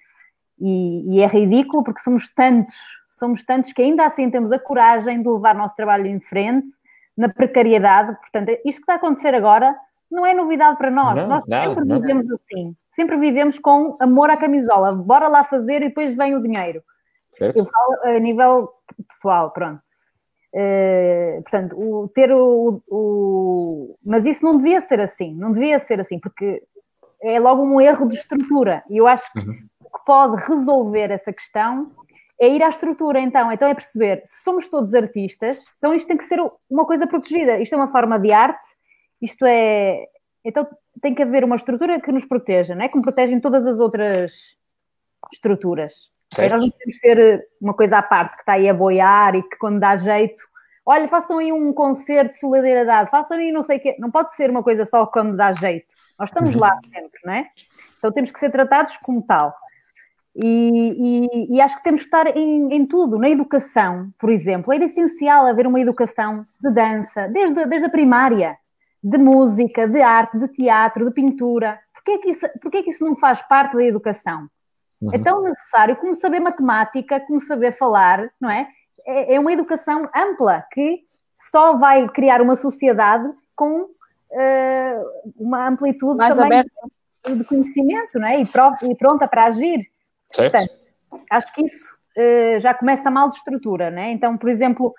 [0.57, 2.75] e, e é ridículo porque somos tantos,
[3.11, 6.69] somos tantos que ainda assim temos a coragem de levar o nosso trabalho em frente,
[7.17, 9.75] na precariedade, portanto, isto que está a acontecer agora
[10.11, 11.99] não é novidade para nós, Não, nós não, sempre não.
[12.01, 16.41] vivemos assim, sempre vivemos com amor à camisola, bora lá fazer e depois vem o
[16.41, 16.81] dinheiro.
[17.37, 17.57] certo?
[17.57, 18.69] Eu falo a nível
[19.07, 19.81] pessoal, pronto.
[20.53, 25.99] Eh, portanto, o, ter o, o- Mas isso não devia ser assim, não devia ser
[26.01, 26.63] assim, porque
[27.21, 28.83] é logo um erro de estrutura.
[28.89, 29.43] E eu acho que o
[29.89, 31.91] que pode resolver essa questão
[32.41, 33.51] é ir à estrutura, então.
[33.51, 37.59] Então é perceber, se somos todos artistas, então isto tem que ser uma coisa protegida.
[37.59, 38.67] Isto é uma forma de arte,
[39.21, 40.07] isto é.
[40.43, 40.67] Então
[41.01, 42.89] tem que haver uma estrutura que nos proteja, não é?
[42.89, 44.57] Como protegem todas as outras
[45.31, 46.11] estruturas.
[46.33, 46.51] Certo.
[46.53, 49.57] Nós não podemos ser uma coisa à parte que está aí a boiar e que
[49.57, 50.43] quando dá jeito,
[50.85, 53.95] olha, façam aí um concerto de solidariedade, façam aí não sei o quê.
[53.99, 55.87] Não pode ser uma coisa só quando dá jeito.
[56.17, 57.47] Nós estamos lá sempre, não é?
[57.97, 59.53] Então temos que ser tratados como tal.
[60.35, 64.71] E, e- e acho que temos que estar em, em tudo, na educação, por exemplo.
[64.73, 68.57] Era essencial haver uma educação de dança, desde, desde a primária,
[69.01, 71.79] de música, de arte, de teatro, de pintura.
[71.93, 74.47] Porquê que isso, porquê que isso não faz parte da educação?
[75.13, 78.67] É tão necessário como saber matemática, como saber falar, não é?
[79.07, 80.99] É, é uma educação ampla que
[81.49, 83.87] só vai criar uma sociedade com
[84.31, 85.01] eh,
[85.37, 87.37] uma amplitude Mais também aberta.
[87.37, 88.41] de conhecimento, não é?
[88.41, 89.87] E, pro- e pronta para agir.
[90.33, 90.51] Certo?
[90.51, 90.73] Portanto,
[91.31, 94.11] acho que isso eh, já começa mal de estrutura, né?
[94.11, 94.93] Então, por exemplo,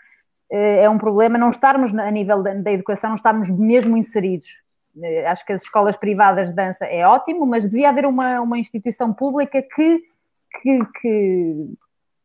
[0.51, 4.49] é um problema não estarmos a nível da, da educação, não estarmos mesmo inseridos.
[5.01, 8.59] Eh, acho que as escolas privadas de dança é ótimo, mas devia haver uma, uma
[8.59, 10.03] instituição pública que,
[10.61, 11.69] que, que,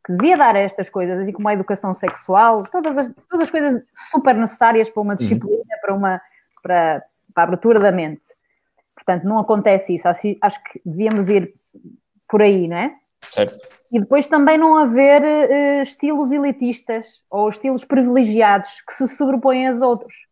[0.05, 3.51] que devia dar a estas coisas, assim como a educação sexual, todas as, todas as
[3.51, 6.21] coisas super necessárias para uma disciplina, para, uma,
[6.63, 7.03] para,
[7.33, 8.23] para a abertura da mente.
[8.95, 10.07] Portanto, não acontece isso.
[10.07, 11.53] Acho, acho que devíamos ir
[12.27, 12.95] por aí, não é?
[13.29, 13.74] Certo.
[13.91, 19.81] E depois também não haver eh, estilos elitistas ou estilos privilegiados que se sobrepõem aos
[19.81, 20.27] outros.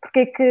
[0.00, 0.42] Porque é que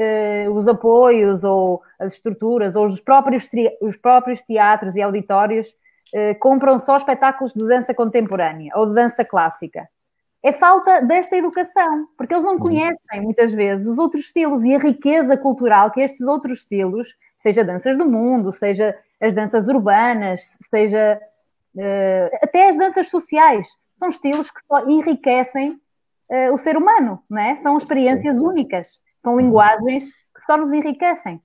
[0.00, 3.48] eh, os apoios ou as estruturas ou os próprios,
[3.80, 5.68] os próprios teatros e auditórios
[6.12, 9.88] eh, compram só espetáculos de dança contemporânea ou de dança clássica?
[10.42, 14.78] É falta desta educação, porque eles não conhecem muitas vezes os outros estilos e a
[14.78, 20.40] riqueza cultural que estes outros estilos, seja danças do mundo, seja as danças urbanas,
[20.70, 21.20] seja
[22.42, 23.66] até as danças sociais,
[23.98, 25.80] são estilos que só enriquecem
[26.30, 27.56] eh, o ser humano, não é?
[27.56, 31.42] São experiências únicas São linguagens que só nos enriquecem.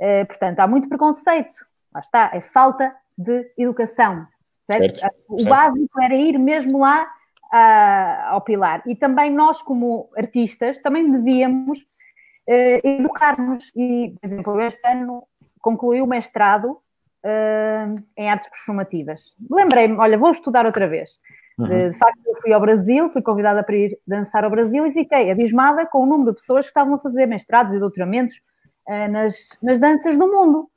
[0.00, 1.54] Uh, portanto, há muito preconceito.
[1.92, 4.26] Lá está, é falta de educação.
[4.70, 4.98] Certo?
[4.98, 7.04] Certo, o básico era ir mesmo lá
[7.52, 8.82] uh, ao pilar.
[8.86, 13.70] E também nós, como artistas, também devíamos uh, educar-nos.
[13.76, 15.24] E, por exemplo, este ano
[15.60, 16.80] concluí o mestrado
[17.24, 19.32] uh, em artes performativas.
[19.50, 21.20] Lembrei-me, olha, vou estudar outra vez.
[21.58, 21.66] Uhum.
[21.66, 24.92] De, de facto, eu fui ao Brasil, fui convidada para ir dançar ao Brasil e
[24.92, 28.40] fiquei abismada com o número de pessoas que estavam a fazer mestrados e doutoramentos
[28.88, 30.68] uh, nas, nas danças do mundo.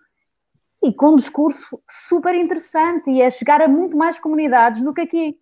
[0.83, 5.01] E com um discurso super interessante e a chegar a muito mais comunidades do que
[5.01, 5.37] aqui.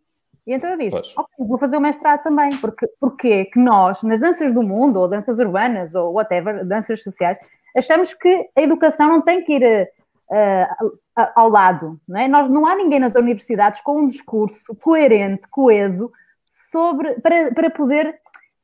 [0.45, 4.19] E então eu disse, ok, vou fazer o mestrado também, porque porque que nós, nas
[4.19, 7.37] danças do mundo, ou danças urbanas, ou whatever, danças sociais,
[7.75, 9.89] achamos que a educação não tem que ir
[10.31, 10.91] uh,
[11.35, 12.27] ao lado, não é?
[12.27, 16.11] Nós, não há ninguém nas universidades com um discurso coerente, coeso,
[16.45, 18.19] sobre, para, para poder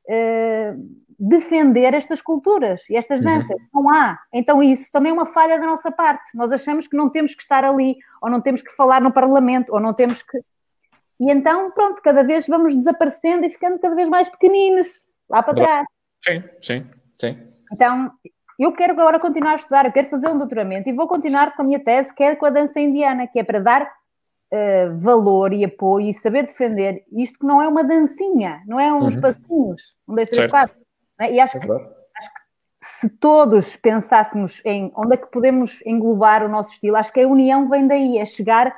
[0.05, 3.25] uh, defender estas culturas e estas uhum.
[3.25, 3.57] danças.
[3.57, 3.83] Uhum.
[3.83, 4.19] Não há.
[4.33, 6.35] Então isso também é uma falha da nossa parte.
[6.35, 9.73] Nós achamos que não temos que estar ali, ou não temos que falar no Parlamento,
[9.73, 10.39] ou não temos que
[11.19, 15.55] e então, pronto, cada vez vamos desaparecendo e ficando cada vez mais pequeninos, lá para
[15.55, 15.87] trás.
[16.23, 16.87] Sim, sim,
[17.19, 17.37] sim.
[17.73, 18.11] Então,
[18.63, 21.61] eu quero agora continuar a estudar, eu quero fazer um doutoramento e vou continuar com
[21.61, 25.53] a minha tese, que é com a dança indiana, que é para dar uh, valor
[25.53, 29.21] e apoio e saber defender isto que não é uma dancinha, não é uns uhum.
[29.21, 30.51] passinhos, um, dois, três, certo.
[30.51, 30.75] quatro.
[31.19, 31.33] É?
[31.33, 32.39] E acho, é que, acho que
[32.81, 37.27] se todos pensássemos em onde é que podemos englobar o nosso estilo, acho que a
[37.27, 38.75] união vem daí, é chegar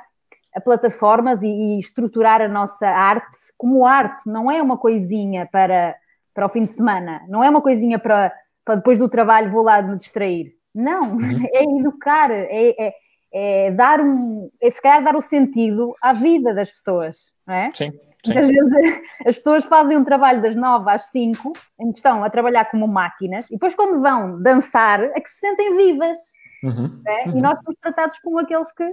[0.54, 5.94] a plataformas e, e, estruturar a nossa arte como arte, não é uma coisinha para,
[6.34, 8.32] para o fim de semana, não é uma coisinha para,
[8.64, 10.54] para depois do trabalho vou lá me distrair.
[10.74, 11.46] Não, uhum.
[11.52, 12.94] é educar, é, é,
[13.32, 17.70] é, dar um, é se calhar dar o sentido à vida das pessoas, não é?
[17.72, 17.92] Sim.
[18.24, 18.36] Sim.
[18.36, 21.54] Às vezes as pessoas fazem um trabalho das nove às cinco,
[21.94, 26.18] estão a trabalhar como máquinas, e depois quando vão dançar é que se sentem vivas.
[26.62, 27.00] Uhum.
[27.06, 27.28] É?
[27.28, 27.38] Uhum.
[27.38, 28.84] E nós somos tratados como aqueles que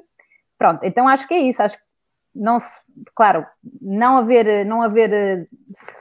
[0.58, 1.62] Pronto, então acho que é isso.
[1.62, 1.84] Acho que
[2.36, 2.70] não se,
[3.16, 3.46] claro,
[3.82, 5.48] não haver, não haver eh,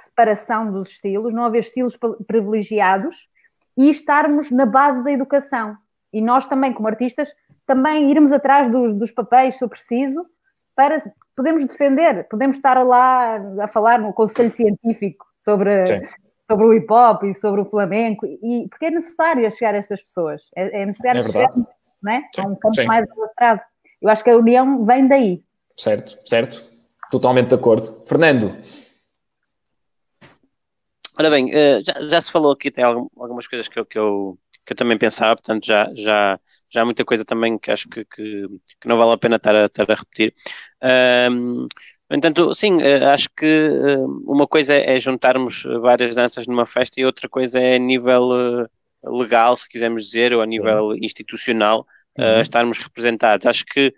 [0.05, 3.29] separação dos estilos, não haver estilos privilegiados
[3.77, 5.77] e estarmos na base da educação.
[6.13, 7.29] E nós também, como artistas,
[7.67, 10.25] também irmos atrás dos, dos papéis, se eu preciso,
[10.75, 11.03] para
[11.37, 15.85] podermos defender, podemos estar lá a falar no conselho científico sobre,
[16.47, 20.03] sobre o hip hop e sobre o flamenco, e, porque é necessário chegar a estas
[20.03, 21.53] pessoas, é, é necessário é chegar
[22.03, 22.87] né, a um campo Sim.
[22.87, 23.61] mais alastrado.
[24.01, 25.43] Eu acho que a união vem daí.
[25.77, 26.65] Certo, certo.
[27.11, 28.03] Totalmente de acordo.
[28.07, 28.57] Fernando.
[31.19, 34.39] Ora bem, eh, já, já se falou aqui, tem algumas coisas que eu, que eu,
[34.67, 36.39] que eu também pensava, portanto já, já,
[36.69, 38.47] já há muita coisa também que acho que, que,
[38.81, 40.35] que não vale a pena estar a, estar a repetir.
[41.31, 41.69] Um,
[42.09, 47.01] no entanto, sim, eh, acho que eh, uma coisa é juntarmos várias danças numa festa
[47.01, 48.69] e outra coisa é a nível
[49.03, 51.87] legal, se quisermos dizer, ou a nível institucional,
[52.19, 52.41] uhum.
[52.41, 53.47] estarmos representados.
[53.47, 53.93] Acho que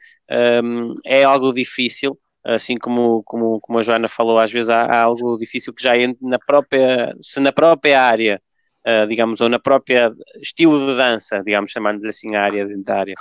[0.62, 2.19] um, é algo difícil,
[2.55, 5.97] assim como, como, como a Joana falou, às vezes há, há algo difícil que já
[5.97, 8.41] entra na própria, se na própria área,
[8.87, 13.15] uh, digamos, ou na própria estilo de dança, digamos, chamando-lhe assim a área dentária,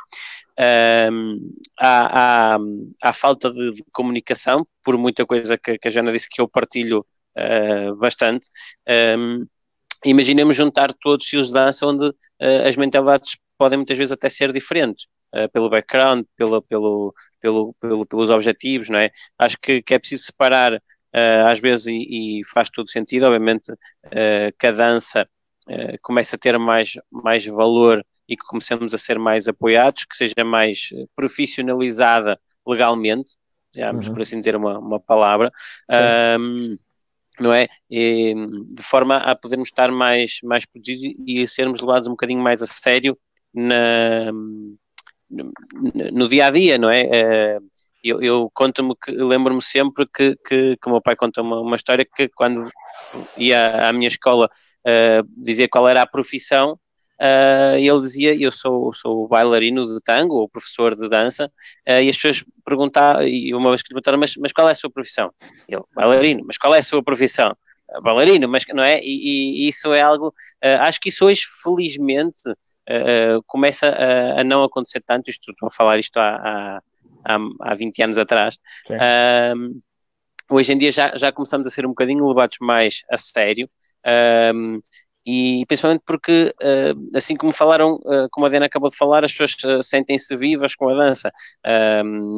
[1.12, 2.58] um, há, há,
[3.04, 6.48] há, falta de, de, comunicação, por muita coisa que, que, a Joana disse que eu
[6.48, 7.06] partilho
[7.38, 8.48] uh, bastante.
[9.18, 9.46] Um,
[10.06, 14.30] imaginemos juntar todos os estilos de dança onde uh, as mentalidades podem muitas vezes até
[14.30, 15.06] ser diferentes,
[15.36, 19.12] uh, pelo background, pelo, pelo, pelo, pelo, pelos objetivos, não é?
[19.38, 23.72] Acho que, que é preciso separar uh, às vezes e, e, faz todo sentido, obviamente
[23.72, 25.28] uh, que a dança
[26.02, 30.46] começa a ter mais, mais valor e que comecemos a ser mais apoiados, que seja
[30.46, 33.36] mais profissionalizada legalmente,
[33.74, 34.14] digamos, uhum.
[34.14, 35.52] por assim dizer uma, uma palavra.
[36.40, 36.78] Um,
[37.40, 37.68] não é?
[37.90, 38.34] E,
[38.70, 42.68] de forma a podermos estar mais, mais protegidos e sermos levados um bocadinho mais a
[42.68, 43.18] sério
[43.54, 44.32] na,
[45.30, 47.02] no dia a dia, não é?
[47.02, 47.60] Eh,
[48.04, 51.76] eu, eu conto-me que lembro-me sempre que, que, que o meu pai conta uma, uma
[51.76, 52.70] história que quando
[53.38, 56.74] ia à minha escola uh, dizer qual era a profissão,
[57.20, 61.52] uh, ele dizia eu sou, sou bailarino de tango ou professor de dança
[61.88, 64.72] uh, e as pessoas perguntavam, e uma vez que lhe perguntaram, mas, mas qual é
[64.72, 65.32] a sua profissão?
[65.68, 67.56] Eu, bailarino, mas qual é a sua profissão?
[68.04, 69.00] Bailarino, mas não é?
[69.02, 70.34] E, e isso é algo,
[70.82, 72.42] acho que isso hoje felizmente
[72.90, 76.82] uh, começa a, a, não acontecer tanto, isto, estou a falar isto há,
[77.26, 78.58] há, há 20 anos atrás,
[79.56, 79.80] um,
[80.50, 83.70] hoje em dia já, já começamos a ser um bocadinho levados mais a sério,
[84.56, 84.82] um,
[85.26, 89.34] e principalmente porque, uh, assim como falaram, uh, como a Diana acabou de falar, as
[89.34, 91.32] pessoas sentem-se vivas com a dança.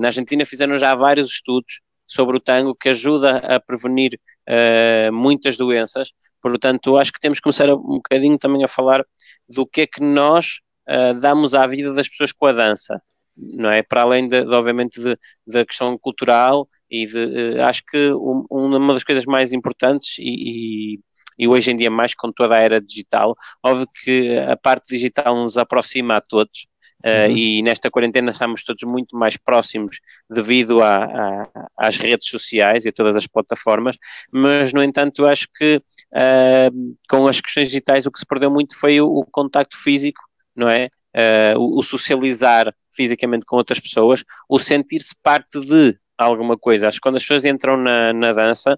[0.01, 4.19] na Argentina fizeram já vários estudos sobre o tango que ajuda a prevenir
[4.49, 6.09] uh, muitas doenças.
[6.41, 9.05] Portanto, acho que temos que começar um bocadinho também a falar
[9.47, 10.59] do que é que nós
[10.89, 13.01] uh, damos à vida das pessoas com a dança.
[13.35, 13.81] Não é?
[13.81, 14.99] Para além, de, de obviamente,
[15.47, 20.95] da questão cultural e de, uh, acho que um, uma das coisas mais importantes e,
[20.95, 20.99] e
[21.39, 23.33] e hoje em dia mais com toda a era digital,
[23.63, 26.67] óbvio que a parte digital nos aproxima a todos,
[27.05, 32.83] Uh, e nesta quarentena estamos todos muito mais próximos devido a, a, às redes sociais
[32.85, 33.97] e a todas as plataformas,
[34.29, 38.77] mas no entanto acho que uh, com as questões digitais o que se perdeu muito
[38.77, 40.21] foi o, o contacto físico,
[40.53, 40.89] não é?
[41.15, 46.87] Uh, o, o, socializar fisicamente com outras pessoas, o sentir-se parte de alguma coisa.
[46.87, 48.77] Acho que quando as pessoas entram na, na dança,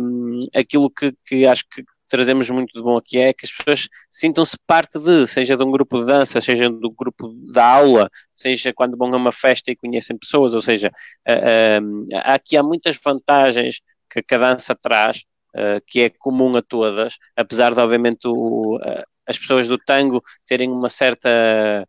[0.00, 3.88] um, aquilo que, que acho que trazemos muito de bom aqui é que as pessoas
[4.10, 8.72] sintam-se parte de, seja de um grupo de dança, seja do grupo da aula, seja
[8.72, 10.90] quando vão a uma festa e conhecem pessoas, ou seja,
[11.28, 13.80] uh, aqui há muitas vantagens
[14.10, 15.18] que, que a dança traz,
[15.54, 18.78] uh, que é comum a todas, apesar de obviamente o,
[19.26, 21.86] as pessoas do tango terem uma certa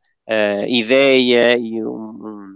[0.67, 2.46] ideia e um,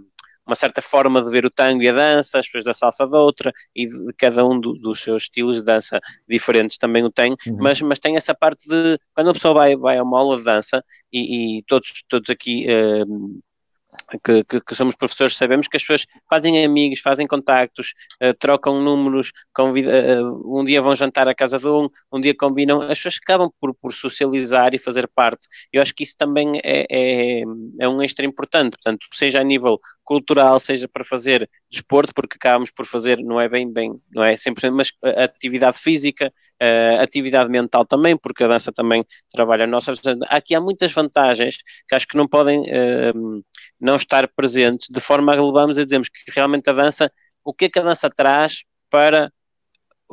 [0.52, 3.16] uma certa forma de ver o tango e a dança, as pessoas da salsa de
[3.16, 5.98] outra, e de, de cada um do, dos seus estilos de dança
[6.28, 7.56] diferentes também o tem, uhum.
[7.58, 10.44] mas, mas tem essa parte de quando a pessoa vai, vai a uma aula de
[10.44, 12.66] dança, e, e todos, todos aqui.
[12.68, 13.40] Uh,
[14.22, 17.92] que, que, que, somos professores, sabemos que as pessoas fazem amigos, fazem contactos,
[18.22, 22.34] uh, trocam números, convida, uh, um dia vão jantar à casa de um, um dia
[22.34, 25.46] combinam, as pessoas acabam por, por socializar e fazer parte.
[25.72, 27.42] Eu acho que isso também é, é,
[27.80, 32.70] é um extra importante, portanto, seja a nível cultural, seja para fazer desporto, porque acabamos
[32.70, 36.32] por fazer, não é bem, bem, não é 100%, mas atividade física,
[36.62, 39.92] uh, atividade mental também, porque a dança também trabalha a nossa.
[40.28, 41.56] Aqui há muitas vantagens
[41.88, 42.62] que acho que não podem
[43.82, 47.12] não estar presentes, de forma a levamos a dizermos que realmente a dança,
[47.44, 49.32] o que é que a dança traz para,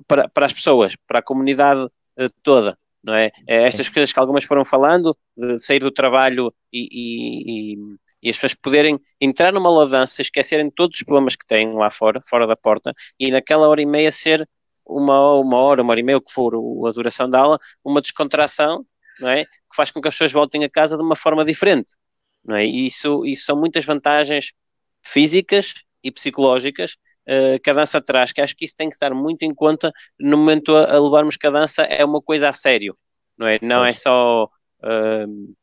[0.07, 2.77] para, para as pessoas, para a comunidade uh, toda.
[3.03, 3.31] Não é?
[3.47, 3.63] é?
[3.63, 8.35] Estas coisas que algumas foram falando, de sair do trabalho e, e, e e as
[8.35, 12.55] pessoas poderem entrar numa loudança, esquecerem todos os problemas que têm lá fora, fora da
[12.55, 14.45] porta, e naquela hora e meia ser
[14.85, 18.01] uma, uma hora, uma hora e meia, o que for a duração da aula, uma
[18.01, 18.85] descontração,
[19.19, 19.45] não é?
[19.45, 21.93] Que faz com que as pessoas voltem a casa de uma forma diferente,
[22.49, 22.65] não é?
[22.65, 24.51] E isso, isso são muitas vantagens
[25.03, 26.93] físicas e psicológicas
[27.27, 29.93] uh, que a dança traz, que acho que isso tem que estar muito em conta
[30.19, 32.97] no momento a, a levarmos que a dança é uma coisa a sério,
[33.37, 33.59] não é?
[33.61, 35.53] Não é só uh,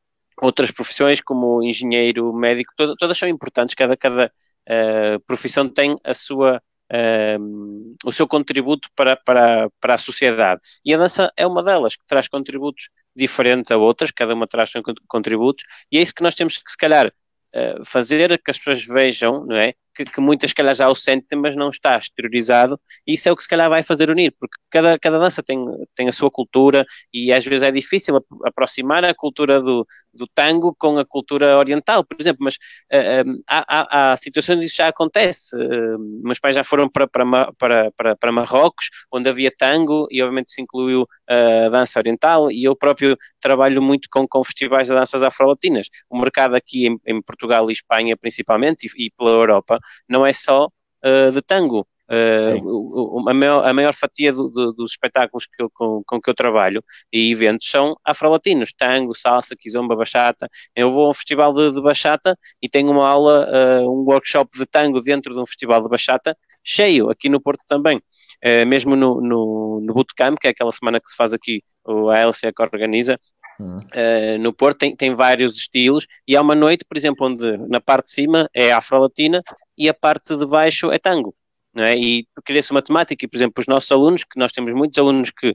[0.40, 4.32] outras profissões como engenheiro, médico, todas são importantes, cada, cada
[4.68, 10.60] uh, profissão tem a sua, uh, o seu contributo para, para, para a sociedade.
[10.84, 14.72] E a dança é uma delas, que traz contributos diferentes a outras, cada uma traz
[15.08, 18.84] contributos, e é isso que nós temos que, se calhar, uh, fazer que as pessoas
[18.84, 19.74] vejam, não é?
[19.96, 23.32] Que, que muitas, se calhar, já o sentem, mas não está exteriorizado, e isso é
[23.32, 25.58] o que, se calhar, vai fazer unir, porque cada, cada dança tem,
[25.94, 30.74] tem a sua cultura e às vezes é difícil aproximar a cultura do, do tango
[30.78, 34.88] com a cultura oriental, por exemplo, mas uh, há, há, há, situações onde isso já
[34.88, 35.56] acontece.
[35.56, 40.22] Uh, meus pais já foram para, para, para, para, para Marrocos, onde havia tango, e
[40.22, 44.94] obviamente se incluiu a dança oriental, e eu próprio trabalho muito com, com festivais de
[44.94, 45.88] danças afro-latinas.
[46.08, 49.78] O mercado aqui em, em Portugal e Espanha, principalmente, e, e pela Europa,
[50.08, 51.86] não é só uh, de tango.
[52.08, 56.30] Uh, a, maior, a, maior, fatia do, do, dos espetáculos que eu, com, com, que
[56.30, 56.82] eu trabalho
[57.12, 60.48] e eventos são afro-latinos, tango, salsa, kizomba, bachata.
[60.74, 64.56] Eu vou a um festival de, de bachata e tenho uma aula, uh, um workshop
[64.56, 67.98] de tango dentro de um festival de bachata cheio, aqui no Porto também.
[68.44, 72.20] Uh, mesmo no, no, no Bootcamp, que é aquela semana que se faz aqui, a
[72.20, 73.18] LCA que organiza,
[73.58, 77.80] Uh, no Porto tem, tem vários estilos e há uma noite, por exemplo, onde na
[77.80, 79.42] parte de cima é afro-latina
[79.76, 81.34] e a parte de baixo é tango.
[81.72, 81.94] Não é?
[81.96, 85.30] E cria-se uma temática, e por exemplo, os nossos alunos, que nós temos muitos alunos
[85.30, 85.54] que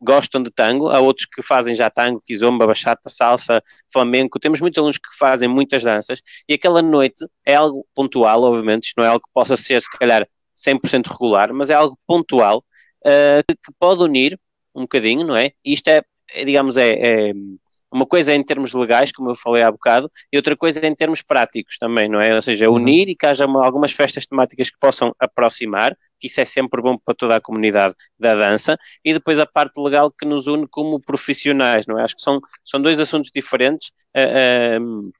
[0.00, 3.62] gostam de tango, há outros que fazem já tango, kizomba, bachata, salsa,
[3.92, 8.84] flamenco, temos muitos alunos que fazem muitas danças, e aquela noite é algo pontual, obviamente,
[8.84, 12.64] isto não é algo que possa ser, se calhar, 100% regular, mas é algo pontual,
[13.04, 14.38] uh, que, que, pode unir
[14.74, 15.52] um bocadinho, não é?
[15.64, 16.04] E isto é, é
[16.44, 17.32] digamos, é, é
[17.90, 20.86] uma coisa é em termos legais, como eu falei há bocado, e outra coisa é
[20.86, 22.34] em termos práticos também, não é?
[22.34, 22.76] Ou seja, uhum.
[22.76, 26.82] unir e que haja uma, algumas festas temáticas que possam aproximar, que isso é sempre
[26.82, 30.66] bom para toda a comunidade da dança, e depois a parte legal que nos une
[30.68, 32.02] como profissionais, não é?
[32.02, 35.10] Acho que são, são dois assuntos diferentes, uh, uh,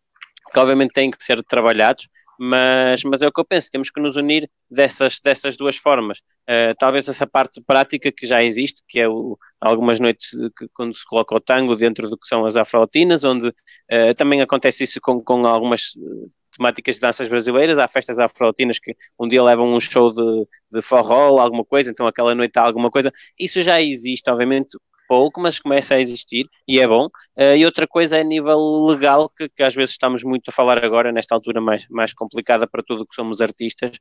[0.52, 4.00] que obviamente têm que ser trabalhados, mas, mas é o que eu penso, temos que
[4.00, 6.18] nos unir dessas, dessas duas formas.
[6.48, 10.94] Uh, talvez essa parte prática que já existe, que é o, algumas noites que, quando
[10.94, 15.00] se coloca o tango dentro do que são as afro-latinas, onde uh, também acontece isso
[15.00, 15.92] com, com algumas
[16.56, 20.82] temáticas de danças brasileiras, há festas afro-latinas que um dia levam um show de, de
[20.82, 23.12] forró, alguma coisa, então aquela noite há alguma coisa.
[23.38, 24.76] Isso já existe, obviamente,
[25.06, 27.06] pouco, mas começa a existir e é bom.
[27.36, 30.52] Uh, e outra coisa é a nível legal, que, que, às vezes estamos muito a
[30.52, 33.98] falar agora, nesta altura mais, mais complicada para tudo que somos artistas.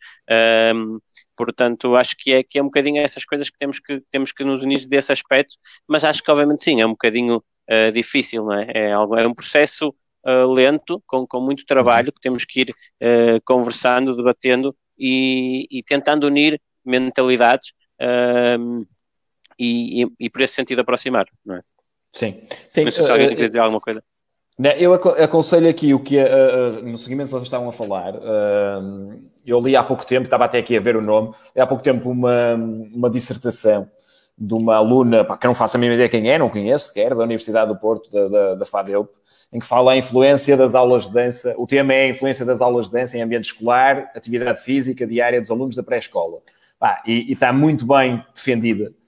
[0.76, 1.00] Um,
[1.36, 4.44] portanto, acho que é, que é um bocadinho essas coisas que temos que, temos que
[4.44, 5.56] nos unir desse aspecto,
[5.88, 8.68] mas acho que obviamente sim, é um bocadinho uh, difícil, não é?
[8.74, 9.94] É, algo, é um processo
[10.26, 12.76] uh, lento, com, com muito trabalho, que temos que ir
[13.44, 17.74] conversando, debatendo e, e tentando unir mentalidades
[19.58, 21.62] e, e, e, por esse sentido aproximar, não é?
[22.12, 22.42] Sim.
[22.70, 22.86] Sim.
[22.86, 24.04] Não sei se alguém uh, quer dizer alguma coisa.
[24.78, 29.60] Eu aconselho aqui o que, uh, no seguimento que vocês estavam a falar, uh, eu
[29.60, 32.56] li há pouco tempo, estava até aqui a ver o nome, há pouco tempo uma,
[32.56, 33.90] uma dissertação
[34.38, 36.88] de uma aluna, pá, que eu não faço a mínima ideia quem é, não conheço
[36.88, 39.10] sequer, da Universidade do Porto, da, da, da FADEUP,
[39.52, 42.62] em que fala a influência das aulas de dança, o tema é a influência das
[42.62, 46.40] aulas de dança em ambiente escolar, atividade física diária dos alunos da pré-escola.
[47.06, 49.05] E, e está muito bem defendida uh,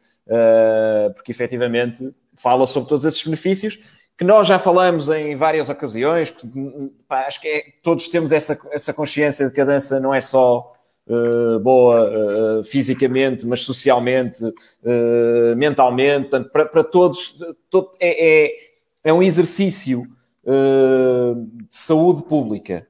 [1.16, 3.80] porque efetivamente fala sobre todos esses benefícios
[4.18, 6.32] que nós já falamos em várias ocasiões.
[6.32, 6.48] Que,
[7.08, 10.20] pá, acho que é, todos temos essa, essa consciência de que a dança não é
[10.20, 10.74] só
[11.08, 14.40] uh, boa uh, fisicamente, mas socialmente,
[15.56, 16.30] mentalmente.
[16.30, 17.38] Portanto, para, para todos,
[17.70, 18.52] todo, é, é,
[19.04, 20.08] é, um exercício
[20.44, 22.88] de saúde pública.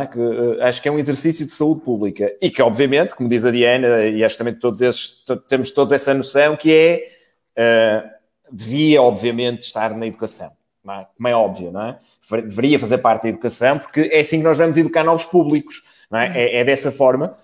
[0.00, 0.06] É?
[0.06, 3.44] Que, uh, acho que é um exercício de saúde pública e que, obviamente, como diz
[3.44, 8.08] a Diana, e acho também todos esses, temos todos essa noção, que é, uh,
[8.50, 10.50] devia, obviamente, estar na educação,
[10.84, 11.06] não é?
[11.16, 11.98] como é óbvio, não é?
[12.30, 16.18] Deveria fazer parte da educação, porque é assim que nós vamos educar novos públicos, não
[16.18, 16.32] é?
[16.34, 17.34] É, é dessa forma.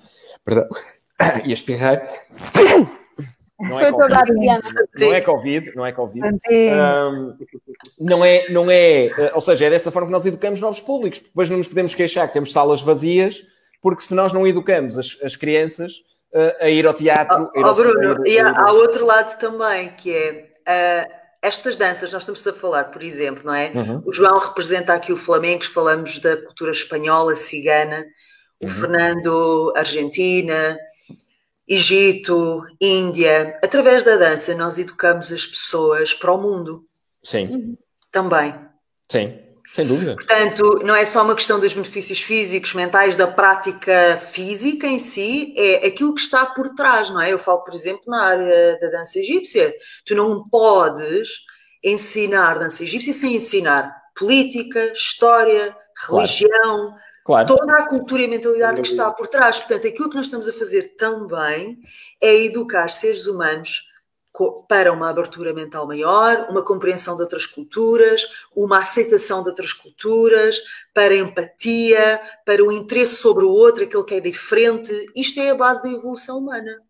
[0.44, 0.68] Perdão,
[1.44, 2.02] e espirrar.
[3.60, 4.10] Não é, COVID,
[4.96, 6.26] não é Covid, não é Covid.
[6.26, 7.36] Um,
[8.00, 11.20] não é, não é, eh, ou seja, é dessa forma que nós educamos novos públicos.
[11.20, 13.44] Depois não nos podemos queixar que temos salas vazias,
[13.80, 15.98] porque se nós não educamos as, as crianças
[16.32, 17.48] uh, a ir ao teatro.
[17.54, 21.08] Oh, oh Bruno, e há, há, outro lado também, que é.
[21.08, 23.70] Uh, estas danças, nós estamos a falar, por exemplo, não é?
[23.74, 24.02] Uhum.
[24.06, 28.02] O João representa aqui o Flamengo, falamos da cultura espanhola, cigana,
[28.62, 28.72] o uhum.
[28.72, 30.78] Fernando, Argentina,
[31.66, 36.86] Egito, Índia, através da dança nós educamos as pessoas para o mundo.
[37.22, 37.76] Sim.
[38.12, 38.54] Também.
[39.10, 39.38] Sim,
[39.72, 40.14] sem dúvida.
[40.14, 45.54] Portanto, não é só uma questão dos benefícios físicos, mentais, da prática física em si,
[45.56, 47.32] é aquilo que está por trás, não é?
[47.32, 49.74] Eu falo, por exemplo, na área da dança egípcia.
[50.04, 51.28] Tu não podes
[51.82, 55.74] ensinar dança egípcia sem ensinar política, história,
[56.08, 56.90] religião.
[56.90, 57.48] Claro Claro.
[57.48, 59.58] Toda a cultura e a mentalidade que está por trás.
[59.58, 61.78] Portanto, aquilo que nós estamos a fazer também
[62.20, 63.90] é educar seres humanos
[64.68, 70.60] para uma abertura mental maior, uma compreensão de outras culturas, uma aceitação de outras culturas,
[70.92, 74.92] para empatia, para o interesse sobre o outro, aquele que é diferente.
[75.16, 76.82] Isto é a base da evolução humana.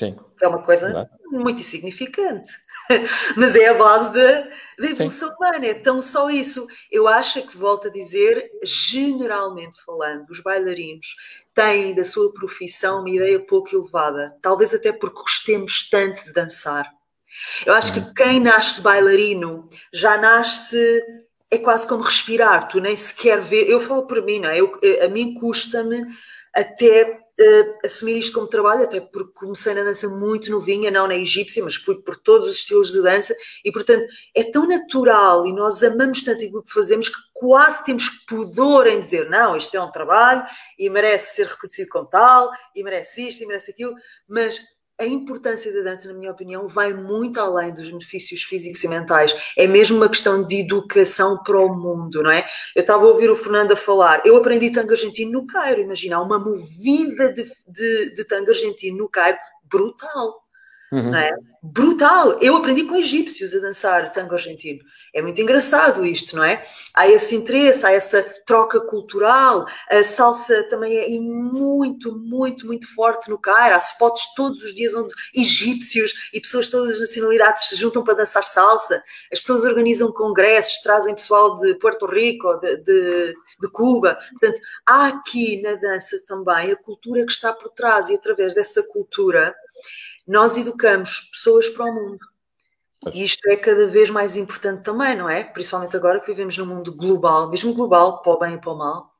[0.00, 0.16] Sim.
[0.40, 2.50] É uma coisa muito insignificante,
[3.36, 4.48] mas é a base da,
[4.78, 6.66] da evolução humana, é tão só isso.
[6.90, 11.06] Eu acho que, volto a dizer, generalmente falando, os bailarinos
[11.54, 16.90] têm da sua profissão uma ideia pouco elevada, talvez até porque gostemos tanto de dançar.
[17.66, 21.02] Eu acho que quem nasce bailarino já nasce
[21.50, 23.70] é quase como respirar, tu nem sequer vê.
[23.70, 24.58] Eu falo por mim, não é?
[24.58, 24.72] Eu,
[25.04, 26.06] a mim custa-me
[26.54, 31.16] até uh, assumir isto como trabalho, até porque comecei na dança muito novinha, não na
[31.16, 33.34] egípcia, mas fui por todos os estilos de dança.
[33.64, 38.08] E, portanto, é tão natural e nós amamos tanto aquilo que fazemos que quase temos
[38.26, 40.44] pudor em dizer não, isto é um trabalho
[40.78, 43.94] e merece ser reconhecido como tal, e merece isto e merece aquilo,
[44.28, 44.60] mas
[45.00, 49.34] a importância da dança, na minha opinião, vai muito além dos benefícios físicos e mentais.
[49.56, 52.46] É mesmo uma questão de educação para o mundo, não é?
[52.76, 54.22] Eu estava a ouvir o Fernando a falar.
[54.24, 55.80] Eu aprendi tango argentino no Cairo.
[55.80, 60.49] Imagina, uma movida de, de, de tango argentino no Cairo brutal.
[60.92, 61.14] Uhum.
[61.14, 61.30] É?
[61.62, 62.38] Brutal!
[62.40, 64.80] Eu aprendi com egípcios a dançar tango argentino.
[65.14, 66.62] É muito engraçado isto, não é?
[66.94, 69.66] Há esse interesse, há essa troca cultural.
[69.88, 73.76] A salsa também é muito, muito, muito forte no Cairo.
[73.76, 78.02] Há spots todos os dias onde egípcios e pessoas de todas as nacionalidades se juntam
[78.02, 79.00] para dançar salsa.
[79.32, 84.18] As pessoas organizam congressos, trazem pessoal de Porto Rico, de, de, de Cuba.
[84.30, 88.82] Portanto, há aqui na dança também a cultura que está por trás e através dessa
[88.84, 89.54] cultura
[90.30, 92.18] nós educamos pessoas para o mundo.
[93.12, 95.42] E isto é cada vez mais importante também, não é?
[95.42, 98.78] Principalmente agora que vivemos num mundo global, mesmo global, para o bem e para o
[98.78, 99.12] mal.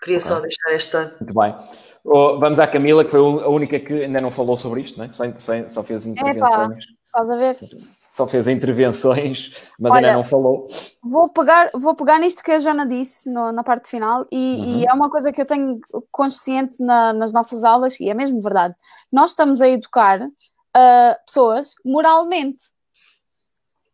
[0.00, 1.16] Queria só deixar esta.
[1.20, 1.56] Muito bem.
[2.04, 5.06] Oh, vamos à Camila, que foi a única que ainda não falou sobre isto, não
[5.06, 5.12] é?
[5.12, 6.84] Só, só fez intervenções.
[7.14, 7.58] Estás a ver?
[7.78, 10.66] Só fez intervenções, mas Olha, ainda não falou.
[11.04, 14.80] Vou pegar, vou pegar nisto que a Joana disse no, na parte final, e, uhum.
[14.80, 15.78] e, é uma coisa que eu tenho
[16.10, 18.74] consciente na, nas nossas aulas, e é mesmo verdade.
[19.12, 22.64] Nós estamos a educar uh, pessoas moralmente.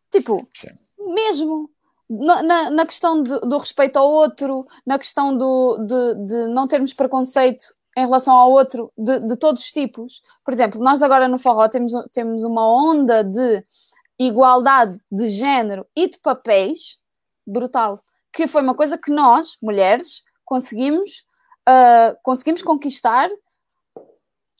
[0.09, 0.69] Tipo, Sim.
[1.13, 1.69] mesmo.
[2.09, 6.67] Na, na, na questão de, do respeito ao outro, na questão do, de, de não
[6.67, 7.65] termos preconceito
[7.99, 10.21] em relação ao outro de, de, todos os tipos.
[10.43, 13.63] Por exemplo, nós agora no forró temos, temos uma onda de
[14.17, 16.97] igualdade de género e de papéis
[17.45, 21.25] brutal, que foi uma coisa que nós, mulheres, conseguimos,
[21.67, 23.29] uh, conseguimos conquistar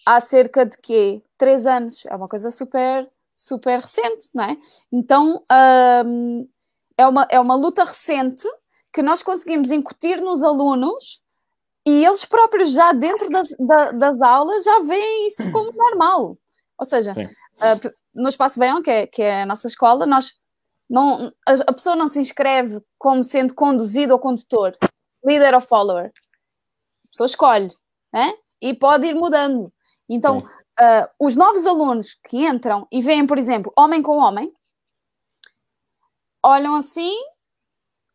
[0.05, 1.23] há cerca de quê?
[1.37, 2.05] Três anos.
[2.07, 4.57] É uma coisa super, super recente, não é?
[4.91, 6.49] Então, uh,
[6.97, 8.47] é, uma, é uma luta recente
[8.91, 11.21] que nós conseguimos incutir nos alunos
[11.89, 16.37] e eles próprios já dentro das, da, das aulas já veem isso como normal.
[16.77, 20.39] Ou seja, uh, no Espaço Bem, que é, que é a nossa escola, nós
[20.89, 24.77] não, a, a, pessoa não se inscreve como sendo conduzido ou condutor,
[25.25, 26.11] líder ou follower.
[27.05, 27.69] A pessoa escolhe,
[28.13, 28.33] né?
[28.61, 29.73] E pode ir mudando.
[30.07, 34.53] Então, uh, os novos alunos que entram e veem, por exemplo, homem com homem,
[36.43, 37.13] olham assim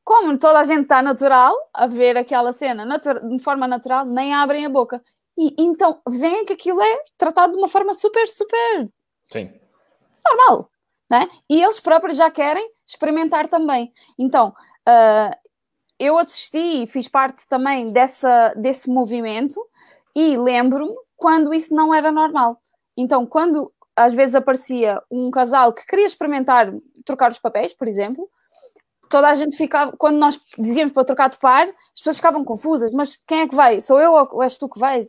[0.04, 4.66] como toda a gente está natural a ver aquela cena de forma natural, nem abrem
[4.66, 5.02] a boca.
[5.36, 8.88] E então veem que aquilo é tratado de uma forma super, super
[9.32, 9.52] Sim.
[10.24, 10.70] normal.
[11.10, 11.28] Né?
[11.48, 13.92] E eles próprios já querem experimentar também.
[14.18, 14.48] Então,
[14.88, 15.36] uh,
[15.98, 19.60] eu assisti e fiz parte também dessa, desse movimento
[20.14, 22.60] e lembro-me quando isso não era normal.
[22.96, 26.72] Então, quando às vezes aparecia um casal que queria experimentar
[27.04, 28.28] trocar os papéis, por exemplo,
[29.14, 32.90] toda a gente ficava, quando nós dizíamos para trocar de par, as pessoas ficavam confusas,
[32.90, 33.80] mas quem é que vai?
[33.80, 35.08] Sou eu ou és tu que vais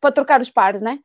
[0.00, 1.00] para trocar os pares, né?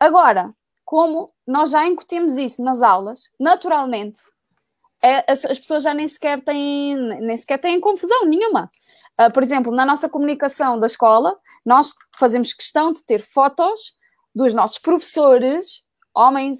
[0.00, 0.52] Agora,
[0.84, 4.18] como nós já incutimos isso nas aulas, naturalmente,
[5.00, 8.68] é, as, as, pessoas já nem sequer têm, nem sequer têm confusão nenhuma.
[9.20, 13.94] Uh, por exemplo, na nossa comunicação da escola, nós fazemos questão de ter fotos
[14.34, 16.58] dos nossos professores, homens,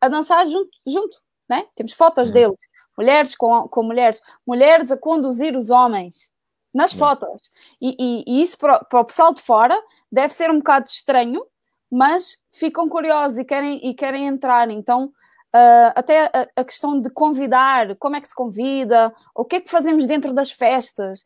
[0.00, 1.66] a dançar junto, junto né?
[1.76, 2.32] Temos fotos uhum.
[2.32, 6.32] deles mulheres com, com mulheres, mulheres a conduzir os homens
[6.72, 7.50] nas fotos.
[7.80, 9.78] E, e, e isso para, para, o pessoal de fora
[10.10, 11.44] deve ser um bocado estranho,
[11.90, 14.70] mas ficam curiosos e querem, e querem entrar.
[14.70, 15.06] Então,
[15.54, 19.60] uh, até a, a, questão de convidar, como é que se convida, o que é
[19.60, 21.24] que fazemos dentro das festas.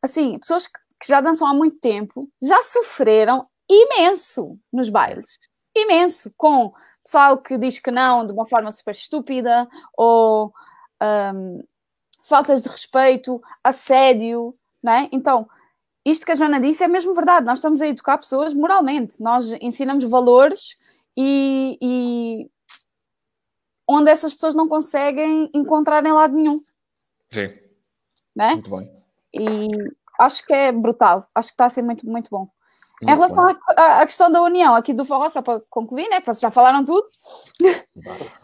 [0.00, 5.38] Assim, pessoas que, que já dançam há muito tempo já sofreram imenso nos bailes.
[5.74, 6.72] Imenso, com
[7.06, 10.52] pessoal que diz que não de uma forma super estúpida, ou
[11.32, 11.62] um,
[12.24, 15.08] faltas de respeito, assédio, não é?
[15.12, 15.48] Então,
[16.04, 17.46] isto que a Joana disse é mesmo verdade.
[17.46, 20.76] Nós estamos a educar pessoas moralmente, nós ensinamos valores
[21.16, 22.50] e, e
[23.88, 26.60] onde essas pessoas não conseguem encontrar em lado nenhum.
[27.30, 27.54] Sim.
[28.34, 28.54] Né?
[28.54, 28.92] Muito bem.
[29.32, 29.68] E
[30.18, 32.48] acho que é brutal, acho que está a ser muito, muito bom.
[33.02, 33.46] Em relação
[33.76, 36.16] à, à, questão da união aqui do forró, só para concluir, né?
[36.16, 37.06] Porque vocês já falaram tudo.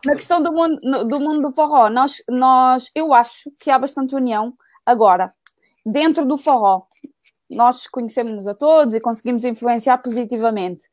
[0.05, 4.15] Na questão do mundo, do mundo do forró, nós, nós, eu acho que há bastante
[4.15, 4.53] união
[4.85, 5.33] agora.
[5.85, 6.83] Dentro do forró,
[7.49, 10.89] nós conhecemos-nos a todos e conseguimos influenciar positivamente.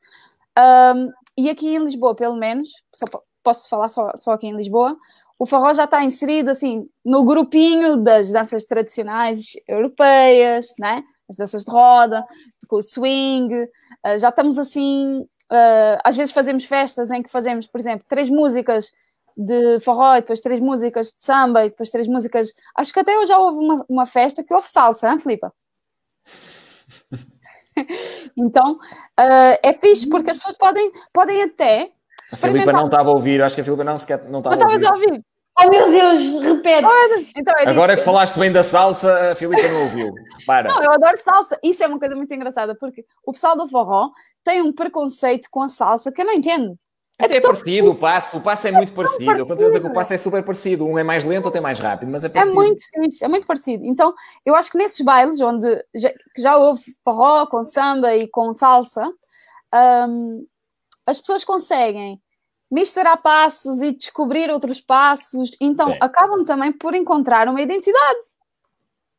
[0.58, 3.06] Um, e aqui em Lisboa, pelo menos, só
[3.44, 4.98] posso falar só, só aqui em Lisboa,
[5.38, 11.04] o forró já está inserido assim no grupinho das danças tradicionais europeias, né?
[11.30, 12.26] As danças de roda,
[12.68, 17.68] com o swing, uh, já estamos assim, uh, às vezes fazemos festas em que fazemos,
[17.68, 18.92] por exemplo, três músicas
[19.38, 22.54] de forró, depois três músicas de samba, e depois três músicas.
[22.76, 25.54] Acho que até eu já houve uma, uma festa que houve salsa, hein, Filipa?
[28.38, 31.92] então uh, é fixe porque as pessoas podem, podem até.
[32.32, 34.94] A Filipa não estava a ouvir, acho que a Filipa não sequer não estava a
[34.94, 35.24] ouvir.
[35.62, 36.88] Oh meu Deus, repete.
[37.36, 40.14] Então, é Agora que falaste bem da salsa, a Filipe não ouviu.
[40.46, 40.70] Para.
[40.70, 41.60] Não, eu adoro salsa.
[41.62, 44.10] Isso é uma coisa muito engraçada, porque o pessoal do forró
[44.44, 46.78] tem um preconceito com a salsa que eu não entendo.
[47.20, 49.26] É Até é, parecido o passo, o passo é muito é parecido.
[49.26, 49.40] parecido.
[49.42, 50.86] Eu conto que o passo é super parecido.
[50.86, 52.58] Um é mais lento, outro é mais rápido, mas é, é parecido.
[52.58, 53.86] É muito fixe, é muito parecido.
[53.86, 54.14] Então,
[54.46, 59.06] eu acho que nesses bailes onde já, já houve forró com samba e com salsa,
[60.08, 60.48] um,
[61.06, 62.22] as pessoas conseguem
[62.72, 65.52] misturar passos e descobrir outros passos.
[65.60, 65.98] Então, Sim.
[66.02, 68.20] acabam também por encontrar uma identidade.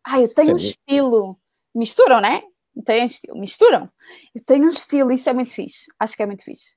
[0.05, 0.52] Ah, eu tenho Sim.
[0.52, 1.39] um estilo.
[1.74, 2.43] Misturam, né?
[2.85, 3.39] Tem estilo.
[3.39, 3.90] Misturam.
[4.35, 5.86] Eu tenho um estilo, isso é muito fixe.
[5.98, 6.77] Acho que é muito fixe.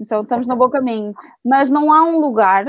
[0.00, 1.14] Então, estamos no bom caminho.
[1.44, 2.66] Mas não há um lugar,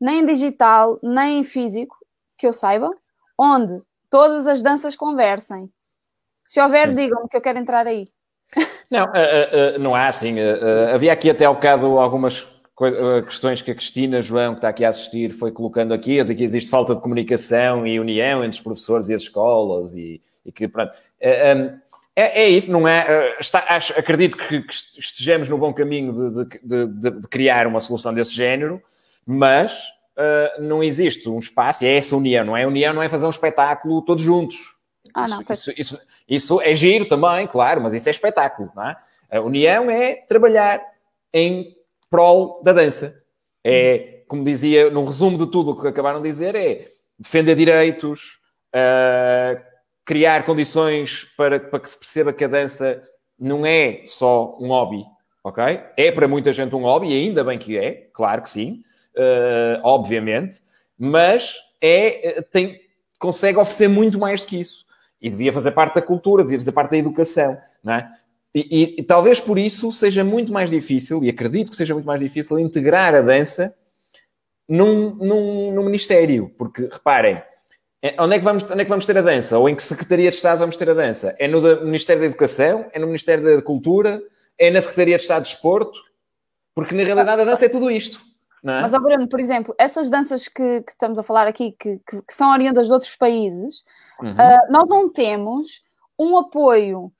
[0.00, 1.96] nem digital, nem físico,
[2.36, 2.90] que eu saiba,
[3.36, 5.70] onde todas as danças conversem.
[6.44, 8.10] Se houver, digam-me que eu quero entrar aí.
[8.90, 10.40] Não, uh, uh, não há assim.
[10.40, 12.48] Uh, havia aqui até ao bocado algumas
[13.26, 16.70] questões que a Cristina João, que está aqui a assistir, foi colocando aqui, aqui existe
[16.70, 20.92] falta de comunicação e união entre os professores e as escolas e, e que, pronto.
[21.20, 23.36] É, é, isso, não é?
[23.38, 24.64] Está, acho, acredito que,
[24.98, 28.82] estejamos no bom caminho de, de, de, de, criar uma solução desse género,
[29.24, 32.64] mas uh, não existe um espaço, e é essa união, não é?
[32.64, 34.76] A união não é fazer um espetáculo todos juntos.
[35.14, 38.88] Ah, não, isso, isso, isso, isso, é giro também, claro, mas isso é espetáculo, não
[38.88, 38.96] é?
[39.30, 40.82] A união é trabalhar
[41.32, 41.77] em
[42.10, 43.22] prol da dança.
[43.64, 48.38] É, como dizia, num resumo de tudo o que acabaram de dizer, é defender direitos,
[48.74, 49.60] uh,
[50.04, 53.02] criar condições para, para que se perceba que a dança
[53.38, 55.04] não é só um hobby,
[55.42, 55.80] ok?
[55.96, 58.82] É para muita gente um hobby, e ainda bem que é, claro que sim,
[59.16, 60.60] uh, obviamente,
[60.96, 62.78] mas é, tem,
[63.18, 64.86] consegue oferecer muito mais do que isso.
[65.20, 68.08] E devia fazer parte da cultura, devia fazer parte da educação, não é?
[68.58, 72.06] E, e, e, talvez por isso seja muito mais difícil, e acredito que seja muito
[72.06, 73.72] mais difícil, integrar a dança
[74.68, 76.52] num, num, num ministério.
[76.58, 77.40] Porque, reparem,
[78.02, 79.56] é, onde é, que vamos, onde é que vamos ter a dança?
[79.56, 81.36] Ou em que Secretaria de Estado vamos ter a dança?
[81.38, 82.90] É no Ministério da Educação?
[82.92, 84.20] É no Ministério da Cultura?
[84.58, 86.00] É na Secretaria de Estado de Desporto?
[86.74, 88.18] Porque, na realidade, a dança é tudo isto.
[88.64, 88.82] É?
[88.82, 92.22] Mas, oh Bruno, por exemplo, essas danças que, que estamos a falar aqui, que, que,
[92.22, 93.84] que, são oriundas de outros países,
[94.20, 94.32] uhum.
[94.32, 95.80] uh, nós não temos
[96.18, 97.12] um apoio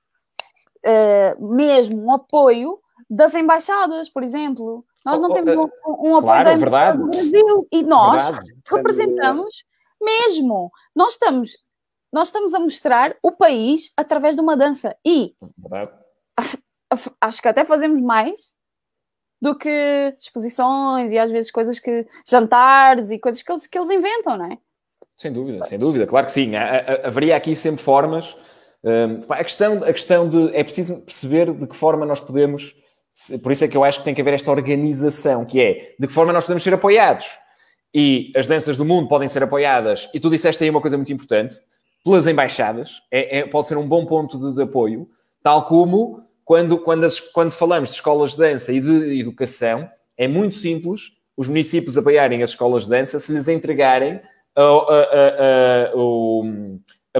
[0.85, 2.79] uh, mesmo um apoio
[3.09, 4.85] das embaixadas, por exemplo.
[5.05, 6.99] Nós não oh, temos um, um apoio claro, verdade.
[6.99, 8.55] do Brasil e nós verdade.
[8.71, 9.65] representamos
[10.01, 10.71] mesmo.
[10.95, 11.59] Nós estamos,
[12.13, 15.35] nós estamos a mostrar o país através de uma dança e
[17.21, 18.53] acho que até fazemos mais
[19.41, 23.91] do que exposições e às vezes coisas que jantares e coisas que eles, que eles
[23.91, 24.59] inventam, não é?
[25.17, 26.53] Sem dúvida, sem dúvida, claro que sim.
[26.55, 28.37] Haveria aqui sempre formas
[29.29, 30.55] a, questão, a questão de.
[30.55, 32.75] É preciso perceber de que forma nós podemos.
[33.43, 36.07] Por isso é que eu acho que tem que haver esta organização, que é de
[36.07, 37.27] que forma nós podemos ser apoiados.
[37.93, 41.13] E as danças do mundo podem ser apoiadas, e tu disseste aí uma coisa muito
[41.13, 41.57] importante,
[42.05, 45.09] pelas embaixadas, é, é pode ser um bom ponto de, de, apoio,
[45.43, 50.29] tal como quando, quando, as, quando falamos de escolas de dança e de educação, é
[50.29, 54.21] muito simples os municípios apoiarem as escolas de dança se lhes entregarem
[55.95, 56.43] o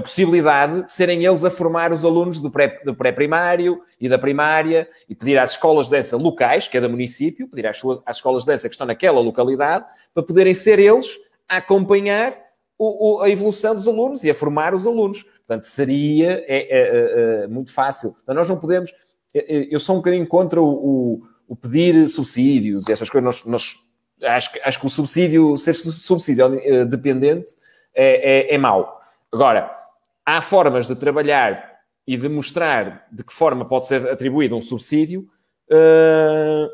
[0.01, 5.15] possibilidade de serem eles a formar os alunos do pré-primário pré e da primária e
[5.15, 8.47] pedir às escolas de dança locais, que é município, pedir às, suas, às escolas de
[8.51, 11.17] dança que estão naquela localidade, para poderem ser eles
[11.47, 12.37] a acompanhar
[12.77, 15.23] o, o, a evolução dos alunos e a formar os alunos.
[15.23, 18.15] Portanto, seria é, é, é, é muito fácil.
[18.23, 18.93] Então, nós não podemos.
[19.33, 23.25] Eu sou um bocadinho contra o, o pedir subsídios e essas coisas.
[23.25, 23.89] Nós, nós
[24.23, 27.53] acho, acho, que o subsídio, ser subsídio eh, dependente,
[27.93, 29.01] é, é, é mau.
[29.31, 29.78] Agora,
[30.25, 35.27] há formas de trabalhar e de mostrar de que forma pode ser atribuído um subsídio
[35.71, 36.67] uh,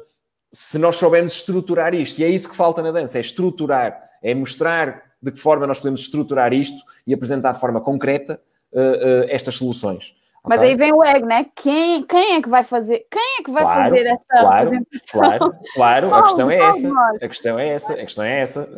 [0.51, 2.19] se nós soubermos estruturar isto.
[2.19, 5.79] E é isso que falta na dança, é estruturar, é mostrar de que forma nós
[5.79, 8.39] podemos estruturar isto e apresentar de forma concreta
[8.71, 10.15] uh, uh, estas soluções.
[10.47, 10.71] Mas okay?
[10.71, 11.47] aí vem o ego, né?
[11.55, 13.05] Quem, quem é que vai fazer?
[13.09, 15.09] Quem é que vai claro, fazer essa claro, representação?
[15.11, 16.87] Claro, claro, a questão é essa.
[17.21, 18.69] A questão é essa, a questão é essa,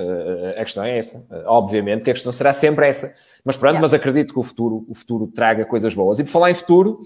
[0.58, 1.28] a questão é essa.
[1.46, 3.14] Obviamente que a questão será sempre essa.
[3.48, 3.82] Mas pronto, yeah.
[3.82, 6.20] mas acredito que o futuro, o futuro traga coisas boas.
[6.20, 7.02] E por falar em futuro,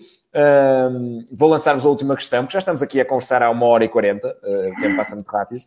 [0.92, 3.86] um, vou lançar-vos a última questão, porque já estamos aqui a conversar há uma hora
[3.86, 5.62] e quarenta, uh, o tempo passa muito rápido.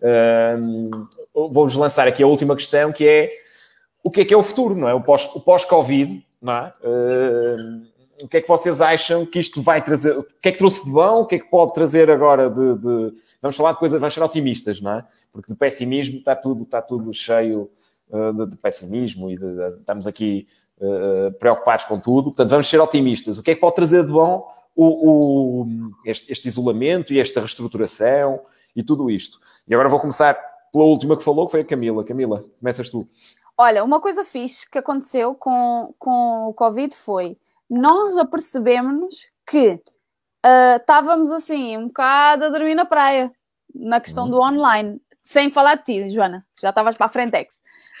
[0.00, 0.88] Um,
[1.34, 3.32] Vou-vos lançar aqui a última questão, que é
[4.04, 4.94] o que é que é o futuro, não é?
[4.94, 6.74] O pós-Covid, pós não é?
[6.80, 7.90] Uh,
[8.22, 10.16] o que é que vocês acham que isto vai trazer?
[10.16, 11.22] O que é que trouxe de bom?
[11.22, 12.78] O que é que pode trazer agora de.
[12.78, 13.14] de...
[13.42, 15.04] Vamos falar de coisas, vamos ser otimistas, não é?
[15.32, 17.68] Porque de pessimismo está tudo, está tudo cheio
[18.10, 20.46] de, de, pessimismo e de, de, estamos aqui
[20.78, 22.30] uh, preocupados com tudo.
[22.30, 23.38] Portanto, vamos ser otimistas.
[23.38, 25.66] O que é que pode trazer de bom o, o
[26.04, 28.40] este, este, isolamento e esta reestruturação
[28.74, 29.38] e tudo isto?
[29.68, 30.34] E agora vou começar
[30.72, 32.04] pela última que falou, que foi a Camila.
[32.04, 33.06] Camila, começas tu.
[33.56, 37.36] Olha, uma coisa fixe que aconteceu com, com o Covid foi
[37.68, 39.80] nós apercebemos que
[40.44, 43.32] uh, estávamos assim, um bocado a dormir na praia,
[43.72, 47.54] na questão do online, sem falar de ti, Joana, já estavas para a Frentex,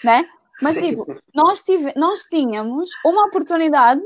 [0.04, 0.28] né?
[0.62, 0.90] Mas Sim.
[0.90, 4.02] tipo, nós, tive, nós tínhamos uma oportunidade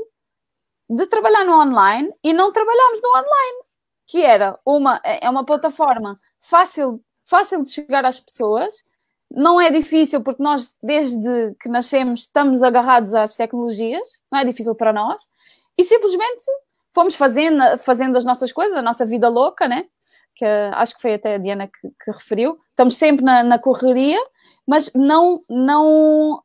[0.89, 3.63] de trabalhar no online e não trabalhámos no online,
[4.07, 8.73] que era uma, é, é uma plataforma fácil, fácil de chegar às pessoas,
[9.29, 14.75] não é difícil porque nós, desde que nascemos, estamos agarrados às tecnologias, não é difícil
[14.75, 15.27] para nós
[15.77, 16.45] e simplesmente
[16.91, 19.85] fomos fazendo, fazendo as nossas coisas, a nossa vida louca, né?
[20.35, 22.59] Que acho que foi até a Diana que, que referiu.
[22.69, 24.19] Estamos sempre na, na, correria,
[24.67, 26.41] mas não, não,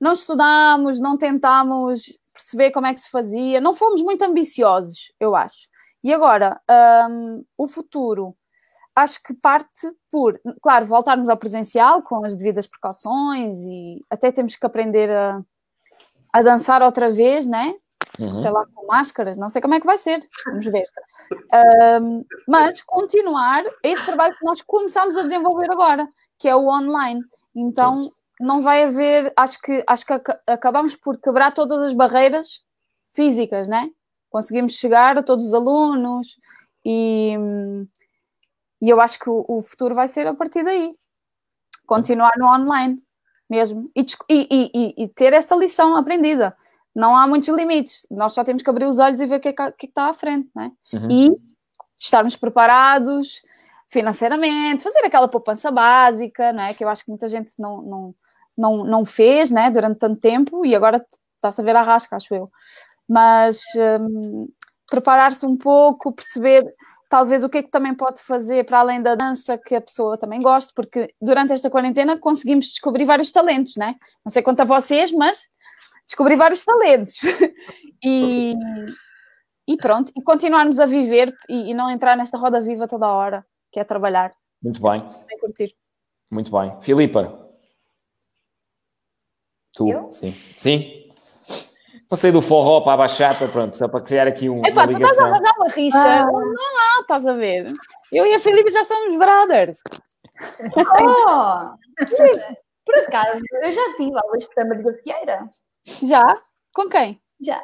[0.00, 5.36] não estudámos, não tentámos perceber como é que se fazia, não fomos muito ambiciosos, eu
[5.36, 5.68] acho.
[6.02, 6.60] E agora,
[7.10, 8.36] um, o futuro.
[8.94, 14.56] acho que parte por, claro, voltarmos ao presencial com as devidas precauções e até temos
[14.56, 15.42] que aprender a,
[16.32, 17.74] a dançar outra vez, né?
[18.18, 18.34] Uhum.
[18.34, 20.86] Sei lá, com máscaras, não sei como é que vai ser, vamos ver.
[22.00, 26.08] Um, mas continuar esse trabalho que nós começamos a desenvolver agora,
[26.38, 27.20] que é o online.
[27.54, 28.16] Então, certo.
[28.40, 30.12] não vai haver, acho que, acho que
[30.46, 32.62] acabamos por quebrar todas as barreiras
[33.10, 33.90] físicas, né?
[34.30, 36.38] Conseguimos chegar a todos os alunos
[36.84, 37.34] e,
[38.80, 40.96] e eu acho que o, o futuro vai ser a partir daí.
[41.86, 43.02] Continuar no online
[43.48, 46.56] mesmo e, e, e, e ter essa lição aprendida
[46.94, 48.06] não há muitos limites.
[48.10, 50.08] Nós só temos que abrir os olhos e ver o que, é que, que está
[50.08, 50.70] à frente, né?
[50.92, 51.08] Uhum.
[51.10, 51.30] E
[51.96, 53.42] estarmos preparados
[53.88, 56.74] financeiramente, fazer aquela poupança básica, né?
[56.74, 58.14] Que eu acho que muita gente não, não,
[58.56, 59.70] não, não fez, né?
[59.70, 61.04] Durante tanto tempo e agora
[61.36, 62.50] está-se a ver a rasca, acho eu.
[63.08, 63.60] Mas
[64.00, 64.48] um,
[64.88, 66.64] preparar-se um pouco, perceber
[67.08, 70.18] talvez o que é que também pode fazer para além da dança que a pessoa
[70.18, 73.94] também gosta, porque durante esta quarentena conseguimos descobrir vários talentos, né?
[74.24, 75.48] Não sei quanto a vocês, mas
[76.06, 77.18] descobri vários talentos.
[78.04, 78.54] e,
[79.66, 83.12] e pronto, e continuarmos a viver e, e, não entrar nesta roda viva toda a
[83.12, 84.34] hora, que é trabalhar.
[84.62, 85.02] Muito bem.
[85.40, 85.74] Curtir.
[86.30, 86.76] Muito bem.
[86.82, 87.44] Filipa.
[89.74, 89.90] Tu?
[89.90, 90.12] Eu?
[90.12, 90.32] Sim.
[90.56, 91.04] Sim?
[92.08, 94.64] Passei do forró para a bachata, pronto, só para criar aqui um.
[94.64, 95.98] Epá, tu estás a arranjar uma rixa.
[95.98, 96.26] Ah.
[96.26, 97.72] Não, não, estás a ver.
[98.12, 99.78] Eu e a Filipe já somos brothers.
[100.76, 101.76] Oh!
[102.84, 105.48] Por acaso, eu já tive aulas de samba de gafieira.
[106.02, 106.40] Já?
[106.72, 107.20] Com quem?
[107.40, 107.62] Já.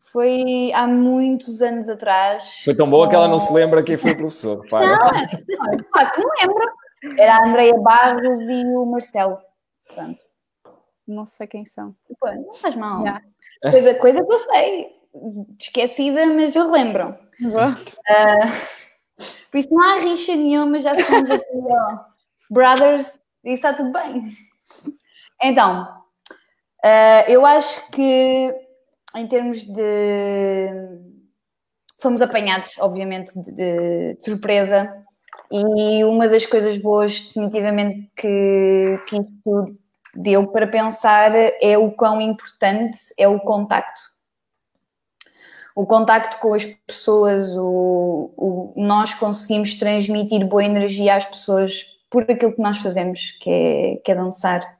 [0.00, 2.62] Foi há muitos anos atrás.
[2.64, 3.10] Foi tão boa com...
[3.10, 4.64] que ela não se lembra quem foi o professor.
[4.70, 4.86] Para.
[4.86, 5.34] Não, não,
[6.18, 6.74] não lembro.
[7.18, 9.38] Era a Andreia Barros e o Marcelo.
[9.92, 10.22] Pronto.
[11.06, 11.94] Não sei quem são.
[12.18, 13.04] Pô, não faz mal.
[13.70, 14.88] Coisa, coisa que eu sei.
[15.58, 17.16] Esquecida, mas eu lembro.
[17.40, 18.44] Uh,
[19.50, 21.98] por isso não há rixa nenhuma, já somos aqui, ó,
[22.50, 24.24] brothers, e está tudo bem.
[25.42, 25.86] Então,
[26.84, 28.54] Uh, eu acho que,
[29.16, 30.68] em termos de.
[31.98, 34.94] Fomos apanhados, obviamente, de, de, surpresa,
[35.50, 39.78] e uma das coisas boas, definitivamente, que, que isto
[40.14, 44.02] deu para pensar é o quão importante é o contacto.
[45.74, 52.30] O contacto com as pessoas, o, o, nós conseguimos transmitir boa energia às pessoas por
[52.30, 54.73] aquilo que nós fazemos, que é, que é dançar.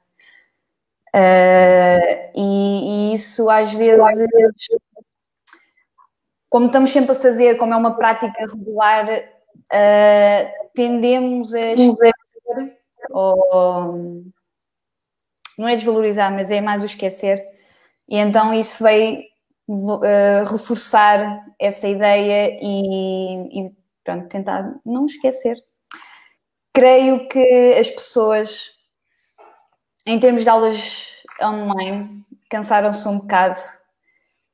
[1.14, 4.02] Uh, e, e, isso às vezes,
[6.50, 12.14] como estamos sempre a fazer, como é uma prática regular, uh, tendemos a esquecer,
[13.10, 14.24] ou
[15.56, 17.40] não é desvalorizar, mas é mais o esquecer.
[18.08, 19.22] E então isso veio
[19.68, 23.72] uh, reforçar essa ideia e, e
[24.02, 25.56] pronto, tentar não esquecer.
[26.72, 28.73] Creio que as pessoas
[30.06, 33.58] em termos de aulas online, cansaram-se um bocado.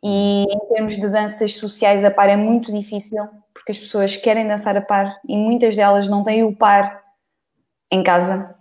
[0.03, 4.47] E em termos de danças sociais, a par é muito difícil, porque as pessoas querem
[4.49, 7.03] dançar a par e muitas delas não têm o par
[7.91, 8.57] em casa.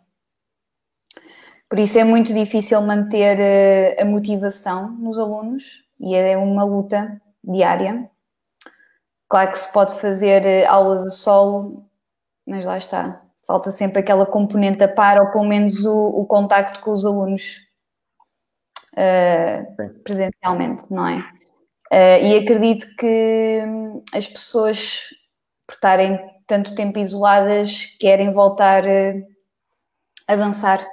[1.70, 7.22] Por isso é muito difícil manter eh, a motivação nos alunos e é uma luta
[7.44, 8.10] diária.
[9.30, 11.86] Claro que se pode fazer eh, aulas a solo,
[12.46, 16.82] mas lá está falta sempre aquela componente a par, ou pelo menos o, o contacto
[16.82, 17.56] com os alunos
[18.94, 21.18] uh, presencialmente, não é?
[21.92, 25.00] Uh, e acredito que hum, as pessoas,
[25.66, 29.28] por estarem tanto tempo isoladas, querem voltar uh,
[30.28, 30.86] a dançar.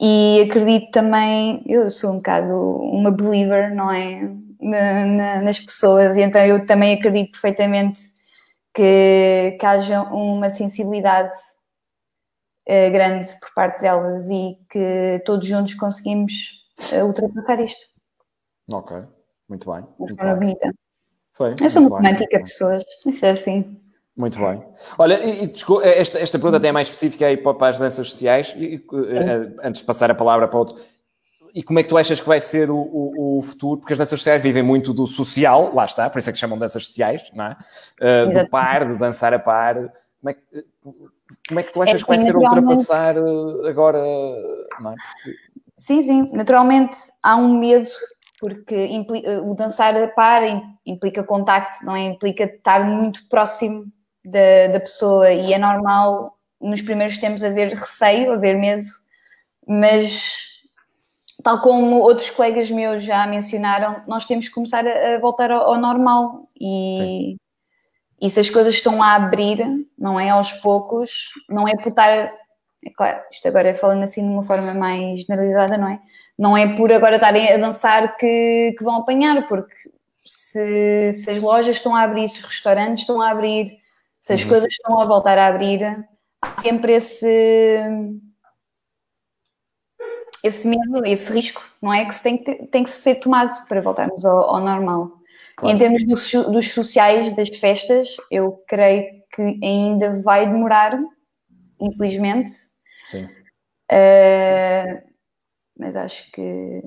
[0.00, 4.20] E acredito também, eu sou um bocado uma believer, não é?
[4.60, 8.13] Na, na, nas pessoas, e então eu também acredito perfeitamente
[8.74, 11.34] que, que haja uma sensibilidade
[12.68, 17.84] uh, grande por parte delas e que todos juntos conseguimos uh, ultrapassar isto.
[18.72, 18.96] Ok,
[19.48, 19.84] muito bem.
[20.06, 20.72] De forma bonita.
[21.32, 21.54] Foi.
[21.60, 23.80] Eu sou muito romântica, pessoas, isso é assim.
[24.16, 24.64] Muito bem.
[24.96, 25.52] Olha, e, e,
[25.82, 28.84] esta, esta pergunta até é mais específica aí para, as danças sociais, e,
[29.62, 30.80] antes de passar a palavra para outro
[31.54, 33.78] e como é que tu achas que vai ser o, o, o, futuro?
[33.78, 36.40] Porque as danças sociais vivem muito do social, lá está, por isso é que se
[36.40, 37.56] chamam danças sociais, não é?
[38.02, 39.76] Uh, do par, de dançar a par.
[40.20, 40.42] Como é que,
[41.48, 44.02] como é que tu achas é que vai ser ultrapassar ah, agora?
[44.80, 44.94] Não é?
[44.96, 45.38] Porque...
[45.76, 47.90] Sim, sim, naturalmente há um medo,
[48.40, 50.42] porque implica, o dançar a par
[50.84, 52.00] implica contacto, não é?
[52.04, 53.84] Implica estar muito próximo
[54.24, 58.84] da, da pessoa e é normal nos primeiros tempos haver receio, haver medo,
[59.68, 60.53] mas
[61.44, 65.78] tal como outros colegas meus já mencionaram, nós temos que começar a, voltar ao, ao
[65.78, 67.36] normal e,
[68.20, 69.58] E se as coisas estão a abrir,
[69.96, 72.08] não é aos poucos, não é por estar.
[72.10, 76.00] É claro, isto agora é falando assim de uma forma mais generalizada, não é?
[76.38, 79.74] Não é por agora estarem a dançar que, que vão apanhar, porque
[80.24, 83.78] se, se, as lojas estão a abrir, se os restaurantes estão a abrir,
[84.18, 84.48] se as uhum.
[84.48, 85.84] coisas estão a voltar a abrir,
[86.42, 87.78] há sempre esse
[90.44, 92.04] esse medo, esse risco, não é?
[92.04, 95.10] Que se tem, que, tem que ser tomado para voltarmos ao, ao normal.
[95.56, 95.74] Claro.
[95.74, 101.00] Em termos dos, dos, sociais, das festas, eu creio que ainda vai demorar,
[101.80, 102.50] infelizmente.
[103.06, 103.24] Sim.
[103.90, 105.02] Uh,
[105.78, 106.82] mas acho que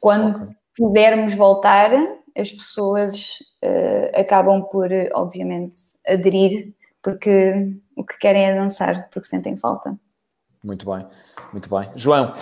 [0.00, 0.56] quando okay.
[0.74, 1.90] pudermos voltar,
[2.34, 5.76] as pessoas uh, acabam por, obviamente,
[6.06, 6.72] aderir,
[7.02, 9.94] porque o que querem é dançar, porque sentem falta.
[10.62, 11.06] Muito bem,
[11.52, 11.90] muito bem.
[11.96, 12.34] João.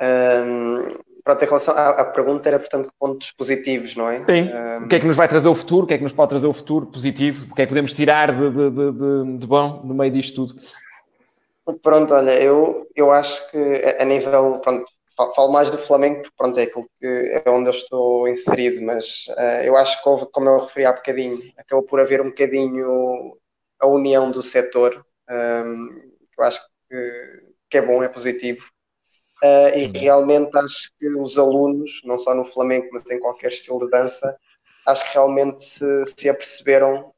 [0.00, 4.20] Um, pronto, em relação à, à, pergunta, era portanto pontos positivos, não é?
[4.22, 4.50] Sim.
[4.52, 5.84] Um, o que é que nos vai trazer o futuro?
[5.84, 7.46] O que é que nos pode trazer o futuro positivo?
[7.50, 10.60] O que é que podemos tirar de, de, de, de bom no meio disto tudo?
[11.82, 14.86] Pronto, olha, eu, eu acho que a, a nível, pronto,
[15.34, 19.26] falo mais do Flamengo, porque pronto, é aquilo que é onde eu estou inserido, mas
[19.30, 23.36] uh, eu acho que houve, como eu referi há bocadinho, acabou por haver um bocadinho
[23.80, 25.04] a união do setor.
[25.30, 26.07] Um,
[26.42, 28.62] eu acho que, que é bom, é positivo.
[29.42, 33.78] Uh, e realmente acho que os alunos, não só no flamenco, mas em qualquer estilo
[33.78, 34.36] de dança,
[34.86, 37.12] acho que realmente se, se aperceberam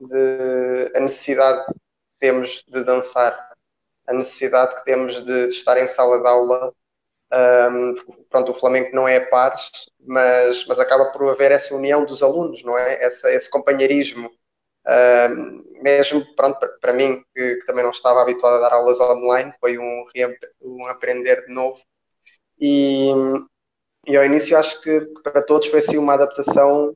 [0.00, 1.80] de a necessidade que
[2.20, 3.52] temos de dançar,
[4.06, 6.72] a necessidade que temos de, de estar em sala de aula.
[7.32, 7.94] Um,
[8.30, 9.70] pronto, o Flamengo não é a pares,
[10.06, 13.02] mas, mas acaba por haver essa união dos alunos, não é?
[13.04, 14.30] Essa, esse companheirismo
[15.82, 19.78] Mesmo pronto, para mim, que, que, também não estava habituado a dar aulas online, foi
[19.78, 20.04] um,
[20.62, 21.80] um aprender de novo.
[22.60, 23.12] E,
[24.06, 26.94] e ao início acho que para todos foi assim uma adaptação.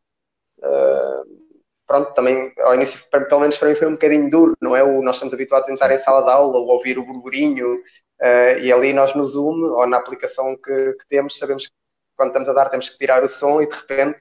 [0.59, 1.41] Uh,
[1.87, 4.83] pronto, também ao início, pelo menos para mim, foi um bocadinho duro, não é?
[4.83, 8.59] O, nós estamos habituados a entrar em sala de aula ou ouvir o burburinho, uh,
[8.61, 11.75] e ali nós no Zoom ou na aplicação que, que temos, sabemos que
[12.17, 14.21] quando estamos a dar temos que tirar o som e de repente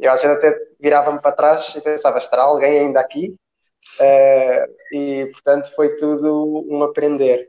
[0.00, 3.34] eu às vezes até virava-me para trás e pensava, estará alguém ainda aqui?
[4.00, 7.48] Uh, e portanto foi tudo um aprender.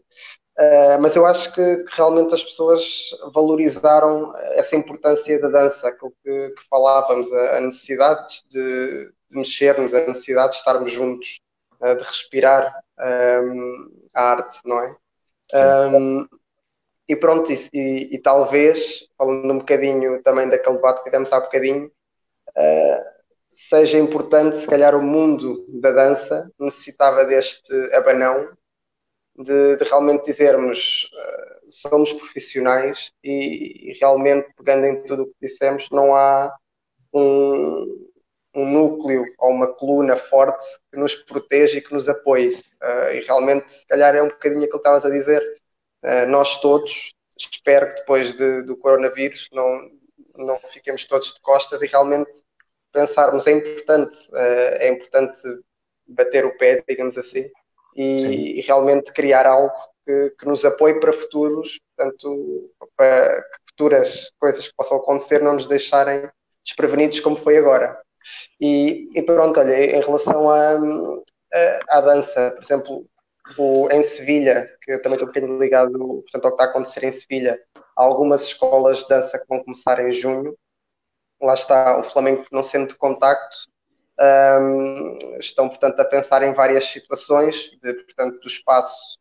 [0.59, 6.11] Uh, mas eu acho que, que, realmente as pessoas valorizaram essa importância da dança, aquilo
[6.23, 11.41] que, que falávamos, a, a necessidade de, de, mexermos, a necessidade de estarmos juntos,
[11.79, 14.95] uh, de respirar um, a arte, não é?
[15.53, 16.27] Um,
[17.07, 21.39] e pronto, e, e, e, talvez, falando um bocadinho também daquele debate que tivemos há
[21.39, 21.91] bocadinho,
[22.57, 23.17] uh,
[23.51, 28.49] seja importante, se calhar o mundo da dança necessitava deste abanão
[29.37, 35.35] de, de realmente dizermos uh, somos profissionais e, e, realmente pegando em tudo o que
[35.41, 36.55] dissemos não há
[37.13, 38.09] um,
[38.55, 42.49] um núcleo ou uma coluna forte que nos protege e que nos apoie.
[42.49, 45.41] Uh, e realmente se calhar é um bocadinho aquilo que estavas a dizer.
[46.03, 49.91] Uh, nós todos espero que depois de, do coronavírus não,
[50.35, 52.43] não fiquemos todos de costas e realmente
[52.97, 55.39] pensarmos é importante, uh, é importante
[56.07, 57.47] bater o pé, digamos assim,
[57.95, 59.71] e, e realmente criar algo
[60.03, 65.53] que, que, nos apoie para futuros, portanto, para que futuras coisas que possam acontecer não
[65.53, 66.27] nos deixarem
[66.65, 67.99] desprevenidos como foi agora.
[68.59, 70.79] E, e pronto, olha, em relação à,
[71.89, 73.05] à, dança, por exemplo,
[73.57, 76.67] o, em Sevilha, que eu também estou um bocadinho ligado portanto, ao que está a
[76.67, 77.59] acontecer em Sevilha,
[77.95, 80.57] algumas escolas de dança que vão começar em junho,
[81.41, 83.57] lá está, o Flamengo não sendo de contacto,
[84.19, 89.19] um, estão, portanto, a pensar em várias situações, de, portanto, do espaço,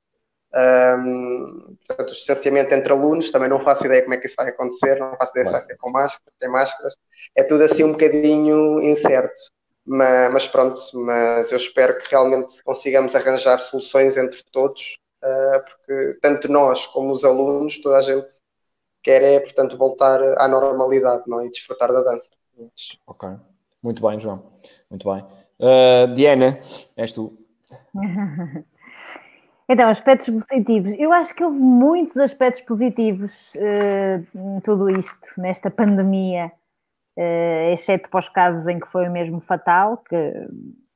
[0.54, 4.48] um, portanto, o distanciamento entre alunos, também não faço ideia como é que isso vai
[4.48, 6.96] acontecer, não faço ideia se vai ser com máscaras, sem máscaras,
[7.36, 9.38] é tudo assim um bocadinho incerto,
[9.84, 16.18] mas, mas pronto, mas eu espero que realmente consigamos arranjar soluções entre todos, uh, porque
[16.22, 18.40] tanto nós como os alunos, toda a gente
[19.06, 21.46] quer é, portanto, voltar à normalidade não é?
[21.46, 22.28] e desfrutar da dança.
[23.06, 23.28] Ok,
[23.80, 24.42] muito bem, João,
[24.90, 25.24] muito bem.
[25.60, 26.58] Uh, Diana,
[26.96, 27.38] és tu.
[29.68, 30.94] Então, aspectos positivos.
[30.96, 36.52] Eu acho que houve muitos aspectos positivos uh, em tudo isto, nesta pandemia,
[37.18, 40.32] uh, exceto para os casos em que foi mesmo fatal, que,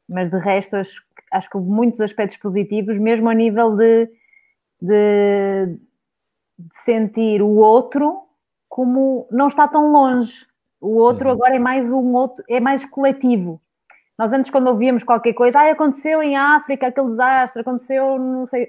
[0.08, 4.08] mas de resto acho, acho que houve muitos aspectos positivos, mesmo a nível de,
[4.80, 5.76] de
[6.68, 8.22] de sentir o outro
[8.68, 10.46] como não está tão longe.
[10.80, 11.34] O outro uhum.
[11.34, 13.60] agora é mais um outro, é mais coletivo.
[14.18, 18.68] Nós antes, quando ouvíamos qualquer coisa, ah, aconteceu em África aquele desastre, aconteceu, não sei.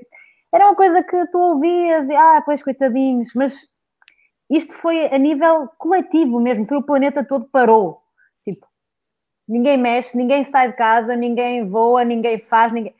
[0.51, 3.57] Era uma coisa que tu ouvias e, ah, pois, coitadinhos, mas
[4.49, 8.01] isto foi a nível coletivo mesmo, foi o planeta todo parou.
[8.43, 8.67] Tipo,
[9.47, 12.95] ninguém mexe, ninguém sai de casa, ninguém voa, ninguém faz, ninguém...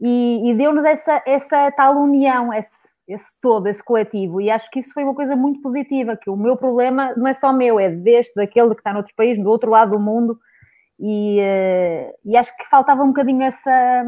[0.00, 4.80] E, e deu-nos essa, essa tal união, esse, esse todo, esse coletivo, e acho que
[4.80, 7.90] isso foi uma coisa muito positiva, que o meu problema não é só meu, é
[7.90, 10.38] deste, daquele que está noutro país, do outro lado do mundo,
[10.98, 14.04] e, uh, e acho que faltava um bocadinho essa,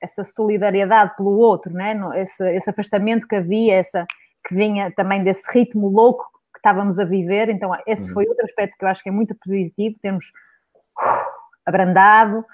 [0.00, 1.98] essa solidariedade pelo outro, né?
[2.16, 4.06] esse, esse afastamento que havia, essa,
[4.46, 8.14] que vinha também desse ritmo louco que estávamos a viver, então esse uhum.
[8.14, 11.26] foi outro aspecto que eu acho que é muito positivo, termos uh,
[11.66, 12.44] abrandado,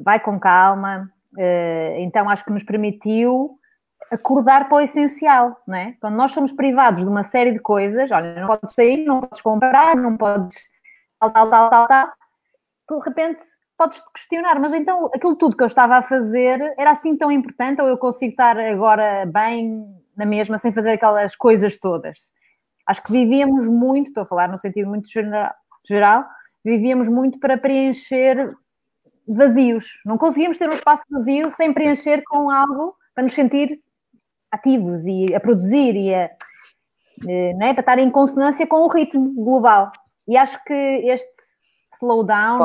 [0.00, 3.58] vai com calma, uh, então acho que nos permitiu
[4.10, 5.96] acordar para o essencial, não é?
[6.00, 9.40] Quando nós somos privados de uma série de coisas, olha, não podes sair, não podes
[9.40, 10.56] comprar, não podes
[11.18, 12.12] tal, tal, tal, tal, tal,
[12.90, 13.42] de repente
[13.76, 17.30] podes te questionar, mas então aquilo tudo que eu estava a fazer era assim tão
[17.30, 19.84] importante ou eu consigo estar agora bem
[20.16, 22.32] na mesma sem fazer aquelas coisas todas?
[22.86, 25.08] Acho que vivíamos muito, estou a falar no sentido muito
[25.86, 26.24] geral
[26.64, 28.56] vivíamos muito para preencher
[29.28, 30.00] vazios.
[30.04, 33.80] Não conseguíamos ter um espaço vazio sem preencher com algo para nos sentir
[34.54, 36.30] ativos e a produzir e a,
[37.56, 39.92] né, para estar em consonância com o ritmo global.
[40.26, 41.32] E acho que este
[41.94, 42.60] slowdown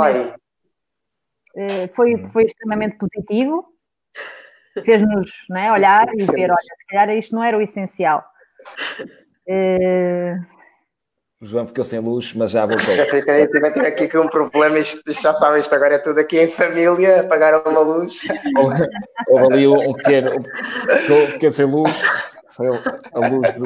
[1.56, 2.30] eh, foi, hum.
[2.32, 3.66] foi extremamente positivo,
[4.84, 8.24] fez-nos né, olhar e ver, olha, se calhar isto não era o essencial.
[9.48, 10.59] Uh...
[11.42, 12.94] O João ficou sem luz, mas já voltou.
[12.94, 16.20] Já fiquei, tive, tive aqui com um problema, isto, já sabem, isto agora é tudo
[16.20, 18.20] aqui em família, apagaram uma luz.
[19.30, 20.44] Houve ali um pequeno,
[21.32, 22.02] ficou sem luz,
[22.50, 23.66] foi a luz do.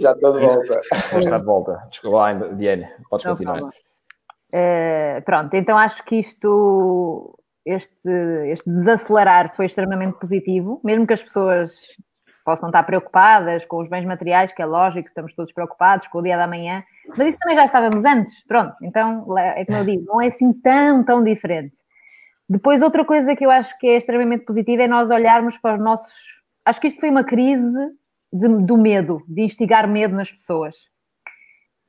[0.00, 0.80] Já estou de volta.
[1.12, 1.86] Já está de volta.
[1.90, 3.60] Desculpa lá, Diane, podes continuar.
[3.62, 8.10] Uh, pronto, então acho que isto, este,
[8.46, 11.70] este desacelerar foi extremamente positivo, mesmo que as pessoas
[12.44, 16.22] possam estar preocupadas com os bens materiais, que é lógico, estamos todos preocupados com o
[16.22, 16.82] dia da manhã,
[17.16, 20.52] mas isso também já estávamos antes, pronto, então é como eu digo, não é assim
[20.52, 21.76] tão, tão diferente.
[22.50, 25.80] Depois, outra coisa que eu acho que é extremamente positiva é nós olharmos para os
[25.80, 26.42] nossos.
[26.64, 27.78] Acho que isto foi uma crise
[28.32, 30.76] de, do medo, de instigar medo nas pessoas.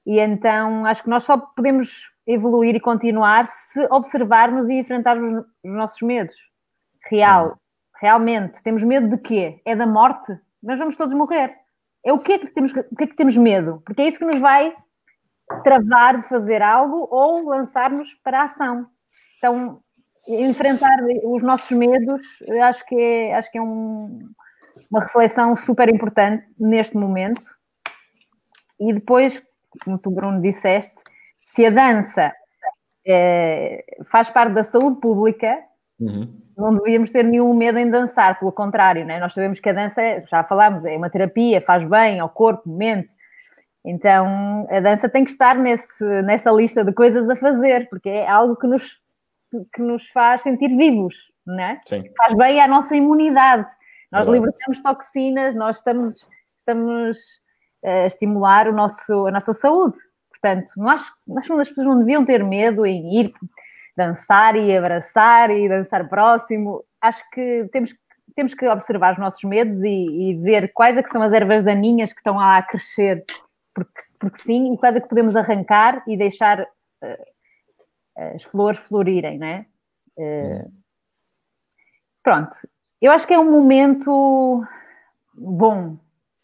[0.06, 5.72] E então acho que nós só podemos evoluir e continuar se observarmos e enfrentarmos os
[5.72, 6.36] nossos medos.
[7.10, 7.58] Real,
[8.02, 9.62] realmente, temos medo de quê?
[9.64, 10.36] É da morte?
[10.62, 11.56] Nós vamos todos morrer.
[12.04, 13.82] É o que é que temos, o que é que temos medo?
[13.86, 14.76] Porque é isso que nos vai
[15.64, 18.88] travar de fazer algo ou lançar-nos para a ação.
[19.38, 19.80] Então,
[20.28, 22.26] enfrentar os nossos medos,
[22.64, 24.28] acho que é, acho que é um,
[24.90, 27.46] uma reflexão super importante neste momento.
[28.80, 29.44] E depois,
[29.84, 30.96] como tu, Bruno, disseste,
[31.54, 32.34] se a dança
[33.06, 35.56] é, faz parte da saúde pública,
[36.00, 36.41] uhum.
[36.58, 39.20] Não devíamos ter nenhum medo em dançar, pelo contrário, né?
[39.20, 43.10] nós sabemos que a dança, já falámos, é uma terapia, faz bem ao corpo, mente.
[43.84, 48.28] Então a dança tem que estar nesse, nessa lista de coisas a fazer, porque é
[48.28, 49.00] algo que nos,
[49.74, 51.82] que nos faz sentir vivos, né?
[52.16, 53.68] Faz bem à nossa imunidade.
[54.12, 57.18] Nós é libertamos toxinas, nós estamos, estamos
[57.84, 59.98] a estimular o nosso, a nossa saúde.
[60.30, 63.34] Portanto, nós, nós as pessoas não deviam ter medo em ir
[63.96, 66.84] dançar e abraçar e dançar próximo.
[67.00, 67.96] Acho que temos,
[68.36, 71.64] temos que observar os nossos medos e, e ver quais é que são as ervas
[71.64, 73.26] daninhas que estão lá a crescer,
[73.74, 79.38] porque, porque sim, e quais é que podemos arrancar e deixar uh, as flores florirem,
[79.38, 79.66] não é?
[80.18, 80.72] Uh,
[82.24, 82.56] pronto,
[83.02, 84.64] eu acho que é um momento
[85.34, 85.98] bom,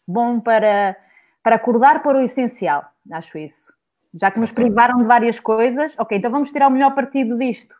[0.06, 0.96] bom para,
[1.42, 3.77] para acordar para o essencial, acho isso.
[4.14, 7.74] Já que nos privaram de várias coisas, ok, então vamos tirar o melhor partido disto.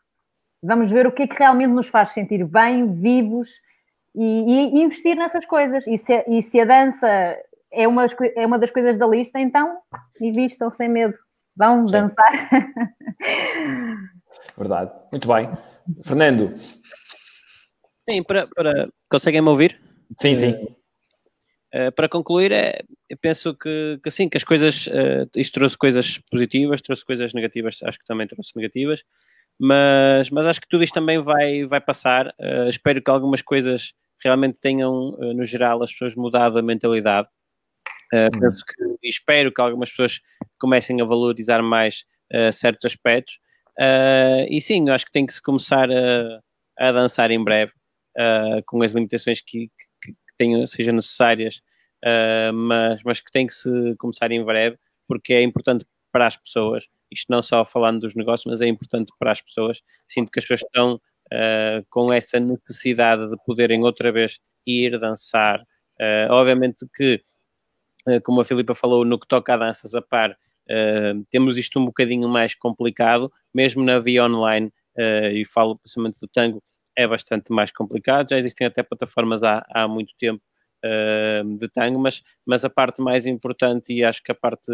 [0.62, 3.48] Vamos ver o que é que realmente nos faz sentir bem, vivos
[4.14, 5.86] e, e investir nessas coisas.
[5.86, 7.38] E se, e se a dança
[7.70, 8.06] é uma,
[8.36, 9.78] é uma das coisas da lista, então
[10.20, 11.14] invistam sem medo.
[11.56, 11.92] Vão Sim.
[11.92, 12.50] dançar.
[14.56, 14.92] Verdade.
[15.12, 15.50] Muito bem.
[16.04, 16.54] Fernando.
[18.08, 18.88] Sim, para, para...
[19.10, 19.80] conseguem-me ouvir?
[20.20, 20.76] Sim, sim.
[21.74, 22.80] Uh, para concluir, é,
[23.20, 27.80] penso que, que sim, que as coisas, uh, isto trouxe coisas positivas, trouxe coisas negativas,
[27.82, 29.04] acho que também trouxe negativas,
[29.58, 32.28] mas, mas acho que tudo isto também vai, vai passar.
[32.40, 33.92] Uh, espero que algumas coisas
[34.24, 37.28] realmente tenham, no geral, as pessoas mudado a mentalidade.
[38.12, 38.30] Uhum.
[38.40, 40.20] Penso que, espero que algumas pessoas
[40.58, 42.04] comecem a valorizar mais
[42.52, 43.38] certos aspectos.
[44.50, 46.40] e sim, acho que tem que se começar a,
[46.80, 47.72] a dançar em breve,
[48.66, 49.70] com as limitações que,
[50.38, 51.56] tenham, sejam necessárias,
[52.04, 56.36] uh, mas, mas que tem que se começar em breve, porque é importante para as
[56.36, 56.84] pessoas.
[57.10, 59.82] Isto não só falando dos negócios, mas é importante para as pessoas.
[60.06, 65.60] Sinto que as pessoas estão uh, com essa necessidade de poderem outra vez ir dançar.
[66.00, 67.22] Uh, obviamente que,
[68.22, 70.36] como a Filipa falou, no que toca a danças a par,
[71.30, 74.72] temos isto um bocadinho mais complicado, mesmo na via online,
[75.34, 76.62] e falo principalmente do tango,
[76.98, 78.30] é bastante mais complicado.
[78.30, 80.42] Já existem até plataformas há, há muito tempo
[81.58, 84.70] de tango, mas, mas a parte mais importante e acho que a parte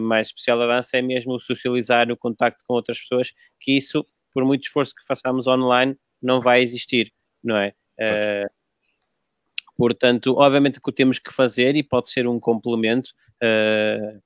[0.00, 4.04] mais especial da dança é mesmo o socializar, o contacto com outras pessoas, que isso,
[4.32, 7.12] por muito esforço que façamos online, não vai existir,
[7.42, 7.74] não é?
[7.98, 8.50] Uh,
[9.76, 13.10] portanto, obviamente que o temos que fazer e pode ser um complemento
[13.42, 14.22] uh,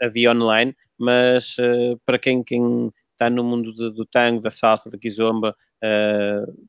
[0.00, 4.50] a via online, mas uh, para quem, quem está no mundo do, do tango, da
[4.50, 5.65] salsa, da kizomba, uh,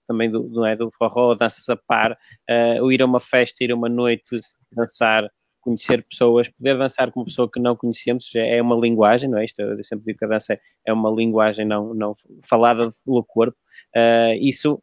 [0.08, 3.64] também do, não é, do forró, danças a par, uh, ou ir a uma festa,
[3.64, 5.30] ir a uma noite, dançar,
[5.68, 9.44] conhecer pessoas, poder dançar com uma pessoa que não conhecemos, é uma linguagem, não é?
[9.44, 12.16] Isto, eu sempre digo que a dança é uma linguagem não, não
[12.50, 13.58] falada pelo corpo.
[13.96, 14.82] Uh, isso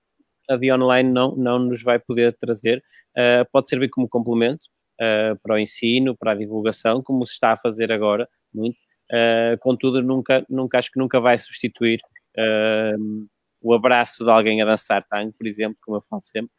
[0.49, 2.85] a via online não, não nos vai poder trazer.
[3.17, 4.65] Uh, pode servir como complemento
[5.01, 8.77] uh, para o ensino, para a divulgação, como se está a fazer agora, muito.
[9.61, 12.01] contudo, nunca, nunca, acho que nunca vai substituir
[13.65, 16.53] o abraço de alguém a dançar tango, por exemplo, como eu falo sempre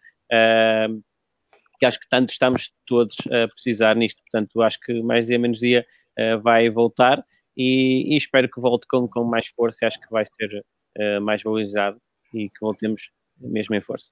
[1.79, 4.21] que acho que tanto estamos todos a precisar nisto.
[4.23, 5.85] Portanto, acho que mais dia menos dia
[6.19, 7.23] uh, vai voltar
[7.55, 9.87] e, e, espero que volte com, com mais força.
[9.87, 10.65] Acho que vai ser
[10.97, 11.97] uh, mais valorizado
[12.33, 14.11] e que voltemos mesmo em força.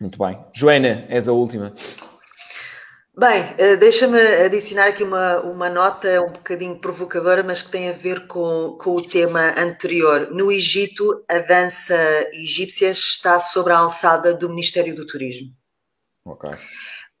[0.00, 0.38] Muito bem.
[0.52, 1.72] Joana, és a última.
[3.18, 7.92] Bem, eh, deixa-me adicionar aqui uma, uma nota um bocadinho provocadora, mas que tem a
[7.92, 10.30] ver com, com o tema anterior.
[10.30, 11.96] No Egito, a dança
[12.34, 15.50] egípcia está sobre a alçada do Ministério do Turismo.
[16.26, 16.50] Ok.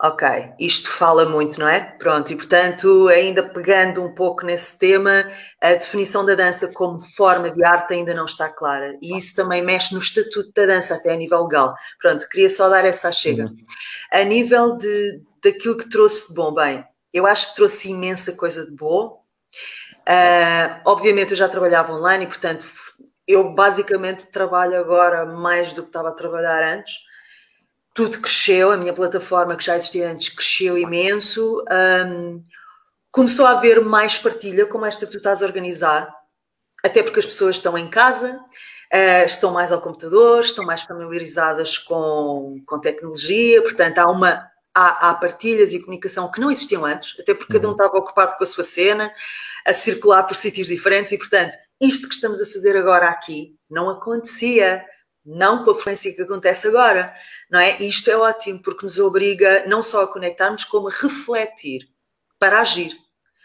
[0.02, 0.28] Ok,
[0.60, 1.80] isto fala muito, não é?
[1.80, 5.26] Pronto, e portanto, ainda pegando um pouco nesse tema,
[5.58, 8.98] a definição da dança como forma de arte ainda não está clara.
[9.00, 11.74] E isso também mexe no estatuto da dança, até a nível legal.
[11.98, 13.44] Pronto, queria só dar essa chega.
[13.44, 13.56] Uhum.
[14.12, 18.66] A nível de, daquilo que trouxe de bom, bem, eu acho que trouxe imensa coisa
[18.66, 19.14] de boa.
[20.06, 22.66] Uh, obviamente, eu já trabalhava online e, portanto,
[23.26, 27.06] eu basicamente trabalho agora mais do que estava a trabalhar antes
[27.96, 31.64] tudo cresceu, a minha plataforma que já existia antes cresceu imenso.
[32.06, 32.44] Um,
[33.10, 36.14] começou a haver mais partilha, como esta que tu estás a organizar,
[36.84, 38.38] até porque as pessoas estão em casa,
[38.92, 45.08] uh, estão mais ao computador, estão mais familiarizadas com, com tecnologia, portanto há uma há,
[45.08, 47.76] há, partilhas e comunicação que não existiam antes, até porque cada um uhum.
[47.76, 49.10] estava ocupado com a sua cena,
[49.66, 53.88] a circular por sítios diferentes e, portanto, isto que estamos a fazer agora aqui não
[53.88, 54.84] acontecia
[55.26, 57.12] não com a frequência que acontece agora,
[57.50, 57.76] não é?
[57.80, 61.88] E isto é ótimo porque nos obriga não só a conectarmos, como a refletir
[62.38, 62.92] para agir.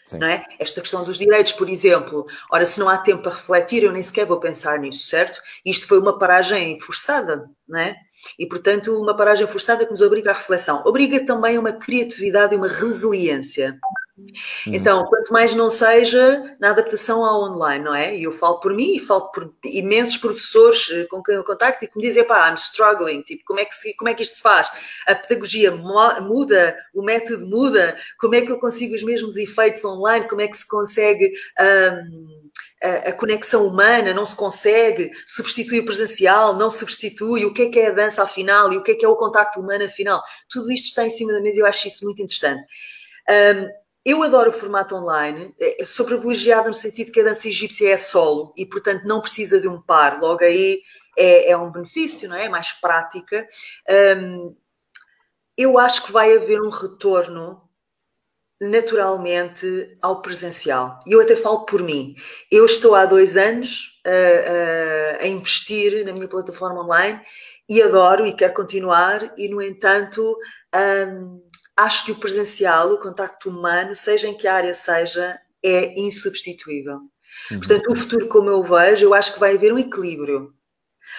[0.06, 0.18] Sim.
[0.18, 0.44] Não é?
[0.60, 4.04] Esta questão dos direitos, por exemplo, ora, se não há tempo para refletir, eu nem
[4.04, 5.42] sequer vou pensar nisso, certo?
[5.66, 7.96] Isto foi uma paragem forçada, não é?
[8.38, 10.84] E, portanto, uma paragem forçada que nos obriga à reflexão.
[10.86, 13.80] Obriga também a uma criatividade e uma resiliência.
[14.66, 14.74] Uhum.
[14.74, 18.16] Então, quanto mais não seja na adaptação ao online, não é?
[18.16, 21.84] E eu falo por mim e falo por imensos professores eh, com quem eu contacto
[21.84, 24.24] e que me dizem, pá, I'm struggling, tipo, como é que, se, como é que
[24.24, 24.70] isto se faz?
[25.08, 30.28] A pedagogia muda, o método muda, como é que eu consigo os mesmos efeitos online,
[30.28, 31.32] como é que se consegue...
[31.60, 32.42] Um,
[32.84, 37.80] a, conexão humana não se consegue, substitui o presencial, não substitui, o que é que
[37.80, 40.22] é a dança afinal e o que é que é o contacto humano afinal.
[40.50, 42.64] Tudo isto está em cima da mesa e eu acho isso muito interessante.
[43.30, 47.92] Um, eu adoro o formato online, é, sou privilegiada no sentido que a dança egípcia
[47.92, 50.20] é solo e, portanto, não precisa de um par.
[50.20, 50.82] Logo aí
[51.18, 52.46] é, é um benefício, não é?
[52.46, 53.48] É mais prática.
[54.18, 54.56] Um,
[55.56, 57.62] eu acho que vai haver um retorno
[58.60, 61.00] naturalmente ao presencial.
[61.06, 62.16] E eu até falo por mim.
[62.52, 67.22] Eu estou há dois anos uh, uh, a investir na minha plataforma online
[67.68, 70.38] e adoro e quero continuar, e no entanto.
[70.76, 71.51] Um,
[71.82, 77.02] acho que o presencial, o contacto humano, seja em que área seja, é insubstituível.
[77.50, 77.58] Uhum.
[77.58, 80.54] Portanto, o futuro, como eu vejo, eu acho que vai haver um equilíbrio.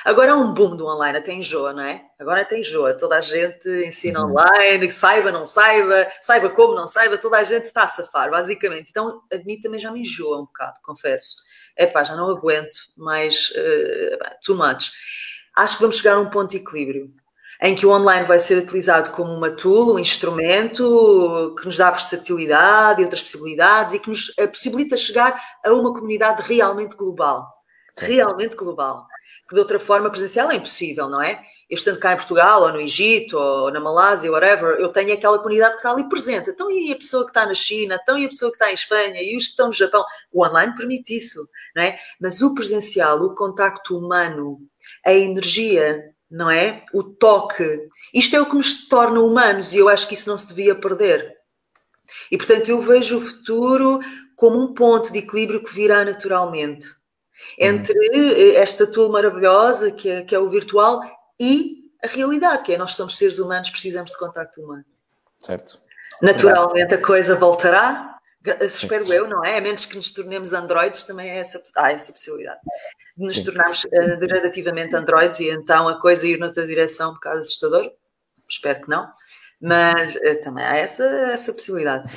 [0.05, 2.05] Agora há um boom do online, até enjoa, não é?
[2.19, 2.95] Agora até enjoa.
[2.95, 4.31] Toda a gente ensina uhum.
[4.31, 8.91] online, saiba, não saiba, saiba como, não saiba, toda a gente está a safar, basicamente.
[8.91, 11.37] Então, a mim também já me enjoa um bocado, confesso.
[11.77, 14.93] É pá, já não aguento mais uh, too much.
[15.57, 17.13] Acho que vamos chegar a um ponto de equilíbrio
[17.63, 21.93] em que o online vai ser utilizado como uma tool, um instrumento que nos dá
[21.93, 27.49] versatilidade e outras possibilidades e que nos eh, possibilita chegar a uma comunidade realmente global.
[27.97, 29.07] Realmente global.
[29.49, 31.41] Que de outra forma presencial é impossível, não é?
[31.71, 35.39] Eu estando cá em Portugal, ou no Egito, ou na Malásia, whatever, eu tenho aquela
[35.39, 36.51] comunidade que está ali presente.
[36.51, 37.97] Então, e a pessoa que está na China?
[38.03, 39.23] Então, e a pessoa que está em Espanha?
[39.23, 40.05] E os que estão no Japão?
[40.33, 41.39] O online permite isso,
[41.77, 41.97] não é?
[42.21, 44.59] Mas o presencial, o contacto humano,
[45.07, 46.83] a energia não é?
[46.93, 47.89] O toque.
[48.13, 50.75] Isto é o que nos torna humanos e eu acho que isso não se devia
[50.75, 51.37] perder.
[52.31, 54.01] E portanto eu vejo o futuro
[54.35, 56.89] como um ponto de equilíbrio que virá naturalmente.
[57.59, 58.57] entre uhum.
[58.57, 61.03] esta tool maravilhosa que é, que é o virtual
[61.39, 64.85] e a realidade, que é nós somos seres humanos, precisamos de contacto humano.
[65.39, 65.79] Certo.
[66.21, 68.12] Naturalmente a coisa voltará,
[68.61, 69.59] espero eu, não é?
[69.59, 72.61] A menos que nos tornemos androides, também é essa, há essa possibilidade.
[73.17, 73.45] De nos Sim.
[73.45, 77.91] tornarmos uh, gradativamente androides e então a coisa ir noutra direção um bocado assustador.
[78.49, 79.09] Espero que não.
[79.61, 82.11] Mas uh, também há essa, essa possibilidade.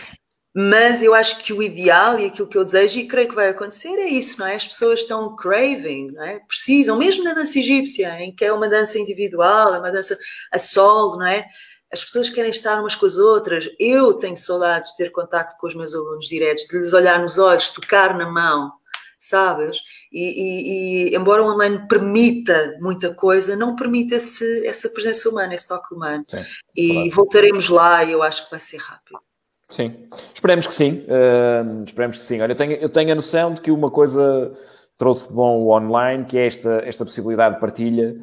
[0.57, 3.49] Mas eu acho que o ideal e aquilo que eu desejo, e creio que vai
[3.49, 4.55] acontecer, é isso, não é?
[4.55, 6.39] As pessoas estão craving, não é?
[6.47, 10.17] Precisam, mesmo na dança egípcia, em que é uma dança individual, é uma dança
[10.53, 11.45] a solo, não é?
[11.91, 13.69] As pessoas querem estar umas com as outras.
[13.79, 17.37] Eu tenho saudades de ter contato com os meus alunos diretos, de lhes olhar nos
[17.37, 18.71] olhos, tocar na mão,
[19.19, 19.77] sabes?
[20.11, 25.53] E, e, e embora o online permita muita coisa, não permite esse, essa presença humana,
[25.53, 26.25] esse toque humano.
[26.27, 26.43] Sim,
[26.75, 27.09] e claro.
[27.11, 29.19] voltaremos lá e eu acho que vai ser rápido.
[29.67, 31.05] Sim, esperemos que sim.
[31.07, 32.41] Uh, esperemos que sim.
[32.41, 34.53] Olha, eu tenho, eu tenho a noção de que uma coisa
[34.97, 38.15] trouxe de bom o online, que é esta, esta possibilidade de partilha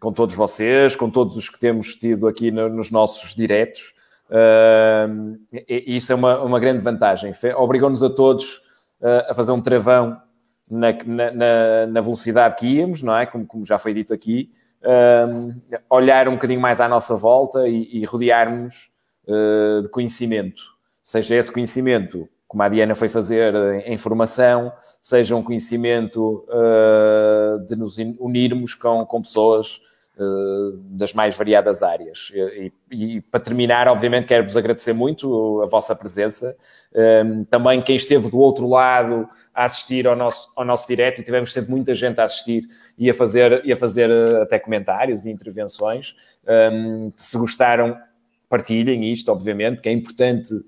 [0.00, 3.94] com todos vocês, com todos os que temos tido aqui no, nos nossos diretos.
[4.28, 5.38] Uh,
[5.68, 7.32] e, isso é uma, uma grande vantagem.
[7.56, 8.56] Obrigou-nos a todos
[9.00, 10.20] uh, a fazer um travão
[10.68, 13.26] na, na, na, velocidade que íamos, não é?
[13.26, 14.50] Como, como já foi dito aqui.
[15.88, 18.90] olhar um bocadinho mais à nossa volta e, e rodearmos
[19.28, 20.62] uh, de conhecimento,
[21.02, 23.54] seja esse conhecimento, como a Diana foi fazer
[23.86, 24.70] em formação,
[25.00, 29.80] seja um conhecimento uh, de nos unirmos com, com pessoas
[30.18, 32.30] uh, das mais variadas áreas.
[32.34, 36.54] E, e, para terminar, obviamente, quero-vos agradecer muito a vossa presença.
[37.24, 41.24] Um, também quem esteve do outro lado a assistir ao nosso, ao nosso direto, e
[41.24, 42.64] tivemos sempre muita gente a assistir
[42.98, 44.10] e a fazer, e a fazer
[44.42, 46.14] até comentários e intervenções.
[46.46, 47.96] Um, se gostaram,
[48.52, 50.58] partilhem isto, obviamente, que é importante eh,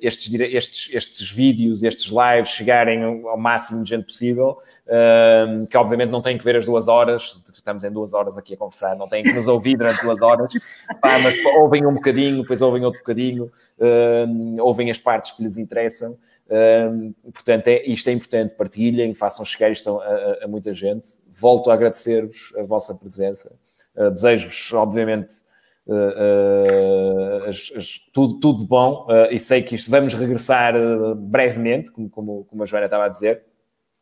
[0.00, 4.58] estes, estes, estes vídeos, estes lives chegarem ao máximo de gente possível,
[4.88, 8.54] ehm, que obviamente não têm que ver as duas horas, estamos em duas horas aqui
[8.54, 10.52] a conversar, não têm que nos ouvir durante duas horas,
[11.00, 15.56] pá, mas ouvem um bocadinho, depois ouvem outro bocadinho, ehm, ouvem as partes que lhes
[15.56, 16.18] interessam,
[16.50, 21.10] ehm, portanto, é, isto é importante, partilhem, façam chegar isto a, a, a muita gente.
[21.30, 23.54] Volto a agradecer-vos a vossa presença,
[23.96, 25.45] uh, desejo-vos, obviamente,
[25.88, 30.74] Uh, as, as, tudo, tudo bom uh, e sei que isto vamos regressar
[31.14, 33.44] brevemente, como, como, como, a Joana estava a dizer.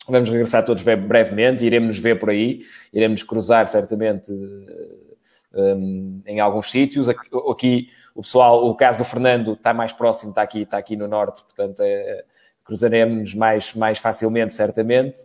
[0.09, 2.61] Vamos regressar todos brevemente, iremos nos ver por aí,
[2.93, 4.31] iremos cruzar certamente
[5.55, 7.09] um, em alguns sítios.
[7.09, 10.95] Aqui, aqui, o pessoal, o caso do Fernando está mais próximo, está aqui, está aqui
[10.95, 12.25] no norte, portanto é,
[12.65, 15.21] cruzaremos mais, mais facilmente, certamente.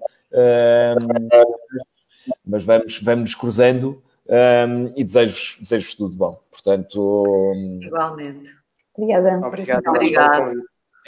[2.46, 6.40] Mas vamos, vamos cruzando um, e desejo, desejo tudo bom.
[6.62, 7.54] Portanto.
[7.82, 8.50] Igualmente.
[8.96, 9.48] Obrigada.
[9.48, 9.88] Obrigado.
[9.88, 10.54] Obrigada.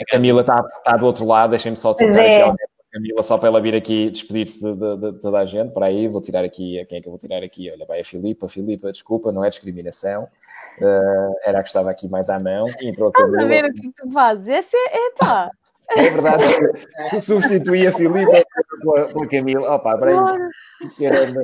[0.00, 2.42] A Camila está, está do outro lado, deixem-me só tocar é.
[2.44, 5.72] aqui a Camila, só para ela vir aqui despedir-se de, de, de, toda a gente.
[5.72, 7.70] Para aí, vou tirar aqui, quem é que eu vou tirar aqui?
[7.70, 8.48] Olha, vai a Filipa.
[8.48, 10.24] Filipa, desculpa, não é discriminação.
[10.78, 12.66] Uh, era a que estava aqui mais à mão.
[12.80, 13.42] E entrou a Camila.
[13.42, 14.48] Estás a ver o que tu fazes?
[14.48, 15.50] Esse é, pá.
[15.94, 16.44] É verdade,
[17.20, 18.42] substituí a Filipa
[18.80, 19.74] pela, Camila.
[19.74, 21.34] Opa, para aí.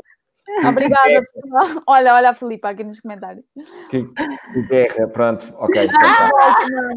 [0.66, 1.82] Obrigada, pessoal.
[1.86, 3.44] Olha, olha a Filipa aqui nos comentários.
[3.90, 5.88] Que, que guerra, pronto, ok.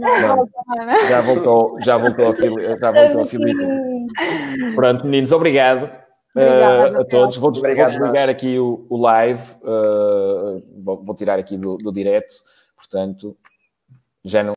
[0.01, 2.79] Então, ah, já voltou, já voltou a Filipe.
[2.79, 4.75] Já voltou a Filipe.
[4.75, 5.89] Pronto, meninos, obrigado.
[6.35, 7.37] Obrigada, uh, a todos.
[7.37, 9.41] Vou, vou desligar aqui o, o live.
[9.61, 12.35] Uh, vou, vou, tirar aqui do, do direto.
[12.75, 13.37] Portanto,
[14.23, 14.49] já não.